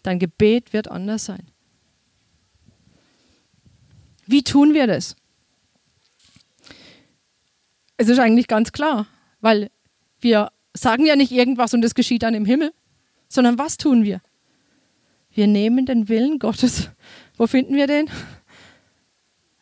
dein 0.02 0.18
Gebet 0.18 0.72
wird 0.72 0.88
anders 0.88 1.26
sein. 1.26 1.46
Wie 4.26 4.44
tun 4.44 4.74
wir 4.74 4.88
das? 4.88 5.18
Es 7.98 8.08
ist 8.08 8.20
eigentlich 8.20 8.48
ganz 8.48 8.72
klar, 8.72 9.06
weil 9.42 9.70
wir 10.22 10.54
sagen 10.74 11.06
ja 11.06 11.18
nicht 11.18 11.34
irgendwas 11.34 11.74
und 11.74 11.84
es 11.84 11.96
geschieht 11.96 12.24
dann 12.24 12.34
im 12.34 12.46
Himmel, 12.46 12.72
sondern 13.28 13.58
was 13.58 13.76
tun 13.76 14.06
wir? 14.06 14.22
Wir 15.34 15.48
nehmen 15.48 15.86
den 15.86 16.08
Willen 16.08 16.40
Gottes. 16.40 16.92
Wo 17.36 17.46
finden 17.46 17.76
wir 17.76 17.88
den? 17.88 18.10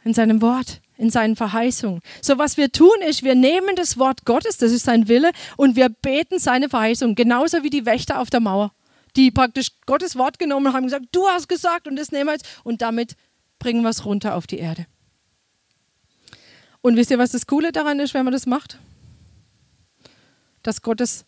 In 0.04 0.14
seinem 0.14 0.44
Wort 0.44 0.82
in 1.02 1.10
seinen 1.10 1.36
Verheißungen. 1.36 2.02
So 2.22 2.38
was 2.38 2.58
wir 2.58 2.72
tun 2.72 3.02
ist, 3.08 3.24
wir 3.24 3.34
nehmen 3.34 3.76
das 3.76 3.98
Wort 3.98 4.24
Gottes, 4.24 4.58
das 4.58 4.72
ist 4.72 4.86
sein 4.86 5.08
Wille, 5.08 5.32
und 5.58 5.76
wir 5.76 5.90
beten 5.90 6.38
seine 6.38 6.70
Verheißung, 6.70 7.16
genauso 7.16 7.64
wie 7.64 7.72
die 7.72 7.88
Wächter 7.88 8.20
auf 8.20 8.30
der 8.30 8.40
Mauer, 8.40 8.72
die 9.16 9.32
praktisch 9.32 9.72
Gottes 9.88 10.16
Wort 10.16 10.38
genommen 10.38 10.68
haben 10.68 10.84
und 10.84 10.92
gesagt, 10.92 11.08
du 11.12 11.26
hast 11.28 11.50
gesagt 11.50 11.88
und 11.88 11.96
das 11.96 12.12
nehmen 12.12 12.28
wir 12.28 12.34
jetzt 12.34 12.46
und 12.64 12.84
damit 12.84 13.16
bringen 13.58 13.82
wir 13.82 13.90
es 13.90 14.06
runter 14.06 14.36
auf 14.36 14.46
die 14.46 14.60
Erde. 14.60 14.86
Und 16.82 16.98
wisst 16.98 17.10
ihr, 17.10 17.18
was 17.18 17.32
das 17.32 17.48
Coole 17.48 17.72
daran 17.72 18.00
ist, 18.00 18.14
wenn 18.14 18.24
man 18.24 18.34
das 18.34 18.46
macht? 18.46 18.78
Dass 20.62 20.84
Gottes, 20.84 21.26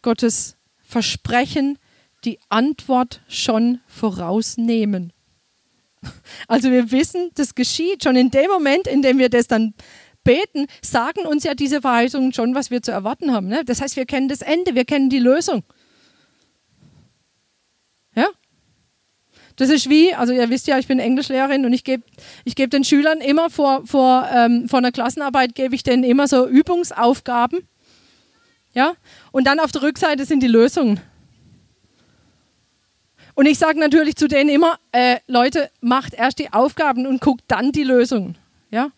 Gottes 0.00 0.56
Versprechen 0.82 1.78
die 2.24 2.38
Antwort 2.48 3.20
schon 3.28 3.80
vorausnehmen. 3.86 5.12
Also 6.48 6.70
wir 6.70 6.90
wissen, 6.90 7.30
das 7.34 7.54
geschieht 7.54 8.04
schon 8.04 8.16
in 8.16 8.30
dem 8.30 8.50
Moment, 8.50 8.86
in 8.86 9.02
dem 9.02 9.18
wir 9.18 9.28
das 9.28 9.46
dann 9.46 9.74
beten, 10.24 10.66
sagen 10.82 11.26
uns 11.26 11.44
ja 11.44 11.54
diese 11.54 11.80
Verheißungen 11.80 12.32
schon, 12.32 12.54
was 12.54 12.70
wir 12.70 12.82
zu 12.82 12.90
erwarten 12.90 13.32
haben. 13.32 13.46
Ne? 13.46 13.62
Das 13.64 13.80
heißt, 13.80 13.96
wir 13.96 14.06
kennen 14.06 14.28
das 14.28 14.42
Ende, 14.42 14.74
wir 14.74 14.84
kennen 14.84 15.10
die 15.10 15.18
Lösung. 15.18 15.62
Ja? 18.14 18.28
Das 19.56 19.70
ist 19.70 19.88
wie, 19.88 20.12
also 20.14 20.32
ihr 20.32 20.50
wisst 20.50 20.66
ja, 20.66 20.78
ich 20.78 20.88
bin 20.88 20.98
Englischlehrerin 20.98 21.64
und 21.64 21.72
ich 21.72 21.84
gebe 21.84 22.02
ich 22.44 22.56
geb 22.56 22.70
den 22.70 22.82
Schülern 22.82 23.20
immer 23.20 23.50
vor, 23.50 23.86
vor, 23.86 24.28
ähm, 24.32 24.68
vor 24.68 24.80
einer 24.80 24.90
Klassenarbeit, 24.90 25.54
gebe 25.54 25.74
ich 25.74 25.84
denen 25.84 26.02
immer 26.02 26.26
so 26.26 26.48
Übungsaufgaben. 26.48 27.68
Ja? 28.72 28.94
Und 29.30 29.46
dann 29.46 29.60
auf 29.60 29.70
der 29.70 29.82
Rückseite 29.82 30.24
sind 30.24 30.42
die 30.42 30.48
Lösungen. 30.48 31.00
Und 33.34 33.46
ich 33.46 33.58
sage 33.58 33.80
natürlich 33.80 34.16
zu 34.16 34.28
denen 34.28 34.48
immer, 34.48 34.78
äh, 34.92 35.18
Leute, 35.26 35.70
macht 35.80 36.14
erst 36.14 36.38
die 36.38 36.52
Aufgaben 36.52 37.06
und 37.06 37.20
guckt 37.20 37.44
dann 37.48 37.72
die 37.72 37.82
Lösungen. 37.82 38.36
Ja, 38.70 38.90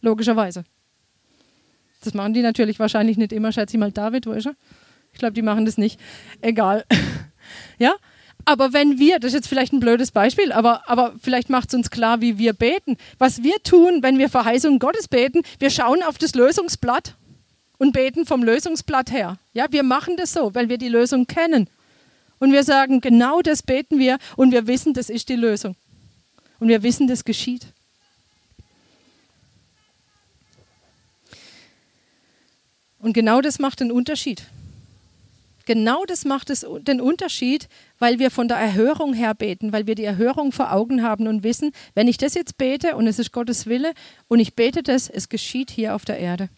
logischerweise. 0.00 0.64
Das 2.02 2.14
machen 2.14 2.34
die 2.34 2.42
natürlich 2.42 2.78
wahrscheinlich 2.78 3.16
nicht 3.16 3.32
immer. 3.32 3.50
Schätze 3.50 3.76
ich 3.76 3.80
mal, 3.80 3.92
David, 3.92 4.26
wo 4.26 4.32
ist 4.32 4.46
er? 4.46 4.54
Ich 5.12 5.18
glaube, 5.18 5.32
die 5.32 5.42
machen 5.42 5.64
das 5.64 5.78
nicht. 5.78 5.98
Egal. 6.40 6.84
ja, 7.78 7.94
aber 8.44 8.72
wenn 8.72 8.98
wir, 8.98 9.18
das 9.18 9.28
ist 9.28 9.34
jetzt 9.34 9.48
vielleicht 9.48 9.72
ein 9.72 9.80
blödes 9.80 10.10
Beispiel, 10.10 10.52
aber, 10.52 10.88
aber 10.88 11.14
vielleicht 11.20 11.50
macht 11.50 11.68
es 11.68 11.74
uns 11.74 11.90
klar, 11.90 12.20
wie 12.20 12.38
wir 12.38 12.52
beten. 12.52 12.96
Was 13.18 13.42
wir 13.42 13.62
tun, 13.62 14.02
wenn 14.02 14.18
wir 14.18 14.28
Verheißungen 14.28 14.78
Gottes 14.78 15.08
beten, 15.08 15.42
wir 15.58 15.70
schauen 15.70 16.02
auf 16.02 16.18
das 16.18 16.34
Lösungsblatt 16.34 17.14
und 17.78 17.92
beten 17.92 18.26
vom 18.26 18.42
Lösungsblatt 18.42 19.10
her. 19.10 19.38
Ja, 19.52 19.66
wir 19.70 19.82
machen 19.82 20.16
das 20.16 20.32
so, 20.32 20.54
weil 20.54 20.68
wir 20.68 20.78
die 20.78 20.88
Lösung 20.88 21.26
kennen. 21.26 21.68
Und 22.38 22.52
wir 22.52 22.62
sagen, 22.64 23.00
genau 23.00 23.40
das 23.40 23.62
beten 23.62 23.98
wir 23.98 24.18
und 24.36 24.52
wir 24.52 24.66
wissen, 24.66 24.94
das 24.94 25.10
ist 25.10 25.28
die 25.28 25.36
Lösung. 25.36 25.76
Und 26.60 26.68
wir 26.68 26.82
wissen, 26.82 27.08
das 27.08 27.24
geschieht. 27.24 27.66
Und 33.00 33.12
genau 33.12 33.40
das 33.40 33.58
macht 33.58 33.80
den 33.80 33.92
Unterschied. 33.92 34.44
Genau 35.66 36.04
das 36.06 36.24
macht 36.24 36.48
es, 36.48 36.66
den 36.80 37.00
Unterschied, 37.00 37.68
weil 37.98 38.18
wir 38.18 38.30
von 38.30 38.48
der 38.48 38.56
Erhörung 38.56 39.12
her 39.12 39.34
beten, 39.34 39.70
weil 39.70 39.86
wir 39.86 39.94
die 39.94 40.04
Erhörung 40.04 40.50
vor 40.50 40.72
Augen 40.72 41.02
haben 41.02 41.26
und 41.26 41.42
wissen, 41.42 41.72
wenn 41.94 42.08
ich 42.08 42.16
das 42.16 42.32
jetzt 42.34 42.56
bete 42.56 42.96
und 42.96 43.06
es 43.06 43.18
ist 43.18 43.32
Gottes 43.32 43.66
Wille 43.66 43.92
und 44.28 44.40
ich 44.40 44.54
bete 44.54 44.82
das, 44.82 45.10
es 45.10 45.28
geschieht 45.28 45.70
hier 45.70 45.94
auf 45.94 46.06
der 46.06 46.18
Erde. 46.18 46.48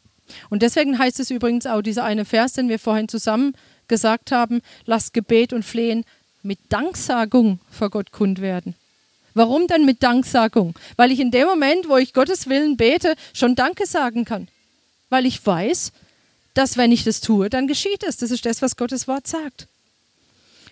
Und 0.49 0.63
deswegen 0.63 0.97
heißt 0.97 1.19
es 1.19 1.31
übrigens 1.31 1.67
auch, 1.67 1.83
dieser 1.83 2.05
eine 2.05 2.25
Vers, 2.25 2.53
den 2.53 2.69
wir 2.69 2.79
vorhin 2.79 3.09
zusammen 3.09 3.55
gesagt 3.91 4.33
haben, 4.33 4.63
lasst 4.87 5.13
Gebet 5.13 5.53
und 5.53 5.67
Flehen 5.67 6.07
mit 6.43 6.59
Danksagung 6.71 7.61
vor 7.71 7.91
Gott 7.91 8.13
kund 8.13 8.41
werden. 8.41 8.75
Warum 9.35 9.67
denn 9.67 9.85
mit 9.85 10.03
Danksagung? 10.03 10.75
Weil 10.97 11.13
ich 11.13 11.21
in 11.21 11.31
dem 11.31 11.47
Moment, 11.47 11.89
wo 11.89 11.99
ich 11.99 12.15
Gottes 12.15 12.49
Willen 12.49 12.79
bete, 12.79 13.15
schon 13.35 13.55
Danke 13.55 13.87
sagen 13.87 14.25
kann. 14.25 14.49
Weil 15.11 15.27
ich 15.27 15.45
weiß, 15.45 15.93
dass 16.55 16.77
wenn 16.77 16.93
ich 16.93 17.05
das 17.05 17.21
tue, 17.21 17.51
dann 17.51 17.67
geschieht 17.67 18.03
es. 18.03 18.17
Das 18.17 18.31
ist 18.31 18.47
das, 18.47 18.63
was 18.63 18.77
Gottes 18.77 19.07
Wort 19.07 19.27
sagt. 19.27 19.69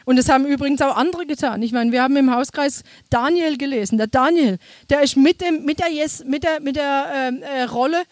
Und 0.04 0.16
das 0.16 0.30
haben 0.30 0.46
übrigens 0.46 0.80
auch 0.80 0.96
andere 0.96 1.26
getan. 1.26 1.62
Ich 1.62 1.72
meine, 1.72 1.92
wir 1.92 2.02
haben 2.02 2.16
im 2.16 2.34
Hauskreis 2.34 2.82
Daniel 3.10 3.58
gelesen. 3.58 3.98
Der 3.98 4.06
Daniel, 4.06 4.58
der 4.88 5.02
ist 5.02 5.18
mit, 5.18 5.42
dem, 5.42 5.66
mit 5.66 5.80
der, 5.80 5.92
yes, 5.92 6.24
mit 6.24 6.44
der, 6.44 6.60
mit 6.60 6.76
der 6.76 7.12
ähm, 7.14 7.42
äh, 7.42 7.64
Rolle, 7.64 8.02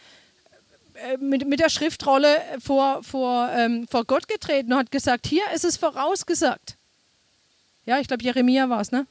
mit, 1.18 1.46
mit 1.46 1.60
der 1.60 1.68
Schriftrolle 1.68 2.40
vor, 2.60 3.02
vor, 3.02 3.50
ähm, 3.52 3.86
vor 3.88 4.04
Gott 4.04 4.28
getreten 4.28 4.72
und 4.72 4.78
hat 4.78 4.90
gesagt, 4.90 5.26
hier 5.26 5.44
ist 5.54 5.64
es 5.64 5.76
vorausgesagt. 5.76 6.76
Ja, 7.84 8.00
ich 8.00 8.08
glaube, 8.08 8.22
Jeremia 8.22 8.68
war 8.68 8.80
es, 8.80 8.90
ne? 8.90 9.06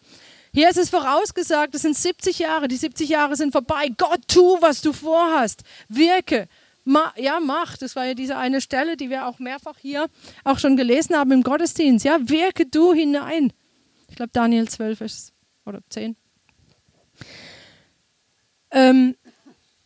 Hier 0.53 0.69
ist 0.69 0.77
es 0.77 0.89
vorausgesagt, 0.89 1.75
es 1.75 1.81
sind 1.81 1.97
70 1.97 2.39
Jahre, 2.39 2.69
die 2.69 2.77
70 2.77 3.09
Jahre 3.09 3.35
sind 3.35 3.51
vorbei. 3.51 3.89
Gott, 3.97 4.21
tu, 4.27 4.57
was 4.61 4.81
du 4.81 4.93
vorhast. 4.93 5.63
Wirke. 5.89 6.47
Ma, 6.85 7.13
ja, 7.17 7.39
mach. 7.41 7.77
Das 7.77 7.95
war 7.95 8.05
ja 8.05 8.13
diese 8.13 8.37
eine 8.37 8.61
Stelle, 8.61 8.95
die 8.95 9.09
wir 9.09 9.27
auch 9.27 9.39
mehrfach 9.39 9.77
hier 9.77 10.07
auch 10.45 10.59
schon 10.59 10.77
gelesen 10.77 11.15
haben 11.15 11.31
im 11.31 11.43
Gottesdienst. 11.43 12.05
Ja, 12.05 12.19
wirke 12.21 12.67
du 12.67 12.93
hinein. 12.93 13.51
Ich 14.07 14.15
glaube, 14.15 14.31
Daniel 14.31 14.69
12 14.69 15.01
ist 15.01 15.33
oder 15.65 15.79
10. 15.89 16.15
Ähm, 18.71 19.15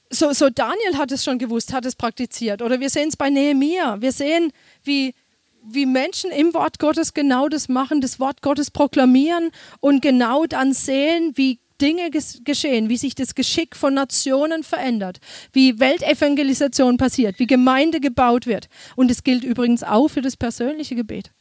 so, 0.10 0.34
so 0.34 0.50
Daniel 0.50 0.98
hat 0.98 1.12
es 1.12 1.24
schon 1.24 1.38
gewusst, 1.38 1.74
hat 1.74 1.86
es 1.86 1.96
praktiziert. 1.96 2.62
Oder 2.62 2.80
wir 2.80 2.90
sehen 2.90 3.10
es 3.10 3.18
bei 3.18 3.30
Nehemia. 3.30 4.02
Wir 4.02 4.12
sehen, 4.12 4.52
wie, 4.84 5.14
wie 5.64 5.86
Menschen 5.86 6.32
im 6.32 6.54
Wort 6.54 6.80
Gottes 6.80 7.14
genau 7.14 7.48
das 7.48 7.70
machen, 7.70 8.02
das 8.02 8.20
Wort 8.20 8.42
Gottes 8.42 8.72
proklamieren 8.72 9.52
und 9.80 10.02
genau 10.02 10.46
dann 10.46 10.74
sehen, 10.74 11.34
wie 11.36 11.60
Dinge 11.80 12.10
geschehen, 12.10 12.90
wie 12.90 12.98
sich 12.98 13.16
das 13.16 13.36
Geschick 13.36 13.76
von 13.76 13.94
Nationen 13.94 14.64
verändert, 14.64 15.20
wie 15.54 15.80
Weltevangelisation 15.80 16.98
passiert, 16.98 17.40
wie 17.40 17.48
Gemeinde 17.48 18.02
gebaut 18.02 18.48
wird. 18.48 18.68
Und 18.96 19.10
es 19.10 19.24
gilt 19.24 19.44
übrigens 19.44 19.84
auch 19.84 20.10
für 20.10 20.22
das 20.22 20.36
persönliche 20.36 20.96
Gebet. 20.96 21.32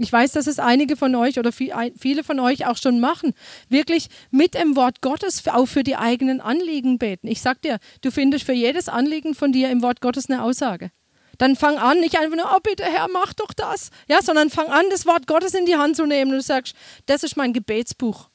Ich 0.00 0.12
weiß, 0.12 0.30
dass 0.32 0.46
es 0.46 0.60
einige 0.60 0.96
von 0.96 1.14
euch 1.16 1.40
oder 1.40 1.50
viele 1.50 2.22
von 2.22 2.38
euch 2.38 2.66
auch 2.66 2.76
schon 2.76 3.00
machen. 3.00 3.34
Wirklich 3.68 4.08
mit 4.30 4.54
dem 4.54 4.76
Wort 4.76 5.02
Gottes 5.02 5.42
auch 5.48 5.66
für 5.66 5.82
die 5.82 5.96
eigenen 5.96 6.40
Anliegen 6.40 6.98
beten. 6.98 7.26
Ich 7.26 7.42
sag 7.42 7.60
dir, 7.62 7.78
du 8.00 8.12
findest 8.12 8.44
für 8.44 8.52
jedes 8.52 8.88
Anliegen 8.88 9.34
von 9.34 9.50
dir 9.50 9.70
im 9.70 9.82
Wort 9.82 10.00
Gottes 10.00 10.30
eine 10.30 10.44
Aussage. 10.44 10.92
Dann 11.36 11.56
fang 11.56 11.78
an, 11.78 11.98
nicht 11.98 12.16
einfach 12.16 12.36
nur, 12.36 12.46
oh 12.54 12.60
bitte 12.62 12.84
Herr, 12.84 13.08
mach 13.12 13.32
doch 13.32 13.52
das. 13.52 13.90
Ja, 14.08 14.22
sondern 14.22 14.50
fang 14.50 14.68
an, 14.68 14.84
das 14.90 15.04
Wort 15.04 15.26
Gottes 15.26 15.54
in 15.54 15.66
die 15.66 15.76
Hand 15.76 15.96
zu 15.96 16.06
nehmen 16.06 16.30
und 16.30 16.38
du 16.38 16.42
sagst, 16.42 16.76
das 17.06 17.24
ist 17.24 17.36
mein 17.36 17.52
Gebetsbuch. 17.52 18.28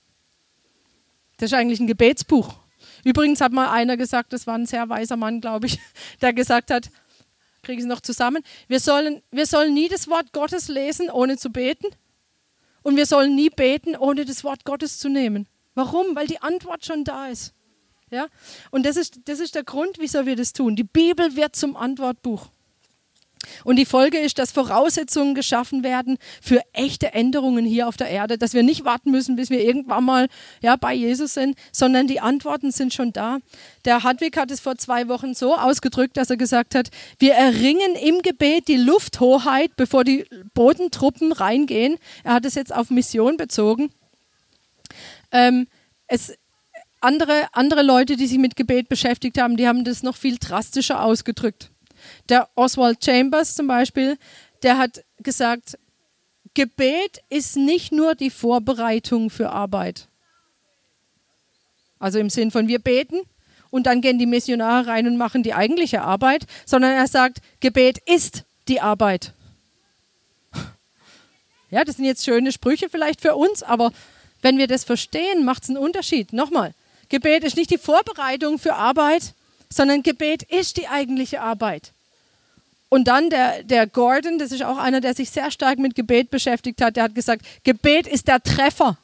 Das 1.37 1.51
ist 1.51 1.57
eigentlich 1.57 1.79
ein 1.79 1.87
Gebetsbuch. 1.87 2.55
Übrigens 3.05 3.41
hat 3.41 3.53
mal 3.53 3.69
einer 3.69 3.97
gesagt, 3.97 4.33
das 4.33 4.47
war 4.47 4.55
ein 4.55 4.65
sehr 4.65 4.87
weiser 4.89 5.17
Mann, 5.17 5.41
glaube 5.41 5.67
ich, 5.67 5.79
der 6.21 6.33
gesagt 6.33 6.71
hat, 6.71 6.89
kriege 7.63 7.79
ich 7.79 7.85
es 7.85 7.89
noch 7.89 8.01
zusammen, 8.01 8.43
wir 8.67 8.79
sollen, 8.79 9.23
wir 9.31 9.45
sollen 9.47 9.73
nie 9.73 9.87
das 9.87 10.07
Wort 10.07 10.33
Gottes 10.33 10.67
lesen, 10.67 11.09
ohne 11.09 11.37
zu 11.37 11.49
beten. 11.49 11.87
Und 12.83 12.97
wir 12.97 13.05
sollen 13.05 13.33
nie 13.33 13.49
beten, 13.49 13.95
ohne 13.95 14.25
das 14.25 14.43
Wort 14.43 14.65
Gottes 14.65 14.99
zu 14.99 15.09
nehmen. 15.09 15.47
Warum? 15.73 16.15
Weil 16.15 16.27
die 16.27 16.41
Antwort 16.41 16.85
schon 16.85 17.05
da 17.05 17.29
ist. 17.29 17.53
Ja? 18.11 18.27
Und 18.69 18.85
das 18.85 18.97
ist, 18.97 19.21
das 19.25 19.39
ist 19.39 19.55
der 19.55 19.63
Grund, 19.63 19.97
wieso 19.99 20.25
wir 20.25 20.35
das 20.35 20.53
tun. 20.53 20.75
Die 20.75 20.83
Bibel 20.83 21.35
wird 21.35 21.55
zum 21.55 21.75
Antwortbuch. 21.75 22.49
Und 23.63 23.77
die 23.77 23.85
Folge 23.85 24.17
ist, 24.17 24.39
dass 24.39 24.51
Voraussetzungen 24.51 25.35
geschaffen 25.35 25.83
werden 25.83 26.17
für 26.41 26.61
echte 26.73 27.13
Änderungen 27.13 27.65
hier 27.65 27.87
auf 27.87 27.97
der 27.97 28.09
Erde, 28.09 28.37
dass 28.37 28.53
wir 28.53 28.63
nicht 28.63 28.85
warten 28.85 29.11
müssen, 29.11 29.35
bis 29.35 29.49
wir 29.49 29.63
irgendwann 29.63 30.03
mal 30.03 30.27
ja, 30.61 30.75
bei 30.75 30.93
Jesus 30.93 31.33
sind, 31.33 31.57
sondern 31.71 32.07
die 32.07 32.19
Antworten 32.19 32.71
sind 32.71 32.93
schon 32.93 33.13
da. 33.13 33.39
Der 33.85 34.03
Hadwig 34.03 34.37
hat 34.37 34.51
es 34.51 34.59
vor 34.59 34.77
zwei 34.77 35.07
Wochen 35.07 35.33
so 35.33 35.55
ausgedrückt, 35.55 36.17
dass 36.17 36.29
er 36.29 36.37
gesagt 36.37 36.75
hat, 36.75 36.89
wir 37.19 37.33
erringen 37.33 37.95
im 37.95 38.21
Gebet 38.21 38.67
die 38.67 38.77
Lufthoheit, 38.77 39.75
bevor 39.75 40.03
die 40.03 40.25
Bodentruppen 40.53 41.31
reingehen. 41.31 41.97
Er 42.23 42.33
hat 42.33 42.45
es 42.45 42.55
jetzt 42.55 42.73
auf 42.73 42.89
Mission 42.89 43.37
bezogen. 43.37 43.91
Ähm, 45.31 45.67
es, 46.07 46.33
andere, 47.01 47.47
andere 47.51 47.83
Leute, 47.83 48.15
die 48.15 48.27
sich 48.27 48.37
mit 48.37 48.55
Gebet 48.55 48.87
beschäftigt 48.87 49.37
haben, 49.37 49.57
die 49.57 49.67
haben 49.67 49.83
das 49.83 50.03
noch 50.03 50.15
viel 50.15 50.37
drastischer 50.37 51.03
ausgedrückt. 51.03 51.72
Der 52.29 52.49
Oswald 52.55 53.03
Chambers 53.03 53.55
zum 53.55 53.67
Beispiel, 53.67 54.17
der 54.61 54.77
hat 54.77 55.03
gesagt, 55.19 55.77
Gebet 56.53 57.21
ist 57.29 57.57
nicht 57.57 57.91
nur 57.91 58.15
die 58.15 58.29
Vorbereitung 58.29 59.29
für 59.29 59.49
Arbeit. 59.49 60.07
Also 61.99 62.19
im 62.19 62.29
Sinn 62.29 62.51
von 62.51 62.67
wir 62.67 62.79
beten 62.79 63.21
und 63.71 63.87
dann 63.87 64.01
gehen 64.01 64.19
die 64.19 64.25
Missionare 64.25 64.87
rein 64.87 65.07
und 65.07 65.17
machen 65.17 65.41
die 65.41 65.53
eigentliche 65.53 66.01
Arbeit, 66.01 66.45
sondern 66.65 66.91
er 66.91 67.07
sagt, 67.07 67.39
Gebet 67.59 67.97
ist 68.05 68.43
die 68.67 68.81
Arbeit. 68.81 69.33
Ja, 71.71 71.83
das 71.83 71.95
sind 71.95 72.05
jetzt 72.05 72.23
schöne 72.23 72.51
Sprüche 72.51 72.87
vielleicht 72.87 73.19
für 73.19 73.35
uns, 73.35 73.63
aber 73.63 73.91
wenn 74.43 74.59
wir 74.59 74.67
das 74.67 74.83
verstehen, 74.83 75.43
macht 75.43 75.63
es 75.63 75.69
einen 75.69 75.79
Unterschied. 75.79 76.31
Nochmal, 76.31 76.75
Gebet 77.09 77.43
ist 77.43 77.57
nicht 77.57 77.71
die 77.71 77.79
Vorbereitung 77.79 78.59
für 78.59 78.75
Arbeit, 78.75 79.33
sondern 79.69 80.03
Gebet 80.03 80.43
ist 80.43 80.77
die 80.77 80.87
eigentliche 80.87 81.41
Arbeit. 81.41 81.93
Und 82.93 83.05
dann 83.05 83.31
der, 83.31 83.63
der 83.63 83.87
Gordon, 83.87 84.37
das 84.37 84.51
ist 84.51 84.61
auch 84.61 84.77
einer, 84.77 85.01
der 85.01 85.15
sich 85.15 85.31
sehr 85.31 85.49
stark 85.49 85.79
mit 85.79 85.95
Gebet 85.95 86.29
beschäftigt 86.29 86.79
hat, 86.79 86.95
der 86.95 87.05
hat 87.05 87.15
gesagt, 87.15 87.43
Gebet 87.63 88.05
ist 88.05 88.27
der 88.27 88.39
Treffer. 88.39 88.99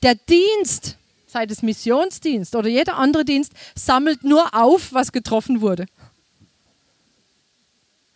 Der 0.00 0.14
Dienst, 0.14 0.96
sei 1.26 1.44
es 1.46 1.62
Missionsdienst 1.62 2.54
oder 2.54 2.68
jeder 2.68 2.98
andere 2.98 3.24
Dienst, 3.24 3.50
sammelt 3.74 4.22
nur 4.22 4.54
auf, 4.54 4.92
was 4.92 5.10
getroffen 5.10 5.60
wurde. 5.60 5.86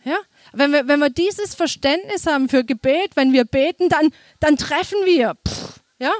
Ja? 0.05 0.19
Wenn, 0.53 0.71
wir, 0.71 0.87
wenn 0.87 1.01
wir 1.01 1.11
dieses 1.11 1.57
Verständnis 1.57 2.25
haben 2.25 2.49
für 2.49 2.63
Gebet, 2.63 3.17
wenn 3.17 3.33
wir 3.33 3.47
beten, 3.47 3.89
dann, 3.89 4.13
dann 4.39 4.57
treffen 4.57 4.99
wir. 5.07 5.35
Pff, 5.45 5.81
ja? 5.99 6.13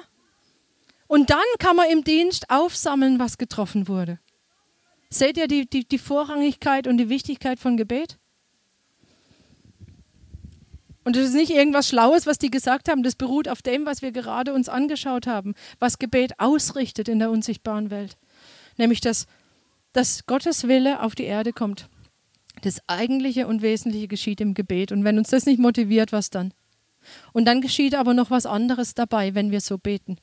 Und 1.07 1.31
dann 1.31 1.47
kann 1.61 1.77
man 1.77 1.89
im 1.89 2.03
Dienst 2.03 2.51
aufsammeln, 2.51 3.21
was 3.21 3.39
getroffen 3.39 3.87
wurde. 3.87 4.19
Seht 5.11 5.37
ihr 5.39 5.49
die, 5.49 5.69
die, 5.69 5.87
die 5.87 5.99
Vorrangigkeit 5.99 6.87
und 6.87 6.99
die 6.99 7.09
Wichtigkeit 7.09 7.59
von 7.59 7.77
Gebet? 7.77 8.19
Und 11.05 11.17
das 11.17 11.29
ist 11.29 11.35
nicht 11.35 11.51
irgendwas 11.51 11.89
Schlaues, 11.89 12.27
was 12.27 12.37
die 12.37 12.51
gesagt 12.51 12.91
haben. 12.91 13.03
Das 13.03 13.15
beruht 13.15 13.49
auf 13.49 13.63
dem, 13.63 13.87
was 13.87 14.03
wir 14.03 14.13
gerade 14.13 14.53
uns 14.53 14.69
angeschaut 14.69 15.27
haben, 15.27 15.55
was 15.79 15.99
Gebet 15.99 16.39
ausrichtet 16.39 17.09
in 17.09 17.19
der 17.19 17.31
unsichtbaren 17.31 17.91
Welt. 17.91 18.19
Nämlich, 18.77 19.01
dass, 19.01 19.27
dass 19.95 20.27
Gottes 20.27 20.69
Wille 20.69 21.01
auf 21.01 21.15
die 21.15 21.25
Erde 21.25 21.55
kommt. 21.55 21.89
Das 22.61 22.83
Eigentliche 22.89 23.47
und 23.47 23.63
Wesentliche 23.63 24.09
geschieht 24.09 24.43
im 24.43 24.53
Gebet. 24.53 24.93
Und 24.93 25.03
wenn 25.05 25.17
uns 25.17 25.31
das 25.31 25.47
nicht 25.47 25.59
motiviert, 25.59 26.13
was 26.13 26.29
dann? 26.29 26.53
Und 27.33 27.47
dann 27.47 27.63
geschieht 27.63 27.95
aber 27.95 28.13
noch 28.13 28.31
was 28.31 28.45
anderes 28.45 28.95
dabei, 28.95 29.35
wenn 29.35 29.51
wir 29.51 29.63
so 29.63 29.79
beten. 29.79 30.19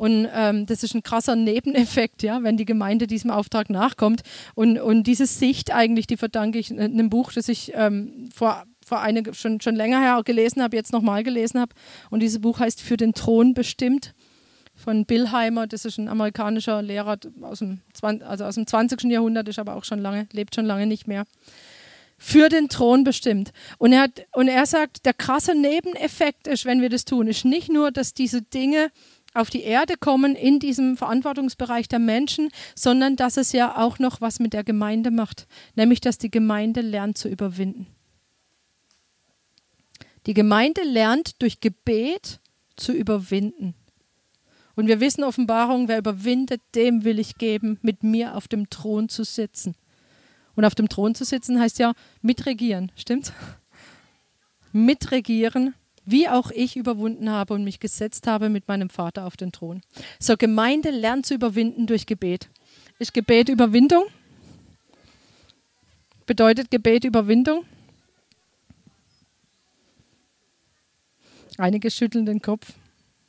Und 0.00 0.26
ähm, 0.34 0.64
das 0.64 0.82
ist 0.82 0.94
ein 0.94 1.02
krasser 1.02 1.36
Nebeneffekt, 1.36 2.22
ja, 2.22 2.42
wenn 2.42 2.56
die 2.56 2.64
Gemeinde 2.64 3.06
diesem 3.06 3.30
Auftrag 3.30 3.68
nachkommt. 3.68 4.22
Und, 4.54 4.78
und 4.78 5.02
diese 5.02 5.26
Sicht 5.26 5.74
eigentlich, 5.74 6.06
die 6.06 6.16
verdanke 6.16 6.58
ich 6.58 6.72
einem 6.72 7.10
Buch, 7.10 7.34
das 7.34 7.50
ich 7.50 7.72
ähm, 7.74 8.30
vor, 8.34 8.64
vor 8.82 9.02
eine, 9.02 9.34
schon, 9.34 9.60
schon 9.60 9.76
länger 9.76 10.00
her 10.00 10.22
gelesen 10.24 10.62
habe, 10.62 10.74
jetzt 10.74 10.94
nochmal 10.94 11.22
gelesen 11.22 11.60
habe. 11.60 11.74
Und 12.08 12.20
dieses 12.20 12.40
Buch 12.40 12.60
heißt 12.60 12.80
Für 12.80 12.96
den 12.96 13.12
Thron 13.12 13.52
bestimmt 13.52 14.14
von 14.74 15.04
Bill 15.04 15.32
Heimer. 15.32 15.66
Das 15.66 15.84
ist 15.84 15.98
ein 15.98 16.08
amerikanischer 16.08 16.80
Lehrer 16.80 17.18
aus 17.42 17.58
dem, 17.58 17.82
also 18.00 18.46
aus 18.46 18.54
dem 18.54 18.66
20. 18.66 19.02
Jahrhundert, 19.04 19.48
ist 19.48 19.58
aber 19.58 19.76
auch 19.76 19.84
schon 19.84 19.98
lange, 19.98 20.28
lebt 20.32 20.54
schon 20.54 20.64
lange 20.64 20.86
nicht 20.86 21.08
mehr 21.08 21.26
für 22.22 22.50
den 22.50 22.68
Thron 22.68 23.02
bestimmt. 23.02 23.50
Und 23.78 23.94
er, 23.94 24.02
hat, 24.02 24.26
und 24.34 24.46
er 24.46 24.66
sagt, 24.66 25.06
der 25.06 25.14
krasse 25.14 25.54
Nebeneffekt 25.54 26.46
ist, 26.46 26.66
wenn 26.66 26.82
wir 26.82 26.90
das 26.90 27.06
tun, 27.06 27.26
ist 27.26 27.46
nicht 27.46 27.72
nur, 27.72 27.90
dass 27.90 28.12
diese 28.12 28.42
Dinge 28.42 28.90
auf 29.32 29.50
die 29.50 29.62
Erde 29.62 29.94
kommen 29.96 30.34
in 30.34 30.58
diesem 30.58 30.96
Verantwortungsbereich 30.96 31.88
der 31.88 31.98
Menschen, 32.00 32.50
sondern 32.74 33.16
dass 33.16 33.36
es 33.36 33.52
ja 33.52 33.76
auch 33.76 33.98
noch 33.98 34.20
was 34.20 34.40
mit 34.40 34.52
der 34.52 34.64
Gemeinde 34.64 35.10
macht, 35.10 35.46
nämlich 35.76 36.00
dass 36.00 36.18
die 36.18 36.30
Gemeinde 36.30 36.80
lernt 36.80 37.16
zu 37.16 37.28
überwinden. 37.28 37.86
Die 40.26 40.34
Gemeinde 40.34 40.82
lernt 40.82 41.40
durch 41.42 41.60
Gebet 41.60 42.40
zu 42.76 42.92
überwinden. 42.92 43.74
Und 44.74 44.86
wir 44.86 45.00
wissen 45.00 45.24
Offenbarung, 45.24 45.88
wer 45.88 45.98
überwindet, 45.98 46.60
dem 46.74 47.04
will 47.04 47.18
ich 47.18 47.36
geben, 47.36 47.78
mit 47.82 48.02
mir 48.02 48.36
auf 48.36 48.48
dem 48.48 48.70
Thron 48.70 49.08
zu 49.08 49.24
sitzen. 49.24 49.74
Und 50.54 50.64
auf 50.64 50.74
dem 50.74 50.88
Thron 50.88 51.14
zu 51.14 51.24
sitzen 51.24 51.60
heißt 51.60 51.78
ja 51.78 51.92
mitregieren, 52.22 52.92
stimmt? 52.96 53.32
mitregieren, 54.72 55.74
wie 56.04 56.28
auch 56.28 56.50
ich 56.50 56.76
überwunden 56.76 57.30
habe 57.30 57.54
und 57.54 57.64
mich 57.64 57.80
gesetzt 57.80 58.26
habe 58.26 58.48
mit 58.48 58.68
meinem 58.68 58.90
Vater 58.90 59.26
auf 59.26 59.36
den 59.36 59.52
Thron. 59.52 59.82
So, 60.18 60.36
Gemeinde 60.36 60.90
lernt 60.90 61.26
zu 61.26 61.34
überwinden 61.34 61.86
durch 61.86 62.06
Gebet. 62.06 62.48
Ist 62.98 63.14
Gebet 63.14 63.48
Überwindung? 63.48 64.04
Bedeutet 66.26 66.70
Gebet 66.70 67.04
Überwindung? 67.04 67.64
Einige 71.58 71.90
schütteln 71.90 72.24
den 72.24 72.40
Kopf. 72.40 72.72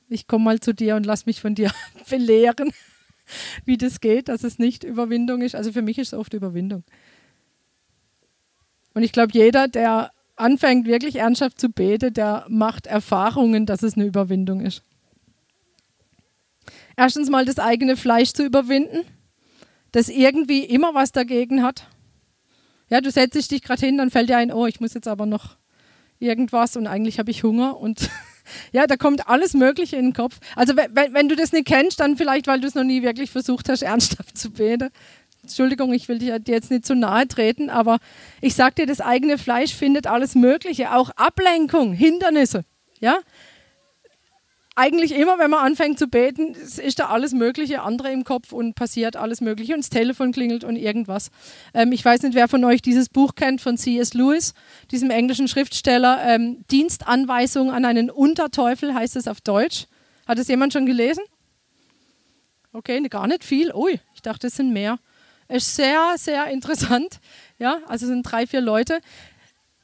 Ich 0.08 0.28
komme 0.28 0.46
mal 0.46 0.60
zu 0.60 0.74
dir 0.74 0.96
und 0.96 1.06
lass 1.06 1.26
mich 1.26 1.42
von 1.42 1.56
dir 1.56 1.72
belehren, 2.10 2.72
wie 3.66 3.78
das 3.78 4.00
geht, 4.00 4.30
dass 4.30 4.44
es 4.44 4.60
nicht 4.60 4.84
Überwindung 4.84 5.42
ist. 5.42 5.56
Also 5.56 5.72
für 5.72 5.82
mich 5.82 5.98
ist 5.98 6.14
es 6.14 6.20
oft 6.20 6.34
Überwindung. 6.34 6.84
Und 8.94 9.04
ich 9.04 9.12
glaube, 9.12 9.32
jeder, 9.34 9.68
der 9.68 10.12
anfängt 10.42 10.88
wirklich 10.88 11.18
ernsthaft 11.18 11.60
zu 11.60 11.70
beten, 11.70 12.14
der 12.14 12.46
macht 12.50 12.88
Erfahrungen, 12.88 13.66
dass 13.66 13.84
es 13.84 13.96
eine 13.96 14.06
Überwindung 14.06 14.62
ist. 14.62 14.84
Erstens 16.98 17.30
mal 17.30 17.46
das 17.46 17.60
eigene 17.60 17.96
Fleisch 17.96 18.34
zu 18.34 18.44
überwinden, 18.44 19.04
das 19.92 20.10
irgendwie 20.10 20.66
immer 20.66 20.94
was 20.94 21.12
dagegen 21.12 21.64
hat. 21.64 21.88
Ja, 22.90 23.02
du 23.02 23.10
setzt 23.10 23.52
dich 23.52 23.62
gerade 23.62 23.86
hin, 23.86 23.98
dann 23.98 24.12
fällt 24.12 24.30
dir 24.30 24.38
ein, 24.38 24.52
oh, 24.52 24.66
ich 24.68 24.82
muss 24.82 24.94
jetzt 24.94 25.08
aber 25.08 25.26
noch 25.26 25.56
irgendwas 26.20 26.76
und 26.76 26.88
eigentlich 26.88 27.20
habe 27.20 27.32
ich 27.32 27.44
Hunger 27.44 27.80
und 27.80 28.10
ja, 28.72 28.86
da 28.88 28.98
kommt 28.98 29.28
alles 29.28 29.54
Mögliche 29.54 29.96
in 29.96 30.08
den 30.08 30.14
Kopf. 30.14 30.40
Also 30.56 30.76
wenn, 30.76 31.14
wenn 31.14 31.30
du 31.30 31.36
das 31.36 31.52
nicht 31.52 31.66
kennst, 31.68 32.00
dann 32.00 32.18
vielleicht, 32.18 32.48
weil 32.48 32.60
du 32.60 32.68
es 32.68 32.76
noch 32.76 32.84
nie 32.84 33.02
wirklich 33.02 33.32
versucht 33.32 33.70
hast, 33.70 33.82
ernsthaft 33.82 34.38
zu 34.38 34.52
beten. 34.52 34.90
Entschuldigung, 35.44 35.94
ich 35.94 36.08
will 36.08 36.20
dir 36.20 36.40
jetzt 36.46 36.72
nicht 36.72 36.86
zu 36.86 36.96
nahe 36.96 37.28
treten, 37.28 37.70
aber 37.70 38.00
ich 38.42 38.56
sage 38.56 38.76
dir, 38.76 38.86
das 38.86 39.02
eigene 39.02 39.38
Fleisch 39.38 39.74
findet 39.74 40.08
alles 40.08 40.36
Mögliche, 40.36 40.94
auch 40.96 41.10
Ablenkung, 41.16 41.94
Hindernisse. 41.94 42.64
Ja, 43.00 43.18
eigentlich 44.76 45.14
immer, 45.14 45.38
wenn 45.38 45.50
man 45.50 45.66
anfängt 45.66 46.00
zu 46.00 46.08
beten, 46.08 46.54
ist 46.56 47.00
da 47.00 47.08
alles 47.08 47.34
Mögliche 47.34 47.82
andere 47.82 48.12
im 48.12 48.24
Kopf 48.24 48.54
und 48.54 48.74
passiert 48.74 49.18
alles 49.18 49.42
Mögliche 49.42 49.74
und 49.74 49.82
das 49.82 49.90
Telefon 49.90 50.32
klingelt 50.32 50.64
und 50.64 50.78
irgendwas. 50.78 51.30
Ähm, 51.74 51.92
ich 51.92 52.04
weiß 52.04 52.24
nicht, 52.24 52.36
wer 52.36 52.48
von 52.48 52.64
euch 52.64 52.82
dieses 52.82 53.10
Buch 53.10 53.36
kennt 53.36 53.60
von 53.60 53.78
C.S. 53.78 54.14
Lewis, 54.14 54.54
diesem 54.90 55.10
englischen 55.10 55.48
Schriftsteller. 55.48 56.22
Ähm, 56.26 56.64
Dienstanweisung 56.72 57.72
an 57.72 57.84
einen 57.84 58.10
Unterteufel 58.10 58.94
heißt 58.94 59.18
es 59.18 59.28
auf 59.28 59.42
Deutsch. 59.42 59.88
Hat 60.26 60.40
es 60.40 60.48
jemand 60.48 60.72
schon 60.72 60.86
gelesen? 60.86 61.24
Okay, 62.72 63.02
gar 63.10 63.28
nicht 63.28 63.44
viel. 63.44 63.74
Ui, 63.74 64.00
ich 64.16 64.22
dachte, 64.22 64.48
es 64.48 64.56
sind 64.56 64.72
mehr. 64.72 65.00
Ist 65.52 65.76
sehr, 65.76 66.16
sehr 66.18 66.48
interessant. 66.48 67.20
Ja, 67.60 67.80
also 67.88 68.08
sind 68.08 68.24
drei, 68.24 68.48
vier 68.48 68.62
Leute. 68.62 69.02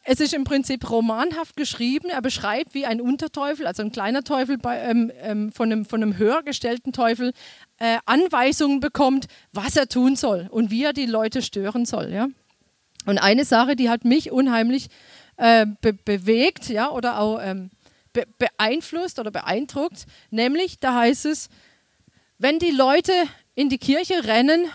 Es 0.05 0.22
ist 0.22 0.34
im 0.34 0.45
Prinzip 0.45 0.89
romanhaft 0.89 1.57
geschrieben. 1.57 2.09
Er 2.09 2.22
beschreibt, 2.22 2.74
wie 2.74 2.86
ein 2.86 3.01
Unterteufel, 3.01 3.68
also 3.68 3.84
ein 3.84 3.91
kleiner 3.91 4.24
Teufel 4.24 4.57
bei, 4.57 4.80
ähm, 4.80 5.11
ähm, 5.22 5.51
von, 5.51 5.70
einem, 5.70 5.84
von 5.84 6.01
einem 6.01 6.18
höher 6.18 6.41
gestellten 6.43 6.93
Teufel, 6.93 7.34
äh, 7.80 7.97
Anweisungen 8.05 8.80
bekommt, 8.80 9.28
was 9.51 9.76
er 9.76 9.89
tun 9.89 10.15
soll 10.15 10.47
und 10.49 10.72
wie 10.72 10.86
er 10.86 10.93
die 10.93 11.05
Leute 11.05 11.41
stören 11.41 11.86
soll. 11.86 12.13
Ja? 12.13 12.30
Und 13.05 13.18
eine 13.18 13.43
Sache, 13.43 13.76
die 13.76 13.89
hat 13.89 14.05
mich 14.05 14.32
unheimlich 14.32 14.88
äh, 15.36 15.65
be 15.82 15.91
bewegt 15.91 16.70
ja, 16.70 16.89
oder 16.89 17.20
auch 17.20 17.39
ähm, 17.41 17.72
be 18.13 18.26
beeinflusst 18.38 19.20
oder 19.20 19.32
beeindruckt, 19.32 20.05
nämlich 20.32 20.80
da 20.80 20.95
heißt 20.95 21.26
es, 21.26 21.49
wenn 22.38 22.57
die 22.57 22.72
Leute 22.72 23.11
in 23.53 23.68
die 23.68 23.80
Kirche 23.80 24.24
rennen, 24.24 24.68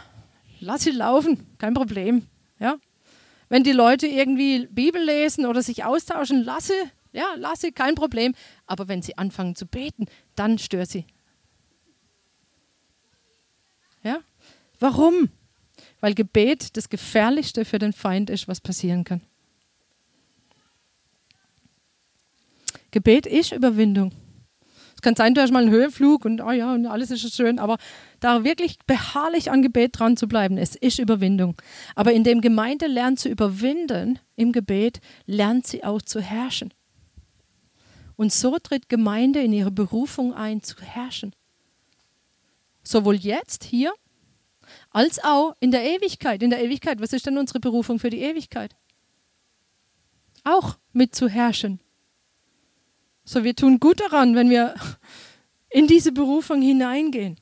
lass 0.62 0.82
sie 0.82 0.90
laufen, 0.90 1.46
kein 1.58 1.74
Problem. 1.74 2.26
Ja? 2.58 2.78
Wenn 3.48 3.64
die 3.64 3.72
Leute 3.72 4.06
irgendwie 4.06 4.66
Bibel 4.66 5.02
lesen 5.02 5.44
oder 5.44 5.62
sich 5.62 5.84
austauschen, 5.84 6.42
lasse, 6.42 6.74
ja, 7.12 7.34
lasse, 7.36 7.72
kein 7.72 7.94
Problem. 7.94 8.34
Aber 8.66 8.88
wenn 8.88 9.02
sie 9.02 9.18
anfangen 9.18 9.54
zu 9.56 9.66
beten, 9.66 10.06
dann 10.36 10.58
stört 10.58 10.88
sie. 10.88 11.04
Ja? 14.02 14.20
Warum? 14.80 15.28
Weil 16.00 16.14
Gebet 16.14 16.76
das 16.76 16.88
Gefährlichste 16.88 17.64
für 17.64 17.78
den 17.78 17.92
Feind 17.92 18.30
ist, 18.30 18.48
was 18.48 18.60
passieren 18.60 19.04
kann. 19.04 19.20
Gebet 22.90 23.26
ist 23.26 23.52
Überwindung. 23.52 24.12
Es 25.03 25.05
kann 25.05 25.16
sein, 25.16 25.34
du 25.34 25.40
hast 25.40 25.50
mal 25.50 25.64
einen 25.64 25.72
Höhenflug 25.72 26.24
und 26.24 26.40
oh 26.40 26.53
ja, 26.53 26.72
und 26.72 26.86
alles 26.86 27.11
ist 27.11 27.34
schön, 27.34 27.59
aber 27.59 27.76
da 28.20 28.44
wirklich 28.44 28.78
beharrlich 28.86 29.50
an 29.50 29.61
Gebet 29.61 29.98
dran 29.98 30.16
zu 30.16 30.28
bleiben, 30.28 30.57
es 30.59 30.76
ist 30.76 31.00
Überwindung. 31.00 31.61
Aber 31.96 32.12
indem 32.12 32.40
Gemeinde 32.40 32.86
lernt 32.86 33.18
zu 33.18 33.28
überwinden 33.28 34.20
im 34.36 34.53
Gebet, 34.53 35.00
lernt 35.26 35.66
sie 35.66 35.82
auch 35.82 36.00
zu 36.03 36.20
herrschen. 36.20 36.72
Und 38.14 38.32
so 38.32 38.61
tritt 38.61 38.88
Gemeinde 38.88 39.42
in 39.42 39.53
ihre 39.53 39.72
Berufung 39.72 40.34
ein, 40.34 40.62
zu 40.62 40.76
herrschen. 40.80 41.34
Sowohl 42.84 43.16
jetzt, 43.16 43.64
hier, 43.64 43.92
als 44.92 45.18
auch 45.24 45.57
in 45.59 45.72
der 45.72 45.82
Ewigkeit. 45.82 46.44
In 46.44 46.50
der 46.50 46.62
Ewigkeit, 46.62 47.00
was 47.00 47.12
ist 47.12 47.26
denn 47.26 47.38
unsere 47.38 47.59
Berufung 47.59 47.98
für 47.98 48.11
die 48.11 48.20
Ewigkeit? 48.20 48.76
Auch 50.44 50.78
mit 50.92 51.16
zu 51.16 51.28
herrschen, 51.28 51.80
so, 53.25 53.45
wir 53.45 53.55
tun 53.55 53.79
gut 53.81 54.01
daran, 54.01 54.35
wenn 54.35 54.51
wir 54.51 54.75
in 55.70 55.87
diese 55.87 56.12
Berufung 56.12 56.61
hineingehen. 56.61 57.37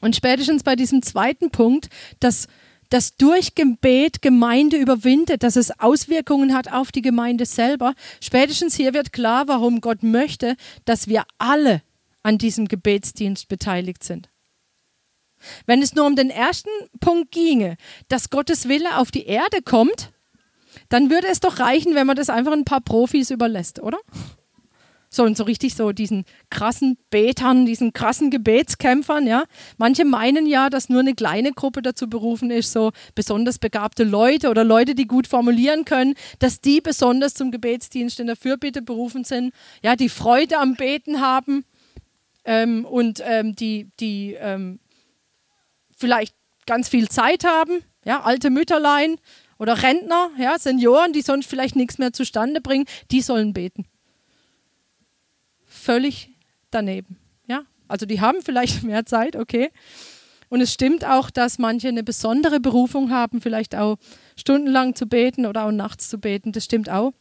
Und 0.00 0.14
spätestens 0.14 0.62
bei 0.62 0.76
diesem 0.76 1.02
zweiten 1.02 1.50
Punkt, 1.50 1.88
dass 2.20 2.46
dass 2.90 3.16
durch 3.16 3.54
Gebet 3.54 4.22
Gemeinde 4.22 4.76
überwindet, 4.76 5.42
dass 5.42 5.56
es 5.56 5.80
Auswirkungen 5.80 6.54
hat 6.54 6.72
auf 6.72 6.92
die 6.92 7.02
Gemeinde 7.02 7.46
selber. 7.46 7.94
Spätestens 8.20 8.76
hier 8.76 8.94
wird 8.94 9.12
klar, 9.12 9.48
warum 9.48 9.80
Gott 9.80 10.02
möchte, 10.02 10.56
dass 10.84 11.08
wir 11.08 11.24
alle 11.38 11.82
an 12.22 12.38
diesem 12.38 12.68
Gebetsdienst 12.68 13.48
beteiligt 13.48 14.04
sind. 14.04 14.28
Wenn 15.66 15.82
es 15.82 15.94
nur 15.94 16.06
um 16.06 16.16
den 16.16 16.30
ersten 16.30 16.70
Punkt 17.00 17.30
ginge, 17.30 17.76
dass 18.08 18.30
Gottes 18.30 18.68
Wille 18.68 18.98
auf 18.98 19.10
die 19.10 19.26
Erde 19.26 19.62
kommt, 19.62 20.12
dann 20.88 21.10
würde 21.10 21.28
es 21.28 21.40
doch 21.40 21.58
reichen, 21.58 21.94
wenn 21.94 22.06
man 22.06 22.16
das 22.16 22.30
einfach 22.30 22.52
ein 22.52 22.64
paar 22.64 22.80
Profis 22.80 23.30
überlässt, 23.30 23.80
oder? 23.80 23.98
So 25.16 25.22
und 25.22 25.34
so 25.34 25.44
richtig 25.44 25.74
so 25.74 25.92
diesen 25.92 26.26
krassen 26.50 26.98
Betern, 27.08 27.64
diesen 27.64 27.94
krassen 27.94 28.30
Gebetskämpfern, 28.30 29.26
ja. 29.26 29.44
Manche 29.78 30.04
meinen 30.04 30.44
ja, 30.44 30.68
dass 30.68 30.90
nur 30.90 31.00
eine 31.00 31.14
kleine 31.14 31.52
Gruppe 31.52 31.80
dazu 31.80 32.06
berufen 32.10 32.50
ist, 32.50 32.70
so 32.70 32.92
besonders 33.14 33.58
begabte 33.58 34.04
Leute 34.04 34.50
oder 34.50 34.62
Leute, 34.62 34.94
die 34.94 35.06
gut 35.06 35.26
formulieren 35.26 35.86
können, 35.86 36.16
dass 36.38 36.60
die 36.60 36.82
besonders 36.82 37.32
zum 37.32 37.50
Gebetsdienst 37.50 38.20
in 38.20 38.26
der 38.26 38.36
Fürbitte 38.36 38.82
berufen 38.82 39.24
sind, 39.24 39.54
ja, 39.82 39.96
die 39.96 40.10
Freude 40.10 40.58
am 40.58 40.74
Beten 40.74 41.22
haben 41.22 41.64
ähm, 42.44 42.84
und 42.84 43.22
ähm, 43.24 43.56
die, 43.56 43.88
die 43.98 44.36
ähm, 44.38 44.80
vielleicht 45.96 46.34
ganz 46.66 46.90
viel 46.90 47.08
Zeit 47.08 47.44
haben, 47.44 47.80
ja, 48.04 48.20
alte 48.20 48.50
Mütterlein 48.50 49.16
oder 49.58 49.82
Rentner, 49.82 50.28
ja, 50.38 50.58
Senioren, 50.58 51.14
die 51.14 51.22
sonst 51.22 51.48
vielleicht 51.48 51.74
nichts 51.74 51.96
mehr 51.96 52.12
zustande 52.12 52.60
bringen, 52.60 52.84
die 53.10 53.22
sollen 53.22 53.54
beten 53.54 53.86
völlig 55.86 56.30
daneben. 56.70 57.16
Ja? 57.46 57.62
Also 57.88 58.06
die 58.06 58.20
haben 58.20 58.42
vielleicht 58.42 58.82
mehr 58.82 59.06
Zeit, 59.06 59.36
okay. 59.36 59.70
Und 60.48 60.60
es 60.60 60.72
stimmt 60.72 61.04
auch, 61.04 61.30
dass 61.30 61.58
manche 61.58 61.88
eine 61.88 62.02
besondere 62.02 62.60
Berufung 62.60 63.10
haben, 63.10 63.40
vielleicht 63.40 63.74
auch 63.74 63.96
stundenlang 64.36 64.94
zu 64.94 65.06
beten 65.06 65.46
oder 65.46 65.64
auch 65.64 65.72
nachts 65.72 66.08
zu 66.08 66.18
beten. 66.18 66.52
Das 66.52 66.64
stimmt 66.64 66.90
auch. 66.90 67.12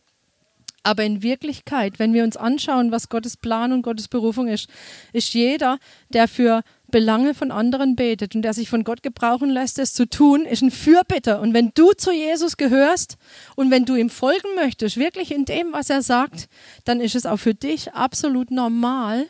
Aber 0.84 1.04
in 1.04 1.24
Wirklichkeit, 1.24 1.98
wenn 1.98 2.14
wir 2.14 2.24
uns 2.24 2.38
anschauen, 2.38 2.92
was 2.92 3.10
Gottes 3.10 3.38
Plan 3.38 3.72
und 3.72 3.82
Gottes 3.82 4.08
Berufung 4.08 4.48
ist, 4.48 4.70
ist 5.14 5.34
jeder, 5.34 5.80
der 6.10 6.28
für 6.28 6.62
Belange 6.96 7.34
von 7.34 7.52
anderen 7.52 7.98
betet 7.98 8.36
und 8.36 8.42
der 8.44 8.54
sich 8.54 8.70
von 8.70 8.86
Gott 8.86 9.04
gebrauchen 9.04 9.50
lässt, 9.50 9.80
es 9.80 9.94
zu 9.94 10.08
tun, 10.08 10.46
ist 10.46 10.62
ein 10.62 10.72
Fürbitter. 10.72 11.42
Und 11.42 11.54
wenn 11.54 11.72
du 11.74 11.92
zu 11.92 12.10
Jesus 12.10 12.56
gehörst 12.56 13.18
und 13.58 13.70
wenn 13.70 13.84
du 13.84 13.96
ihm 13.96 14.10
folgen 14.10 14.56
möchtest, 14.56 14.96
wirklich 14.96 15.34
in 15.34 15.44
dem, 15.44 15.74
was 15.74 15.90
er 15.90 16.02
sagt, 16.02 16.48
dann 16.86 17.02
ist 17.02 17.14
es 17.14 17.26
auch 17.26 17.36
für 17.36 17.54
dich 17.54 17.94
absolut 17.94 18.50
normal. 18.50 19.28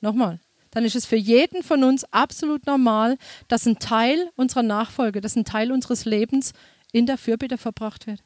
Nochmal, 0.00 0.40
dann 0.70 0.86
ist 0.86 0.96
es 0.96 1.04
für 1.04 1.16
jeden 1.16 1.62
von 1.62 1.84
uns 1.84 2.04
absolut 2.14 2.64
normal, 2.64 3.18
dass 3.48 3.66
ein 3.66 3.78
Teil 3.78 4.30
unserer 4.34 4.62
Nachfolge, 4.62 5.20
dass 5.20 5.36
ein 5.36 5.44
Teil 5.44 5.70
unseres 5.70 6.06
Lebens 6.06 6.54
in 6.92 7.04
der 7.04 7.18
Fürbitte 7.18 7.58
verbracht 7.58 8.06
wird. 8.06 8.24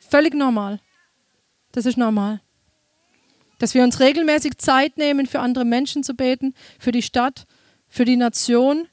Völlig 0.00 0.34
normal. 0.34 0.80
Das 1.70 1.86
ist 1.86 1.98
normal. 1.98 2.40
Dass 3.58 3.74
wir 3.74 3.82
uns 3.82 4.00
regelmäßig 4.00 4.58
Zeit 4.58 4.98
nehmen, 4.98 5.26
für 5.26 5.40
andere 5.40 5.64
Menschen 5.64 6.02
zu 6.02 6.14
beten, 6.14 6.54
für 6.78 6.92
die 6.92 7.02
Stadt, 7.02 7.46
für 7.88 8.04
die 8.04 8.16
Nation. 8.16 8.88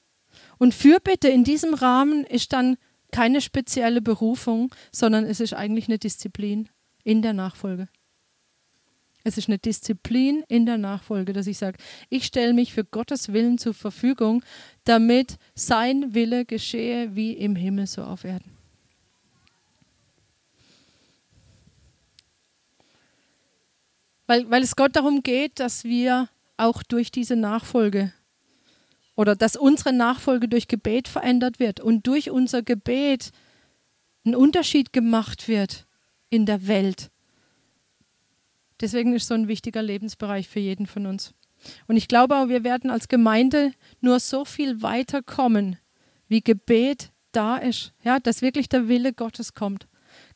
Und 0.57 0.73
Fürbitte 0.73 1.27
in 1.27 1.43
diesem 1.43 1.73
Rahmen 1.73 2.23
ist 2.25 2.53
dann 2.53 2.77
keine 3.11 3.41
spezielle 3.41 4.01
Berufung, 4.01 4.73
sondern 4.91 5.25
es 5.25 5.39
ist 5.39 5.53
eigentlich 5.53 5.87
eine 5.87 5.99
Disziplin 5.99 6.69
in 7.03 7.21
der 7.21 7.33
Nachfolge. 7.33 7.87
Es 9.23 9.37
ist 9.37 9.47
eine 9.47 9.57
Disziplin 9.57 10.43
in 10.49 10.65
der 10.65 10.77
Nachfolge, 10.77 11.31
dass 11.31 11.47
ich 11.47 11.57
sage, 11.57 11.77
ich 12.09 12.25
stelle 12.25 12.53
mich 12.53 12.73
für 12.73 12.83
Gottes 12.83 13.31
Willen 13.31 13.57
zur 13.57 13.73
Verfügung, 13.73 14.43
damit 14.83 15.37
sein 15.55 16.13
Wille 16.13 16.43
geschehe 16.45 17.15
wie 17.15 17.33
im 17.33 17.55
Himmel 17.55 17.87
so 17.87 18.03
auf 18.03 18.25
Erden. 18.25 18.52
Weil, 24.27 24.49
weil 24.49 24.63
es 24.63 24.75
Gott 24.75 24.95
darum 24.95 25.23
geht, 25.23 25.59
dass 25.59 25.83
wir 25.83 26.29
auch 26.57 26.83
durch 26.83 27.11
diese 27.11 27.35
Nachfolge 27.35 28.13
oder 29.15 29.35
dass 29.35 29.55
unsere 29.55 29.93
Nachfolge 29.93 30.47
durch 30.47 30.67
Gebet 30.67 31.07
verändert 31.07 31.59
wird 31.59 31.79
und 31.79 32.07
durch 32.07 32.31
unser 32.31 32.63
Gebet 32.63 33.31
ein 34.25 34.35
Unterschied 34.35 34.93
gemacht 34.93 35.47
wird 35.47 35.85
in 36.29 36.45
der 36.45 36.67
Welt. 36.67 37.11
Deswegen 38.81 39.13
ist 39.13 39.27
so 39.27 39.33
ein 39.33 39.47
wichtiger 39.47 39.81
Lebensbereich 39.81 40.47
für 40.47 40.59
jeden 40.59 40.87
von 40.87 41.05
uns. 41.05 41.33
Und 41.87 41.95
ich 41.95 42.07
glaube 42.07 42.35
auch, 42.35 42.49
wir 42.49 42.63
werden 42.63 42.89
als 42.89 43.07
Gemeinde 43.07 43.73
nur 44.01 44.19
so 44.19 44.45
viel 44.45 44.81
weiterkommen, 44.81 45.77
wie 46.27 46.41
Gebet 46.41 47.11
da 47.31 47.57
ist, 47.57 47.93
ja, 48.03 48.19
dass 48.19 48.41
wirklich 48.41 48.69
der 48.69 48.87
Wille 48.87 49.13
Gottes 49.13 49.53
kommt. 49.53 49.87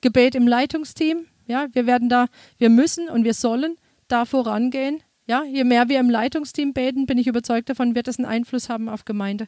Gebet 0.02 0.36
im 0.36 0.48
Leitungsteam. 0.48 1.28
Ja, 1.48 1.68
wir 1.72 1.88
werden 1.88 2.10
da, 2.10 2.28
wir 2.58 2.70
müssen 2.70 3.10
und 3.10 3.24
wir 3.24 3.34
sollen 3.34 3.78
da 4.08 4.26
vorangehen. 4.26 5.02
Ja, 5.26 5.44
je 5.44 5.64
mehr 5.64 5.90
wir 5.90 6.00
im 6.00 6.10
Leitungsteam 6.10 6.74
beten, 6.74 7.06
bin 7.06 7.18
ich 7.18 7.28
überzeugt 7.28 7.70
davon, 7.70 7.96
wird 7.96 8.08
es 8.08 8.18
einen 8.18 8.26
Einfluss 8.26 8.70
haben 8.70 8.88
auf 8.88 9.06
Gemeinde. 9.06 9.48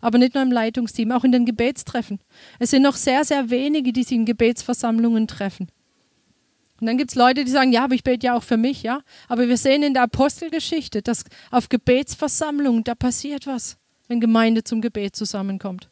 Aber 0.00 0.18
nicht 0.18 0.34
nur 0.34 0.42
im 0.42 0.52
Leitungsteam, 0.52 1.12
auch 1.12 1.24
in 1.24 1.32
den 1.32 1.46
Gebetstreffen. 1.46 2.20
Es 2.58 2.70
sind 2.70 2.82
noch 2.82 2.96
sehr, 2.96 3.24
sehr 3.24 3.50
wenige, 3.50 3.92
die 3.92 4.02
sich 4.02 4.16
in 4.16 4.24
Gebetsversammlungen 4.24 5.28
treffen. 5.28 5.68
Und 6.80 6.86
dann 6.86 6.98
gibt 6.98 7.12
es 7.12 7.14
Leute, 7.14 7.44
die 7.44 7.50
sagen, 7.50 7.72
ja, 7.72 7.84
aber 7.84 7.94
ich 7.94 8.02
bete 8.02 8.26
ja 8.26 8.34
auch 8.34 8.42
für 8.42 8.56
mich, 8.56 8.82
ja. 8.82 9.02
Aber 9.28 9.46
wir 9.46 9.56
sehen 9.56 9.84
in 9.84 9.94
der 9.94 10.02
Apostelgeschichte, 10.02 11.00
dass 11.00 11.24
auf 11.52 11.68
Gebetsversammlungen, 11.68 12.82
da 12.82 12.96
passiert 12.96 13.46
was, 13.46 13.76
wenn 14.08 14.20
Gemeinde 14.20 14.64
zum 14.64 14.80
Gebet 14.80 15.14
zusammenkommt. 15.14 15.88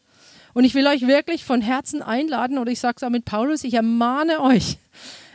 Und 0.52 0.64
ich 0.64 0.74
will 0.74 0.88
euch 0.88 1.06
wirklich 1.06 1.44
von 1.44 1.60
Herzen 1.60 2.02
einladen, 2.02 2.58
oder 2.58 2.72
ich 2.72 2.80
sage 2.80 2.94
es 2.96 3.04
auch 3.04 3.10
mit 3.10 3.24
Paulus, 3.24 3.62
ich 3.62 3.74
ermahne 3.74 4.40
euch, 4.40 4.78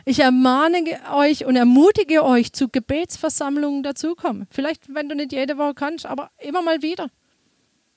ich 0.08 0.20
ermahne 0.20 0.84
euch 1.12 1.44
und 1.44 1.56
ermutige 1.56 2.24
euch, 2.24 2.52
zu 2.52 2.68
Gebetsversammlungen 2.68 3.82
dazukommen. 3.82 4.46
Vielleicht, 4.50 4.94
wenn 4.94 5.08
du 5.08 5.16
nicht 5.16 5.32
jede 5.32 5.58
Woche 5.58 5.74
kannst, 5.74 6.06
aber 6.06 6.30
immer 6.38 6.62
mal 6.62 6.80
wieder. 6.80 7.10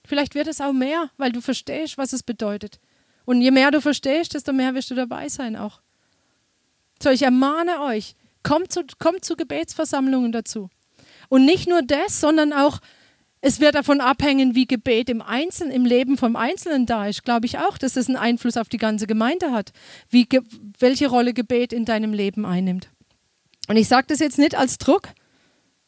Vielleicht 0.05 0.33
wird 0.33 0.47
es 0.47 0.59
auch 0.59 0.73
mehr, 0.73 1.11
weil 1.17 1.31
du 1.31 1.39
verstehst, 1.39 1.99
was 1.99 2.11
es 2.11 2.23
bedeutet. 2.23 2.79
Und 3.25 3.41
je 3.41 3.51
mehr 3.51 3.69
du 3.69 3.79
verstehst, 3.79 4.33
desto 4.33 4.53
mehr 4.53 4.73
wirst 4.73 4.89
du 4.89 4.95
dabei 4.95 5.29
sein 5.29 5.55
auch. 5.55 5.81
So, 7.01 7.11
ich 7.11 7.21
ermahne 7.21 7.79
euch, 7.81 8.15
kommt 8.41 8.71
zu, 8.71 8.81
kommt 8.97 9.23
zu 9.23 9.35
Gebetsversammlungen 9.35 10.31
dazu. 10.31 10.71
Und 11.29 11.45
nicht 11.45 11.69
nur 11.69 11.83
das, 11.83 12.19
sondern 12.19 12.53
auch, 12.53 12.79
es 13.41 13.59
wird 13.59 13.75
davon 13.75 14.01
abhängen, 14.01 14.53
wie 14.53 14.67
Gebet 14.67 15.09
im 15.09 15.21
Einzelnen, 15.21 15.71
im 15.71 15.85
Leben 15.85 16.17
vom 16.17 16.35
Einzelnen 16.35 16.85
da 16.85 17.07
ist. 17.07 17.23
Glaube 17.23 17.45
ich 17.45 17.57
auch, 17.57 17.77
dass 17.77 17.95
es 17.95 18.07
einen 18.07 18.17
Einfluss 18.17 18.57
auf 18.57 18.67
die 18.67 18.77
ganze 18.77 19.07
Gemeinde 19.07 19.51
hat, 19.51 19.71
wie, 20.09 20.27
welche 20.79 21.07
Rolle 21.07 21.33
Gebet 21.33 21.71
in 21.71 21.85
deinem 21.85 22.13
Leben 22.13 22.45
einnimmt. 22.45 22.89
Und 23.67 23.77
ich 23.77 23.87
sage 23.87 24.07
das 24.07 24.19
jetzt 24.19 24.39
nicht 24.39 24.55
als 24.55 24.77
Druck, 24.77 25.09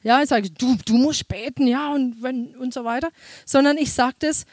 ja, 0.03 0.21
ich 0.21 0.29
sage, 0.29 0.49
du, 0.49 0.77
du 0.85 0.95
musst 0.95 1.27
beten, 1.27 1.67
ja, 1.67 1.93
und, 1.93 2.23
wenn, 2.23 2.55
und 2.55 2.73
so 2.73 2.85
weiter, 2.85 3.09
sondern 3.45 3.77
ich 3.77 3.93
sage 3.93 4.15
das, 4.19 4.45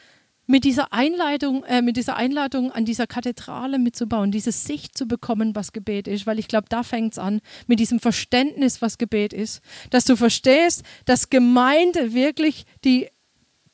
mit 0.49 0.63
dieser 0.63 0.91
Einleitung, 0.93 1.63
äh, 1.65 1.83
mit 1.83 1.95
dieser 1.95 2.15
Einladung 2.15 2.71
an 2.71 2.83
dieser 2.83 3.05
Kathedrale 3.05 3.77
mitzubauen, 3.77 4.31
diese 4.31 4.51
Sicht 4.51 4.97
zu 4.97 5.05
bekommen, 5.05 5.53
was 5.53 5.73
Gebet 5.73 6.07
ist, 6.07 6.25
weil 6.25 6.39
ich 6.39 6.47
glaube, 6.47 6.65
da 6.69 6.81
fängt 6.81 7.13
es 7.13 7.19
an, 7.19 7.39
mit 7.67 7.79
diesem 7.79 7.99
Verständnis, 7.99 8.81
was 8.81 8.97
Gebet 8.97 9.31
ist, 9.31 9.61
dass 9.91 10.05
du 10.05 10.15
verstehst, 10.15 10.81
dass 11.05 11.29
Gemeinde 11.29 12.13
wirklich 12.13 12.65
die 12.83 13.09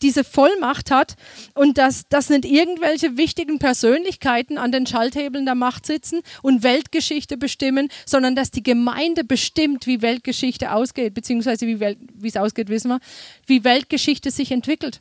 diese 0.02 0.26
Vollmacht 0.26 0.92
hat 0.92 1.16
und 1.54 1.78
dass, 1.78 2.10
dass 2.10 2.30
nicht 2.30 2.44
irgendwelche 2.44 3.16
wichtigen 3.16 3.58
Persönlichkeiten 3.60 4.58
an 4.58 4.74
den 4.74 4.86
Schalthebeln 4.86 5.46
der 5.46 5.56
Macht 5.56 5.86
sitzen 5.86 6.20
und 6.42 6.62
Weltgeschichte 6.62 7.38
bestimmen, 7.38 7.88
sondern 8.06 8.36
dass 8.36 8.52
die 8.52 8.64
Gemeinde 8.64 9.24
bestimmt, 9.24 9.88
wie 9.88 10.02
Weltgeschichte 10.02 10.74
ausgeht, 10.74 11.14
beziehungsweise 11.14 11.66
wie 11.66 12.28
es 12.28 12.36
ausgeht, 12.36 12.68
wissen 12.68 12.90
wir, 12.90 13.00
wie 13.48 13.64
Weltgeschichte 13.64 14.30
sich 14.30 14.52
entwickelt. 14.52 15.00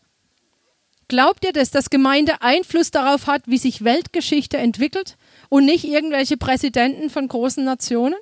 Glaubt 1.09 1.45
ihr 1.45 1.53
das, 1.53 1.71
dass 1.71 1.91
Gemeinde 1.91 2.41
Einfluss 2.41 2.91
darauf 2.91 3.27
hat, 3.27 3.43
wie 3.47 3.59
sich 3.59 3.85
Weltgeschichte 3.85 4.57
entwickelt 4.57 5.17
und 5.49 5.65
nicht 5.65 5.85
irgendwelche 5.85 6.37
Präsidenten 6.37 7.11
von 7.11 7.29
großen 7.29 7.65
Nationen? 7.65 8.19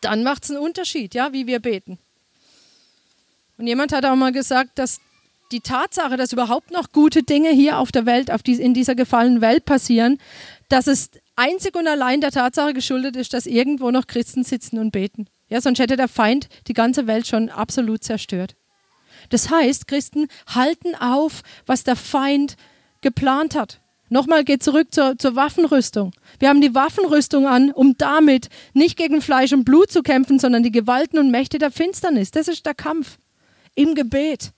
Dann 0.00 0.22
macht 0.22 0.44
es 0.44 0.50
einen 0.50 0.60
Unterschied, 0.60 1.14
ja, 1.14 1.32
wie 1.32 1.46
wir 1.46 1.60
beten. 1.60 1.98
Und 3.58 3.66
jemand 3.66 3.92
hat 3.92 4.04
auch 4.04 4.16
mal 4.16 4.32
gesagt, 4.32 4.78
dass 4.78 5.00
die 5.52 5.60
Tatsache, 5.60 6.16
dass 6.16 6.32
überhaupt 6.32 6.70
noch 6.70 6.92
gute 6.92 7.22
Dinge 7.22 7.50
hier 7.50 7.78
auf 7.78 7.92
der 7.92 8.06
Welt, 8.06 8.30
auf 8.30 8.42
die, 8.42 8.54
in 8.54 8.72
dieser 8.72 8.94
gefallenen 8.94 9.40
Welt 9.40 9.64
passieren, 9.64 10.18
dass 10.68 10.86
es 10.86 11.10
einzig 11.36 11.74
und 11.74 11.88
allein 11.88 12.20
der 12.20 12.30
Tatsache 12.30 12.72
geschuldet 12.72 13.16
ist, 13.16 13.34
dass 13.34 13.46
irgendwo 13.46 13.90
noch 13.90 14.06
Christen 14.06 14.44
sitzen 14.44 14.78
und 14.78 14.92
beten. 14.92 15.26
Ja, 15.48 15.60
sonst 15.60 15.80
hätte 15.80 15.96
der 15.96 16.08
Feind 16.08 16.48
die 16.68 16.74
ganze 16.74 17.06
Welt 17.06 17.26
schon 17.26 17.48
absolut 17.48 18.04
zerstört. 18.04 18.54
Das 19.30 19.50
heißt, 19.50 19.88
Christen 19.88 20.28
halten 20.46 20.94
auf, 20.94 21.42
was 21.66 21.84
der 21.84 21.96
Feind 21.96 22.56
geplant 23.00 23.54
hat. 23.54 23.80
Nochmal 24.10 24.44
geht 24.44 24.62
zurück 24.62 24.88
zur, 24.90 25.16
zur, 25.18 25.36
Waffenrüstung. 25.36 26.12
Wir 26.40 26.48
haben 26.48 26.60
die 26.60 26.74
Waffenrüstung 26.74 27.46
an, 27.46 27.70
um 27.70 27.96
damit 27.96 28.48
nicht 28.74 28.96
gegen 28.96 29.22
Fleisch 29.22 29.52
und 29.52 29.64
Blut 29.64 29.92
zu 29.92 30.02
kämpfen, 30.02 30.40
sondern 30.40 30.64
die 30.64 30.72
Gewalten 30.72 31.18
und 31.18 31.30
Mächte 31.30 31.58
der 31.58 31.70
Finsternis. 31.70 32.32
Das 32.32 32.48
ist 32.48 32.66
der 32.66 32.74
Kampf 32.74 33.18
im 33.76 33.94
Gebet. 33.94 34.50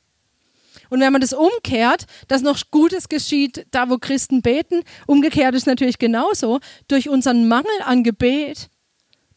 Und 0.89 1.01
wenn 1.01 1.13
man 1.13 1.21
das 1.21 1.35
umkehrt, 1.35 2.07
dass 2.29 2.41
noch 2.41 2.59
Gutes 2.71 3.11
geschieht, 3.11 3.67
da 3.71 3.91
wo 3.91 3.99
Christen 3.99 4.41
beten, 4.41 4.83
umgekehrt 5.07 5.55
ist 5.55 5.67
natürlich 5.67 5.99
genauso, 5.99 6.61
durch 6.89 7.11
unseren 7.11 7.47
Mangel 7.47 7.71
an 7.85 8.05
Gebet 8.05 8.71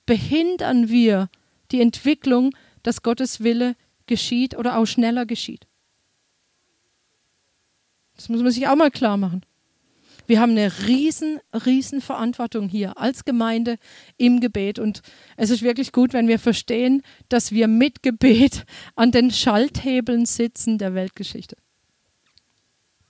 behindern 0.06 0.90
wir 0.90 1.30
die 1.72 1.82
Entwicklung, 1.82 2.54
dass 2.84 3.04
Gottes 3.04 3.44
Wille 3.44 3.76
geschieht 4.08 4.58
oder 4.58 4.78
auch 4.78 4.86
schneller 4.86 5.26
geschieht. 5.26 5.68
Das 8.16 8.30
muss 8.30 8.42
man 8.42 8.52
sich 8.52 8.68
auch 8.68 8.76
mal 8.76 8.92
klar 8.92 9.18
machen. 9.18 9.46
Wir 10.28 10.40
haben 10.40 10.52
eine 10.52 10.72
riesen, 10.88 11.40
riesen 11.66 12.02
Verantwortung 12.02 12.68
hier 12.68 12.98
als 12.98 13.26
Gemeinde 13.26 13.78
im 14.18 14.40
Gebet. 14.40 14.80
Und 14.80 15.02
es 15.38 15.50
ist 15.50 15.62
wirklich 15.62 15.92
gut, 15.92 16.14
wenn 16.14 16.28
wir 16.28 16.40
verstehen, 16.40 17.04
dass 17.30 17.52
wir 17.52 17.68
mit 17.68 18.02
Gebet 18.02 18.66
an 18.96 19.12
den 19.12 19.30
Schalthebeln 19.30 20.26
sitzen 20.26 20.78
der 20.78 20.96
Weltgeschichte. 20.96 21.58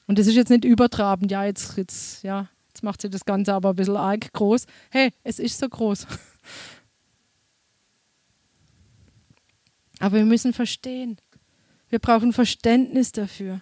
Und 0.07 0.19
das 0.19 0.27
ist 0.27 0.35
jetzt 0.35 0.49
nicht 0.49 0.65
übertrabend, 0.65 1.31
ja, 1.31 1.45
jetzt, 1.45 1.77
jetzt, 1.77 2.23
ja, 2.23 2.49
jetzt 2.67 2.83
macht 2.83 3.01
sie 3.01 3.09
das 3.09 3.25
Ganze 3.25 3.53
aber 3.53 3.69
ein 3.69 3.75
bisschen 3.75 3.97
arg 3.97 4.31
groß. 4.33 4.65
Hey, 4.91 5.11
es 5.23 5.39
ist 5.39 5.57
so 5.59 5.69
groß. 5.69 6.05
Aber 10.05 10.17
wir 10.17 10.25
müssen 10.25 10.53
verstehen. 10.53 11.17
Wir 11.89 11.97
brauchen 11.97 12.31
Verständnis 12.31 13.11
dafür. 13.11 13.61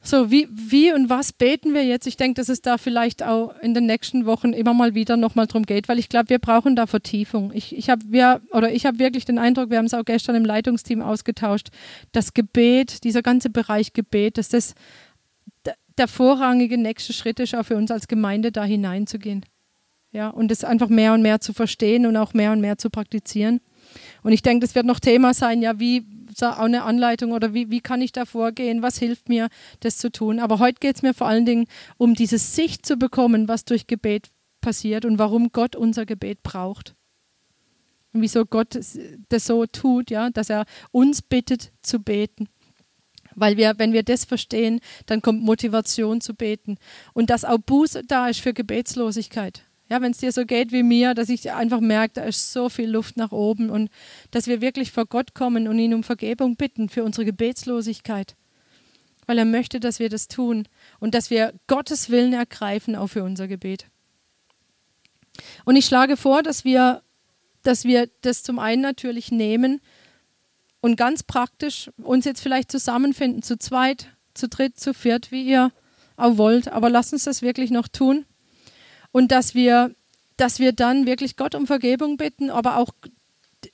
So, 0.00 0.30
wie, 0.30 0.48
wie 0.50 0.94
und 0.94 1.10
was 1.10 1.34
beten 1.34 1.74
wir 1.74 1.84
jetzt? 1.84 2.06
Ich 2.06 2.16
denke, 2.16 2.40
dass 2.40 2.48
es 2.48 2.62
da 2.62 2.78
vielleicht 2.78 3.22
auch 3.22 3.54
in 3.58 3.74
den 3.74 3.84
nächsten 3.84 4.24
Wochen 4.24 4.54
immer 4.54 4.72
mal 4.72 4.94
wieder 4.94 5.18
nochmal 5.18 5.46
drum 5.46 5.66
geht, 5.66 5.90
weil 5.90 5.98
ich 5.98 6.08
glaube, 6.08 6.30
wir 6.30 6.38
brauchen 6.38 6.74
da 6.74 6.86
Vertiefung. 6.86 7.52
Ich, 7.52 7.76
ich 7.76 7.90
habe 7.90 8.02
hab 8.10 8.98
wirklich 8.98 9.26
den 9.26 9.36
Eindruck, 9.36 9.68
wir 9.68 9.76
haben 9.76 9.84
es 9.84 9.92
auch 9.92 10.06
gestern 10.06 10.36
im 10.36 10.46
Leitungsteam 10.46 11.02
ausgetauscht, 11.02 11.68
das 12.12 12.32
Gebet, 12.32 13.04
dieser 13.04 13.20
ganze 13.20 13.50
Bereich 13.50 13.92
Gebet, 13.92 14.38
dass 14.38 14.48
das 14.48 14.74
der 15.98 16.08
vorrangige 16.08 16.78
nächste 16.78 17.12
Schritt 17.12 17.38
ist, 17.40 17.54
auch 17.54 17.64
für 17.64 17.76
uns 17.76 17.90
als 17.90 18.08
Gemeinde 18.08 18.52
da 18.52 18.64
hineinzugehen. 18.64 19.44
Ja, 20.12 20.28
und 20.28 20.50
es 20.50 20.64
einfach 20.64 20.88
mehr 20.88 21.14
und 21.14 21.22
mehr 21.22 21.40
zu 21.40 21.52
verstehen 21.52 22.04
und 22.04 22.16
auch 22.16 22.34
mehr 22.34 22.52
und 22.52 22.60
mehr 22.60 22.78
zu 22.78 22.90
praktizieren. 22.90 23.60
Und 24.22 24.32
ich 24.32 24.42
denke, 24.42 24.66
das 24.66 24.74
wird 24.74 24.86
noch 24.86 25.00
Thema 25.00 25.34
sein, 25.34 25.62
ja, 25.62 25.78
wie 25.78 26.04
auch 26.40 26.58
eine 26.58 26.84
Anleitung 26.84 27.32
oder 27.32 27.54
wie, 27.54 27.70
wie 27.70 27.80
kann 27.80 28.02
ich 28.02 28.12
da 28.12 28.24
vorgehen, 28.24 28.82
was 28.82 28.98
hilft 28.98 29.28
mir, 29.28 29.48
das 29.80 29.98
zu 29.98 30.10
tun. 30.10 30.38
Aber 30.38 30.58
heute 30.58 30.78
geht 30.80 30.96
es 30.96 31.02
mir 31.02 31.14
vor 31.14 31.26
allen 31.26 31.46
Dingen 31.46 31.66
um 31.96 32.14
diese 32.14 32.38
Sicht 32.38 32.86
zu 32.86 32.96
bekommen, 32.96 33.48
was 33.48 33.64
durch 33.64 33.86
Gebet 33.86 34.30
passiert 34.60 35.04
und 35.04 35.18
warum 35.18 35.52
Gott 35.52 35.76
unser 35.76 36.06
Gebet 36.06 36.42
braucht. 36.42 36.94
Und 38.12 38.22
wieso 38.22 38.44
Gott 38.44 38.78
das 39.28 39.46
so 39.46 39.66
tut, 39.66 40.10
ja, 40.10 40.30
dass 40.30 40.50
er 40.50 40.64
uns 40.90 41.22
bittet 41.22 41.72
zu 41.82 42.00
beten. 42.00 42.48
Weil 43.36 43.56
wir, 43.56 43.74
wenn 43.78 43.92
wir 43.92 44.02
das 44.02 44.24
verstehen, 44.24 44.80
dann 45.06 45.22
kommt 45.22 45.42
Motivation 45.42 46.20
zu 46.20 46.34
beten. 46.34 46.78
Und 47.12 47.30
dass 47.30 47.44
auch 47.44 47.58
Buße 47.58 48.02
da 48.06 48.28
ist 48.28 48.40
für 48.40 48.52
Gebetslosigkeit. 48.52 49.64
Ja, 49.90 50.00
wenn 50.00 50.12
es 50.12 50.18
dir 50.18 50.30
so 50.30 50.46
geht 50.46 50.70
wie 50.70 50.84
mir, 50.84 51.14
dass 51.14 51.28
ich 51.28 51.50
einfach 51.50 51.80
merke, 51.80 52.14
da 52.14 52.22
ist 52.22 52.52
so 52.52 52.68
viel 52.68 52.88
Luft 52.88 53.16
nach 53.16 53.32
oben 53.32 53.70
und 53.70 53.90
dass 54.30 54.46
wir 54.46 54.60
wirklich 54.60 54.92
vor 54.92 55.04
Gott 55.04 55.34
kommen 55.34 55.66
und 55.66 55.80
ihn 55.80 55.94
um 55.94 56.04
Vergebung 56.04 56.54
bitten 56.54 56.88
für 56.88 57.02
unsere 57.02 57.24
Gebetslosigkeit. 57.24 58.36
Weil 59.26 59.38
er 59.38 59.44
möchte, 59.44 59.80
dass 59.80 59.98
wir 59.98 60.08
das 60.08 60.28
tun 60.28 60.68
und 61.00 61.12
dass 61.12 61.28
wir 61.28 61.54
Gottes 61.66 62.08
Willen 62.08 62.32
ergreifen 62.32 62.94
auch 62.94 63.08
für 63.08 63.24
unser 63.24 63.48
Gebet. 63.48 63.86
Und 65.64 65.74
ich 65.74 65.86
schlage 65.86 66.16
vor, 66.16 66.44
dass 66.44 66.64
wir, 66.64 67.02
dass 67.64 67.84
wir 67.84 68.08
das 68.20 68.44
zum 68.44 68.60
einen 68.60 68.82
natürlich 68.82 69.32
nehmen 69.32 69.80
und 70.80 70.96
ganz 70.96 71.24
praktisch 71.24 71.90
uns 71.96 72.24
jetzt 72.26 72.42
vielleicht 72.42 72.70
zusammenfinden, 72.70 73.42
zu 73.42 73.58
zweit, 73.58 74.06
zu 74.34 74.48
dritt, 74.48 74.78
zu 74.78 74.94
viert, 74.94 75.32
wie 75.32 75.42
ihr 75.42 75.72
auch 76.16 76.38
wollt. 76.38 76.68
Aber 76.68 76.90
lasst 76.90 77.12
uns 77.12 77.24
das 77.24 77.42
wirklich 77.42 77.72
noch 77.72 77.88
tun 77.88 78.24
und 79.12 79.32
dass 79.32 79.54
wir, 79.54 79.94
dass 80.36 80.58
wir 80.58 80.72
dann 80.72 81.06
wirklich 81.06 81.36
Gott 81.36 81.54
um 81.54 81.66
Vergebung 81.66 82.16
bitten, 82.16 82.50
aber 82.50 82.76
auch 82.76 82.92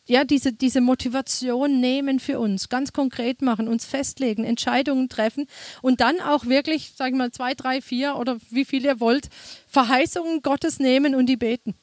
ja, 0.07 0.25
diese, 0.25 0.53
diese 0.53 0.81
Motivation 0.81 1.81
nehmen 1.81 2.21
für 2.21 2.39
uns, 2.41 2.69
ganz 2.69 2.93
konkret 2.93 3.43
machen, 3.43 3.69
uns 3.69 3.85
festlegen, 3.85 4.45
Entscheidungen 4.45 5.09
treffen 5.09 5.47
und 5.83 6.01
dann 6.01 6.21
auch 6.21 6.47
wirklich, 6.47 6.93
sage 6.97 7.13
ich 7.13 7.17
mal, 7.17 7.31
zwei, 7.31 7.55
drei, 7.55 7.81
vier 7.81 8.17
oder 8.17 8.39
wie 8.51 8.65
viel 8.65 8.85
ihr 8.85 9.01
wollt, 9.01 9.29
Verheißungen 9.69 10.43
Gottes 10.43 10.79
nehmen 10.79 11.15
und 11.15 11.27
die 11.27 11.37
beten. 11.37 11.75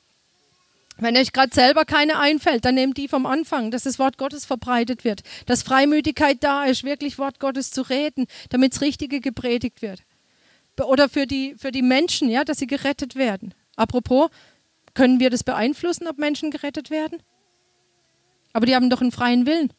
Wenn 0.97 1.17
euch 1.17 1.33
gerade 1.33 1.53
selber 1.53 1.85
keine 1.85 2.19
einfällt, 2.19 2.65
dann 2.65 2.75
nehmt 2.75 2.97
die 2.97 3.07
vom 3.07 3.25
Anfang, 3.25 3.71
dass 3.71 3.83
das 3.83 3.97
Wort 3.99 4.17
Gottes 4.17 4.45
verbreitet 4.45 5.03
wird, 5.03 5.23
dass 5.47 5.63
Freimütigkeit 5.63 6.37
da 6.41 6.65
ist, 6.65 6.83
wirklich 6.83 7.17
Wort 7.17 7.39
Gottes 7.39 7.71
zu 7.71 7.81
reden, 7.81 8.27
damit 8.49 8.73
das 8.73 8.81
Richtige 8.81 9.19
gepredigt 9.19 9.81
wird 9.81 10.01
oder 10.81 11.09
für 11.09 11.27
die, 11.27 11.55
für 11.57 11.71
die 11.71 11.81
Menschen, 11.81 12.29
ja, 12.29 12.43
dass 12.43 12.57
sie 12.57 12.67
gerettet 12.67 13.15
werden. 13.15 13.53
Apropos, 13.75 14.29
können 14.93 15.19
wir 15.19 15.29
das 15.29 15.43
beeinflussen, 15.43 16.07
ob 16.07 16.17
Menschen 16.17 16.51
gerettet 16.51 16.89
werden? 16.89 17.21
Aber 18.53 18.65
die 18.65 18.75
haben 18.75 18.89
doch 18.89 19.01
einen 19.01 19.11
freien 19.11 19.45
Willen. 19.45 19.73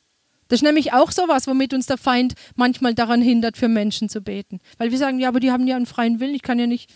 Das 0.48 0.58
ist 0.58 0.64
nämlich 0.64 0.92
auch 0.92 1.10
sowas, 1.10 1.46
womit 1.46 1.72
uns 1.72 1.86
der 1.86 1.96
Feind 1.96 2.34
manchmal 2.54 2.94
daran 2.94 3.22
hindert, 3.22 3.56
für 3.56 3.68
Menschen 3.68 4.08
zu 4.08 4.20
beten. 4.20 4.60
Weil 4.78 4.90
wir 4.90 4.98
sagen, 4.98 5.18
ja, 5.18 5.28
aber 5.28 5.40
die 5.40 5.52
haben 5.52 5.66
ja 5.66 5.76
einen 5.76 5.86
freien 5.86 6.20
Willen, 6.20 6.34
ich 6.34 6.42
kann 6.42 6.58
ja 6.58 6.66
nicht 6.66 6.90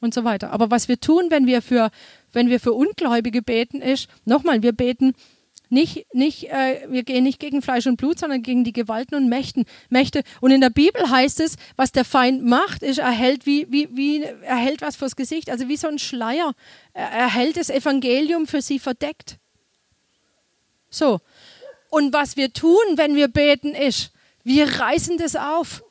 und 0.00 0.12
so 0.12 0.24
weiter. 0.24 0.50
Aber 0.50 0.70
was 0.70 0.88
wir 0.88 1.00
tun, 1.00 1.26
wenn 1.30 1.46
wir 1.46 1.62
für, 1.62 1.90
wenn 2.32 2.48
wir 2.48 2.60
für 2.60 2.72
Ungläubige 2.72 3.42
beten, 3.42 3.80
ist, 3.80 4.08
nochmal, 4.24 4.62
wir 4.62 4.72
beten 4.72 5.14
nicht, 5.74 6.06
nicht, 6.14 6.50
äh, 6.50 6.86
wir 6.88 7.02
gehen 7.02 7.24
nicht 7.24 7.38
gegen 7.38 7.60
Fleisch 7.60 7.86
und 7.86 7.96
Blut, 7.96 8.18
sondern 8.18 8.42
gegen 8.42 8.64
die 8.64 8.72
Gewalten 8.72 9.14
und 9.14 9.28
Mächten, 9.28 9.66
Mächte. 9.90 10.22
Und 10.40 10.50
in 10.50 10.62
der 10.62 10.70
Bibel 10.70 11.10
heißt 11.10 11.40
es, 11.40 11.56
was 11.76 11.92
der 11.92 12.06
Feind 12.06 12.42
macht, 12.44 12.82
ist, 12.82 12.98
er 12.98 13.10
hält, 13.10 13.44
wie, 13.44 13.66
wie, 13.70 13.88
wie, 13.94 14.22
er 14.22 14.56
hält 14.56 14.80
was 14.80 14.96
vors 14.96 15.16
Gesicht, 15.16 15.50
also 15.50 15.68
wie 15.68 15.76
so 15.76 15.88
ein 15.88 15.98
Schleier. 15.98 16.54
Er, 16.94 17.10
er 17.10 17.34
hält 17.34 17.58
das 17.58 17.68
Evangelium 17.68 18.46
für 18.46 18.62
sie 18.62 18.78
verdeckt. 18.78 19.36
So. 20.88 21.20
Und 21.90 22.14
was 22.14 22.38
wir 22.38 22.52
tun, 22.52 22.84
wenn 22.96 23.14
wir 23.14 23.28
beten, 23.28 23.74
ist, 23.74 24.12
wir 24.42 24.80
reißen 24.80 25.18
das 25.18 25.36
auf. 25.36 25.83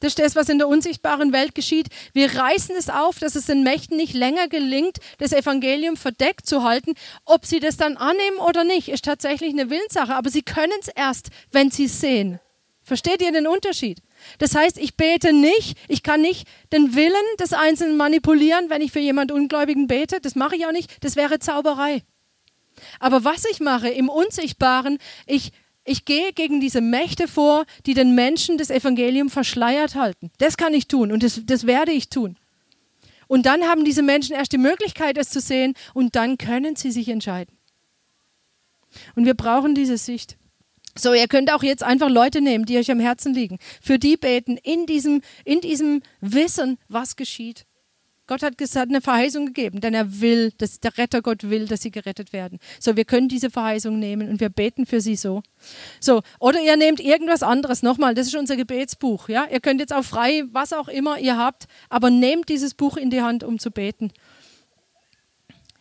Das 0.00 0.10
ist 0.10 0.18
das, 0.18 0.36
was 0.36 0.48
in 0.48 0.58
der 0.58 0.68
unsichtbaren 0.68 1.32
Welt 1.32 1.54
geschieht. 1.54 1.88
Wir 2.12 2.34
reißen 2.34 2.74
es 2.76 2.88
auf, 2.88 3.18
dass 3.18 3.34
es 3.34 3.46
den 3.46 3.62
Mächten 3.62 3.96
nicht 3.96 4.14
länger 4.14 4.48
gelingt, 4.48 4.98
das 5.18 5.32
Evangelium 5.32 5.96
verdeckt 5.96 6.46
zu 6.46 6.62
halten. 6.62 6.94
Ob 7.24 7.46
sie 7.46 7.60
das 7.60 7.76
dann 7.76 7.96
annehmen 7.96 8.38
oder 8.38 8.64
nicht, 8.64 8.88
ist 8.88 9.04
tatsächlich 9.04 9.52
eine 9.52 9.70
Willenssache. 9.70 10.14
Aber 10.14 10.30
sie 10.30 10.42
können 10.42 10.78
es 10.80 10.88
erst, 10.88 11.28
wenn 11.50 11.70
sie 11.70 11.86
es 11.86 12.00
sehen. 12.00 12.38
Versteht 12.82 13.20
ihr 13.20 13.32
den 13.32 13.46
Unterschied? 13.46 14.00
Das 14.38 14.54
heißt, 14.54 14.78
ich 14.78 14.96
bete 14.96 15.32
nicht, 15.32 15.76
ich 15.88 16.02
kann 16.02 16.22
nicht 16.22 16.48
den 16.72 16.94
Willen 16.94 17.14
des 17.38 17.52
Einzelnen 17.52 17.96
manipulieren, 17.96 18.70
wenn 18.70 18.80
ich 18.80 18.92
für 18.92 18.98
jemand 18.98 19.30
Ungläubigen 19.30 19.88
bete. 19.88 20.20
Das 20.22 20.36
mache 20.36 20.56
ich 20.56 20.66
auch 20.66 20.72
nicht. 20.72 21.04
Das 21.04 21.14
wäre 21.14 21.38
Zauberei. 21.38 22.02
Aber 22.98 23.24
was 23.24 23.44
ich 23.44 23.60
mache 23.60 23.88
im 23.88 24.08
Unsichtbaren, 24.08 24.98
ich 25.26 25.52
ich 25.88 26.04
gehe 26.04 26.32
gegen 26.32 26.60
diese 26.60 26.80
Mächte 26.80 27.28
vor, 27.28 27.64
die 27.86 27.94
den 27.94 28.14
Menschen 28.14 28.58
das 28.58 28.70
Evangelium 28.70 29.30
verschleiert 29.30 29.94
halten. 29.94 30.30
Das 30.38 30.56
kann 30.56 30.74
ich 30.74 30.88
tun 30.88 31.12
und 31.12 31.22
das, 31.22 31.40
das 31.44 31.66
werde 31.66 31.92
ich 31.92 32.08
tun. 32.08 32.36
Und 33.26 33.46
dann 33.46 33.64
haben 33.64 33.84
diese 33.84 34.02
Menschen 34.02 34.34
erst 34.34 34.52
die 34.52 34.58
Möglichkeit, 34.58 35.18
es 35.18 35.30
zu 35.30 35.40
sehen 35.40 35.74
und 35.94 36.16
dann 36.16 36.38
können 36.38 36.76
sie 36.76 36.90
sich 36.90 37.08
entscheiden. 37.08 37.56
Und 39.14 39.26
wir 39.26 39.34
brauchen 39.34 39.74
diese 39.74 39.98
Sicht. 39.98 40.38
So, 40.96 41.12
ihr 41.12 41.28
könnt 41.28 41.52
auch 41.52 41.62
jetzt 41.62 41.82
einfach 41.82 42.08
Leute 42.08 42.40
nehmen, 42.40 42.64
die 42.64 42.78
euch 42.78 42.90
am 42.90 43.00
Herzen 43.00 43.34
liegen. 43.34 43.58
Für 43.80 43.98
die 43.98 44.16
beten 44.16 44.56
in 44.56 44.86
diesem, 44.86 45.20
in 45.44 45.60
diesem 45.60 46.02
Wissen, 46.20 46.78
was 46.88 47.16
geschieht. 47.16 47.66
Gott 48.28 48.42
hat 48.44 48.56
gesagt, 48.56 48.90
eine 48.90 49.00
Verheißung 49.00 49.46
gegeben, 49.46 49.80
denn 49.80 49.94
er 49.94 50.20
will, 50.20 50.52
dass 50.58 50.78
der 50.78 50.96
Retter 50.96 51.22
Gott 51.22 51.50
will, 51.50 51.66
dass 51.66 51.82
sie 51.82 51.90
gerettet 51.90 52.32
werden. 52.32 52.60
So, 52.78 52.96
wir 52.96 53.04
können 53.04 53.28
diese 53.28 53.50
Verheißung 53.50 53.98
nehmen 53.98 54.28
und 54.28 54.40
wir 54.40 54.50
beten 54.50 54.86
für 54.86 55.00
sie 55.00 55.16
so. 55.16 55.42
So, 55.98 56.22
oder 56.38 56.60
ihr 56.60 56.76
nehmt 56.76 57.00
irgendwas 57.00 57.42
anderes. 57.42 57.82
Nochmal, 57.82 58.14
das 58.14 58.28
ist 58.28 58.36
unser 58.36 58.56
Gebetsbuch. 58.56 59.28
Ja, 59.28 59.46
ihr 59.50 59.58
könnt 59.58 59.80
jetzt 59.80 59.92
auch 59.92 60.04
frei, 60.04 60.44
was 60.52 60.72
auch 60.72 60.88
immer 60.88 61.18
ihr 61.18 61.36
habt, 61.36 61.66
aber 61.88 62.10
nehmt 62.10 62.48
dieses 62.48 62.74
Buch 62.74 62.96
in 62.96 63.10
die 63.10 63.22
Hand, 63.22 63.42
um 63.42 63.58
zu 63.58 63.72
beten. 63.72 64.12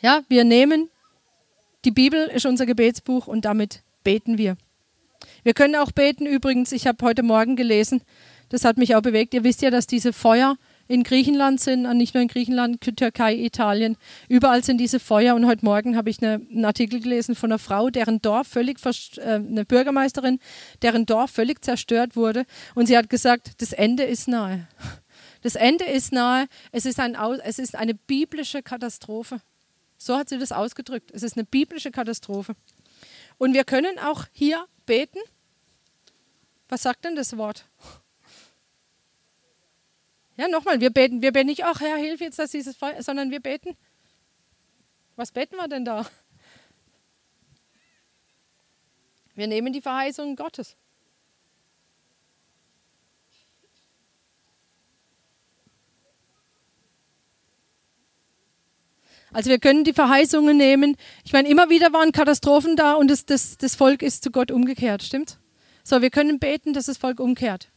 Ja, 0.01 0.21
wir 0.27 0.43
nehmen 0.43 0.89
die 1.87 1.91
Bibel 1.91 2.27
ist 2.27 2.45
unser 2.45 2.65
Gebetsbuch 2.65 3.27
und 3.27 3.45
damit 3.45 3.81
beten 4.03 4.37
wir. 4.37 4.57
Wir 5.43 5.53
können 5.53 5.77
auch 5.77 5.93
beten. 5.93 6.25
Übrigens, 6.25 6.73
ich 6.73 6.85
habe 6.85 7.05
heute 7.05 7.23
Morgen 7.23 7.55
gelesen, 7.55 8.01
das 8.49 8.65
hat 8.65 8.77
mich 8.77 8.95
auch 8.95 9.01
bewegt. 9.01 9.33
Ihr 9.33 9.45
wisst 9.45 9.61
ja, 9.61 9.69
dass 9.69 9.87
diese 9.87 10.11
Feuer 10.11 10.57
in 10.87 11.03
Griechenland 11.03 11.59
sind, 11.59 11.83
nicht 11.97 12.13
nur 12.13 12.21
in 12.21 12.27
Griechenland, 12.27 12.81
Türkei, 12.81 13.35
Italien. 13.35 13.97
Überall 14.29 14.63
sind 14.63 14.77
diese 14.77 14.99
Feuer. 14.99 15.35
Und 15.35 15.45
heute 15.45 15.65
Morgen 15.65 15.95
habe 15.95 16.09
ich 16.09 16.21
eine, 16.21 16.45
einen 16.49 16.65
Artikel 16.65 16.99
gelesen 16.99 17.35
von 17.35 17.51
einer 17.51 17.59
Frau, 17.59 17.89
deren 17.89 18.21
Dorf 18.21 18.47
völlig, 18.47 18.77
äh, 19.17 19.21
eine 19.21 19.65
Bürgermeisterin, 19.65 20.39
deren 20.81 21.05
Dorf 21.05 21.31
völlig 21.31 21.63
zerstört 21.63 22.15
wurde. 22.15 22.45
Und 22.75 22.87
sie 22.87 22.97
hat 22.97 23.09
gesagt, 23.09 23.61
das 23.61 23.73
Ende 23.73 24.03
ist 24.03 24.27
nahe. 24.27 24.67
Das 25.41 25.55
Ende 25.55 25.85
ist 25.85 26.11
nahe. 26.11 26.47
Es 26.71 26.85
ist, 26.85 26.99
ein, 26.99 27.15
es 27.43 27.59
ist 27.59 27.75
eine 27.75 27.93
biblische 27.93 28.63
Katastrophe. 28.63 29.39
So 29.97 30.17
hat 30.17 30.29
sie 30.29 30.37
das 30.37 30.51
ausgedrückt. 30.51 31.11
Es 31.13 31.23
ist 31.23 31.37
eine 31.37 31.45
biblische 31.45 31.91
Katastrophe. 31.91 32.55
Und 33.37 33.53
wir 33.53 33.63
können 33.63 33.99
auch 33.99 34.25
hier 34.31 34.65
beten. 34.85 35.19
Was 36.69 36.83
sagt 36.83 37.05
denn 37.05 37.15
das 37.15 37.37
Wort? 37.37 37.65
Ja, 40.37 40.47
nochmal, 40.47 40.79
wir 40.79 40.91
beten, 40.91 41.23
wir 41.23 41.31
beten 41.31 41.47
nicht, 41.47 41.65
ach 41.65 41.81
Herr, 41.81 41.97
hilf 41.97 42.21
jetzt, 42.21 42.37
dass 42.37 42.51
dieses 42.51 42.77
Feuer, 42.77 43.01
sondern 43.01 43.31
wir 43.31 43.39
beten. 43.39 43.75
Was 45.15 45.31
beten 45.31 45.55
wir 45.55 45.67
denn 45.67 45.83
da? 45.83 46.05
Wir 49.33 49.47
nehmen 49.47 49.73
die 49.73 49.81
Verheißungen 49.81 50.35
Gottes. 50.35 50.77
Also 59.33 59.49
wir 59.49 59.59
können 59.59 59.83
die 59.83 59.93
Verheißungen 59.93 60.55
nehmen. 60.55 60.97
Ich 61.23 61.33
meine, 61.33 61.49
immer 61.49 61.69
wieder 61.69 61.93
waren 61.93 62.11
Katastrophen 62.11 62.75
da 62.75 62.93
und 62.93 63.09
das, 63.09 63.25
das, 63.25 63.57
das 63.57 63.75
Volk 63.75 64.03
ist 64.03 64.23
zu 64.23 64.31
Gott 64.31 64.51
umgekehrt, 64.51 65.01
stimmt? 65.03 65.39
So, 65.83 66.01
wir 66.01 66.09
können 66.11 66.39
beten, 66.39 66.73
dass 66.73 66.85
das 66.85 66.97
Volk 66.97 67.19
umkehrt 67.19 67.69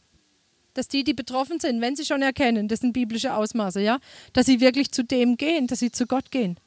dass 0.73 0.87
die, 0.87 1.03
die 1.03 1.13
betroffen 1.13 1.59
sind, 1.59 1.81
wenn 1.81 1.95
sie 1.95 2.05
schon 2.05 2.21
erkennen, 2.21 2.67
das 2.67 2.79
sind 2.79 2.93
biblische 2.93 3.33
Ausmaße, 3.33 3.81
ja, 3.81 3.99
dass 4.33 4.45
sie 4.45 4.59
wirklich 4.59 4.91
zu 4.91 5.03
dem 5.03 5.37
gehen, 5.37 5.67
dass 5.67 5.79
sie 5.79 5.91
zu 5.91 6.05
Gott 6.05 6.31
gehen. 6.31 6.57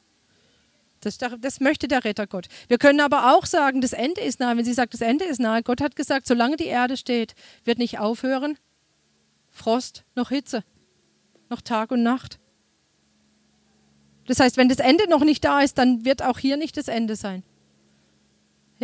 Das, 1.01 1.19
das, 1.19 1.59
möchte 1.59 1.87
der 1.87 2.03
Retter 2.03 2.25
Gott. 2.25 2.47
Wir 2.67 2.79
können 2.79 2.99
aber 2.99 3.35
auch 3.35 3.45
sagen, 3.45 3.79
das 3.81 3.93
Ende 3.93 4.21
ist 4.21 4.39
nahe. 4.39 4.57
Wenn 4.57 4.65
sie 4.65 4.73
sagt, 4.73 4.93
das 4.95 5.01
Ende 5.01 5.25
ist 5.25 5.39
nahe, 5.39 5.61
Gott 5.61 5.79
hat 5.79 5.95
gesagt, 5.95 6.25
solange 6.25 6.55
die 6.55 6.65
Erde 6.65 6.97
steht, 6.97 7.35
wird 7.63 7.77
nicht 7.77 7.99
aufhören 7.99 8.57
Frost 9.51 10.03
noch 10.15 10.29
Hitze, 10.29 10.63
noch 11.49 11.61
Tag 11.61 11.91
und 11.91 12.01
Nacht. 12.01 12.39
Das 14.25 14.39
heißt, 14.39 14.57
wenn 14.57 14.67
das 14.67 14.79
Ende 14.79 15.07
noch 15.07 15.23
nicht 15.23 15.43
da 15.45 15.61
ist, 15.61 15.77
dann 15.77 16.05
wird 16.05 16.23
auch 16.23 16.39
hier 16.39 16.57
nicht 16.57 16.75
das 16.75 16.87
Ende 16.87 17.15
sein. 17.15 17.43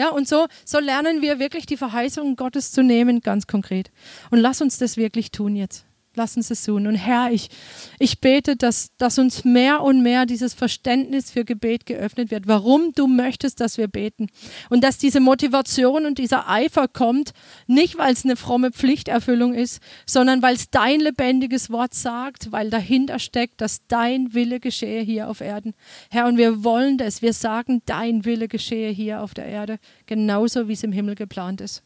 Ja, 0.01 0.09
und 0.09 0.27
so, 0.27 0.47
so 0.65 0.79
lernen 0.79 1.21
wir 1.21 1.37
wirklich 1.37 1.67
die 1.67 1.77
Verheißungen 1.77 2.35
Gottes 2.35 2.71
zu 2.71 2.81
nehmen, 2.81 3.21
ganz 3.21 3.45
konkret. 3.45 3.91
Und 4.31 4.39
lass 4.39 4.59
uns 4.59 4.79
das 4.79 4.97
wirklich 4.97 5.29
tun 5.29 5.55
jetzt. 5.55 5.85
Lass 6.15 6.35
uns 6.35 6.51
es 6.51 6.65
tun. 6.65 6.87
Und 6.87 6.95
Herr, 6.95 7.31
ich, 7.31 7.49
ich 7.97 8.19
bete, 8.19 8.57
dass, 8.57 8.89
dass 8.97 9.17
uns 9.17 9.45
mehr 9.45 9.81
und 9.81 10.03
mehr 10.03 10.25
dieses 10.25 10.53
Verständnis 10.53 11.31
für 11.31 11.45
Gebet 11.45 11.85
geöffnet 11.85 12.31
wird, 12.31 12.49
warum 12.49 12.91
du 12.91 13.07
möchtest, 13.07 13.61
dass 13.61 13.77
wir 13.77 13.87
beten. 13.87 14.27
Und 14.69 14.83
dass 14.83 14.97
diese 14.97 15.21
Motivation 15.21 16.05
und 16.05 16.17
dieser 16.17 16.49
Eifer 16.49 16.89
kommt, 16.89 17.31
nicht 17.65 17.97
weil 17.97 18.11
es 18.11 18.25
eine 18.25 18.35
fromme 18.35 18.71
Pflichterfüllung 18.73 19.53
ist, 19.53 19.81
sondern 20.05 20.41
weil 20.41 20.55
es 20.55 20.69
dein 20.69 20.99
lebendiges 20.99 21.69
Wort 21.69 21.93
sagt, 21.93 22.51
weil 22.51 22.69
dahinter 22.69 23.17
steckt, 23.17 23.61
dass 23.61 23.87
dein 23.87 24.33
Wille 24.33 24.59
geschehe 24.59 25.01
hier 25.03 25.29
auf 25.29 25.39
Erden. 25.39 25.73
Herr, 26.09 26.27
und 26.27 26.37
wir 26.37 26.65
wollen 26.65 26.97
das. 26.97 27.21
Wir 27.21 27.31
sagen, 27.31 27.83
dein 27.85 28.25
Wille 28.25 28.49
geschehe 28.49 28.91
hier 28.91 29.21
auf 29.21 29.33
der 29.33 29.45
Erde, 29.45 29.79
genauso 30.07 30.67
wie 30.67 30.73
es 30.73 30.83
im 30.83 30.91
Himmel 30.91 31.15
geplant 31.15 31.61
ist. 31.61 31.83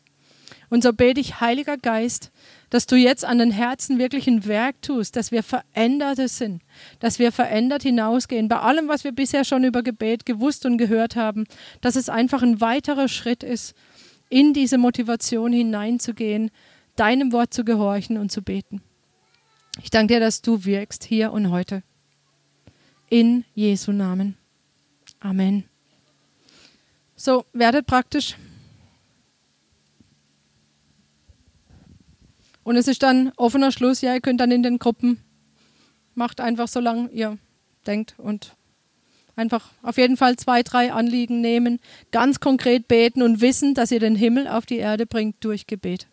Und 0.70 0.84
so 0.84 0.93
bete 0.93 1.20
ich, 1.20 1.39
Heiliger 1.41 1.78
Geist, 1.78 2.32
dass 2.70 2.88
du 2.88 2.96
jetzt 2.96 3.24
an 3.24 3.38
den 3.38 3.52
Herzen 3.52 4.00
wirklich 4.00 4.28
ein 4.28 4.46
Werk 4.46 4.82
tust, 4.82 5.16
dass 5.16 5.32
wir 5.32 5.43
Veränderte 5.43 6.28
sind, 6.28 6.62
dass 7.00 7.20
wir 7.20 7.32
verändert 7.32 7.84
hinausgehen. 7.84 8.48
Bei 8.48 8.60
allem, 8.60 8.88
was 8.88 9.04
wir 9.04 9.12
bisher 9.12 9.46
schon 9.46 9.64
über 9.64 9.84
Gebet 9.84 10.26
gewusst 10.26 10.66
und 10.66 10.78
gehört 10.78 11.16
haben, 11.16 11.46
dass 11.82 11.96
es 11.96 12.10
einfach 12.10 12.41
ein 12.41 12.62
weiterer 12.62 13.08
Schritt 13.08 13.43
ist, 13.43 13.76
in 14.30 14.54
diese 14.54 14.78
Motivation 14.78 15.54
hineinzugehen, 15.54 16.52
deinem 16.96 17.32
Wort 17.32 17.54
zu 17.54 17.64
gehorchen 17.64 18.18
und 18.18 18.32
zu 18.32 18.41
beten. 18.41 18.82
Ich 19.82 19.89
danke 19.89 20.16
dir, 20.16 20.20
dass 20.20 20.41
du 20.41 20.66
wirkst 20.66 21.04
hier 21.04 21.32
und 21.32 21.52
heute. 21.52 21.84
In 23.10 23.46
Jesu 23.54 23.91
Namen. 23.91 24.36
Amen. 25.20 25.66
So, 27.16 27.46
werdet 27.54 27.86
praktisch. 27.86 28.36
Und 32.66 32.78
es 32.78 32.88
ist 32.88 33.03
dann 33.03 33.32
offener 33.38 33.72
Schluss, 33.72 34.01
ja, 34.01 34.16
ihr 34.16 34.22
könnt 34.22 34.41
dann 34.41 34.49
in 34.49 34.63
den 34.63 34.80
Gruppen, 34.80 35.22
macht 36.16 36.41
einfach 36.41 36.68
so 36.68 36.80
lange 36.80 37.09
ihr 37.11 37.38
denkt 37.86 38.16
und 38.18 38.55
einfach 39.36 39.70
auf 39.84 39.97
jeden 39.97 40.18
Fall 40.18 40.36
zwei, 40.38 40.63
drei 40.63 40.91
Anliegen 40.91 41.41
nehmen, 41.41 41.80
ganz 42.11 42.39
konkret 42.39 42.88
beten 42.88 43.22
und 43.22 43.39
wissen, 43.39 43.76
dass 43.76 43.91
ihr 43.91 43.99
den 43.99 44.16
Himmel 44.16 44.47
auf 44.47 44.66
die 44.66 44.78
Erde 44.78 45.05
bringt 45.05 45.36
durch 45.45 45.68
Gebet. 45.68 46.07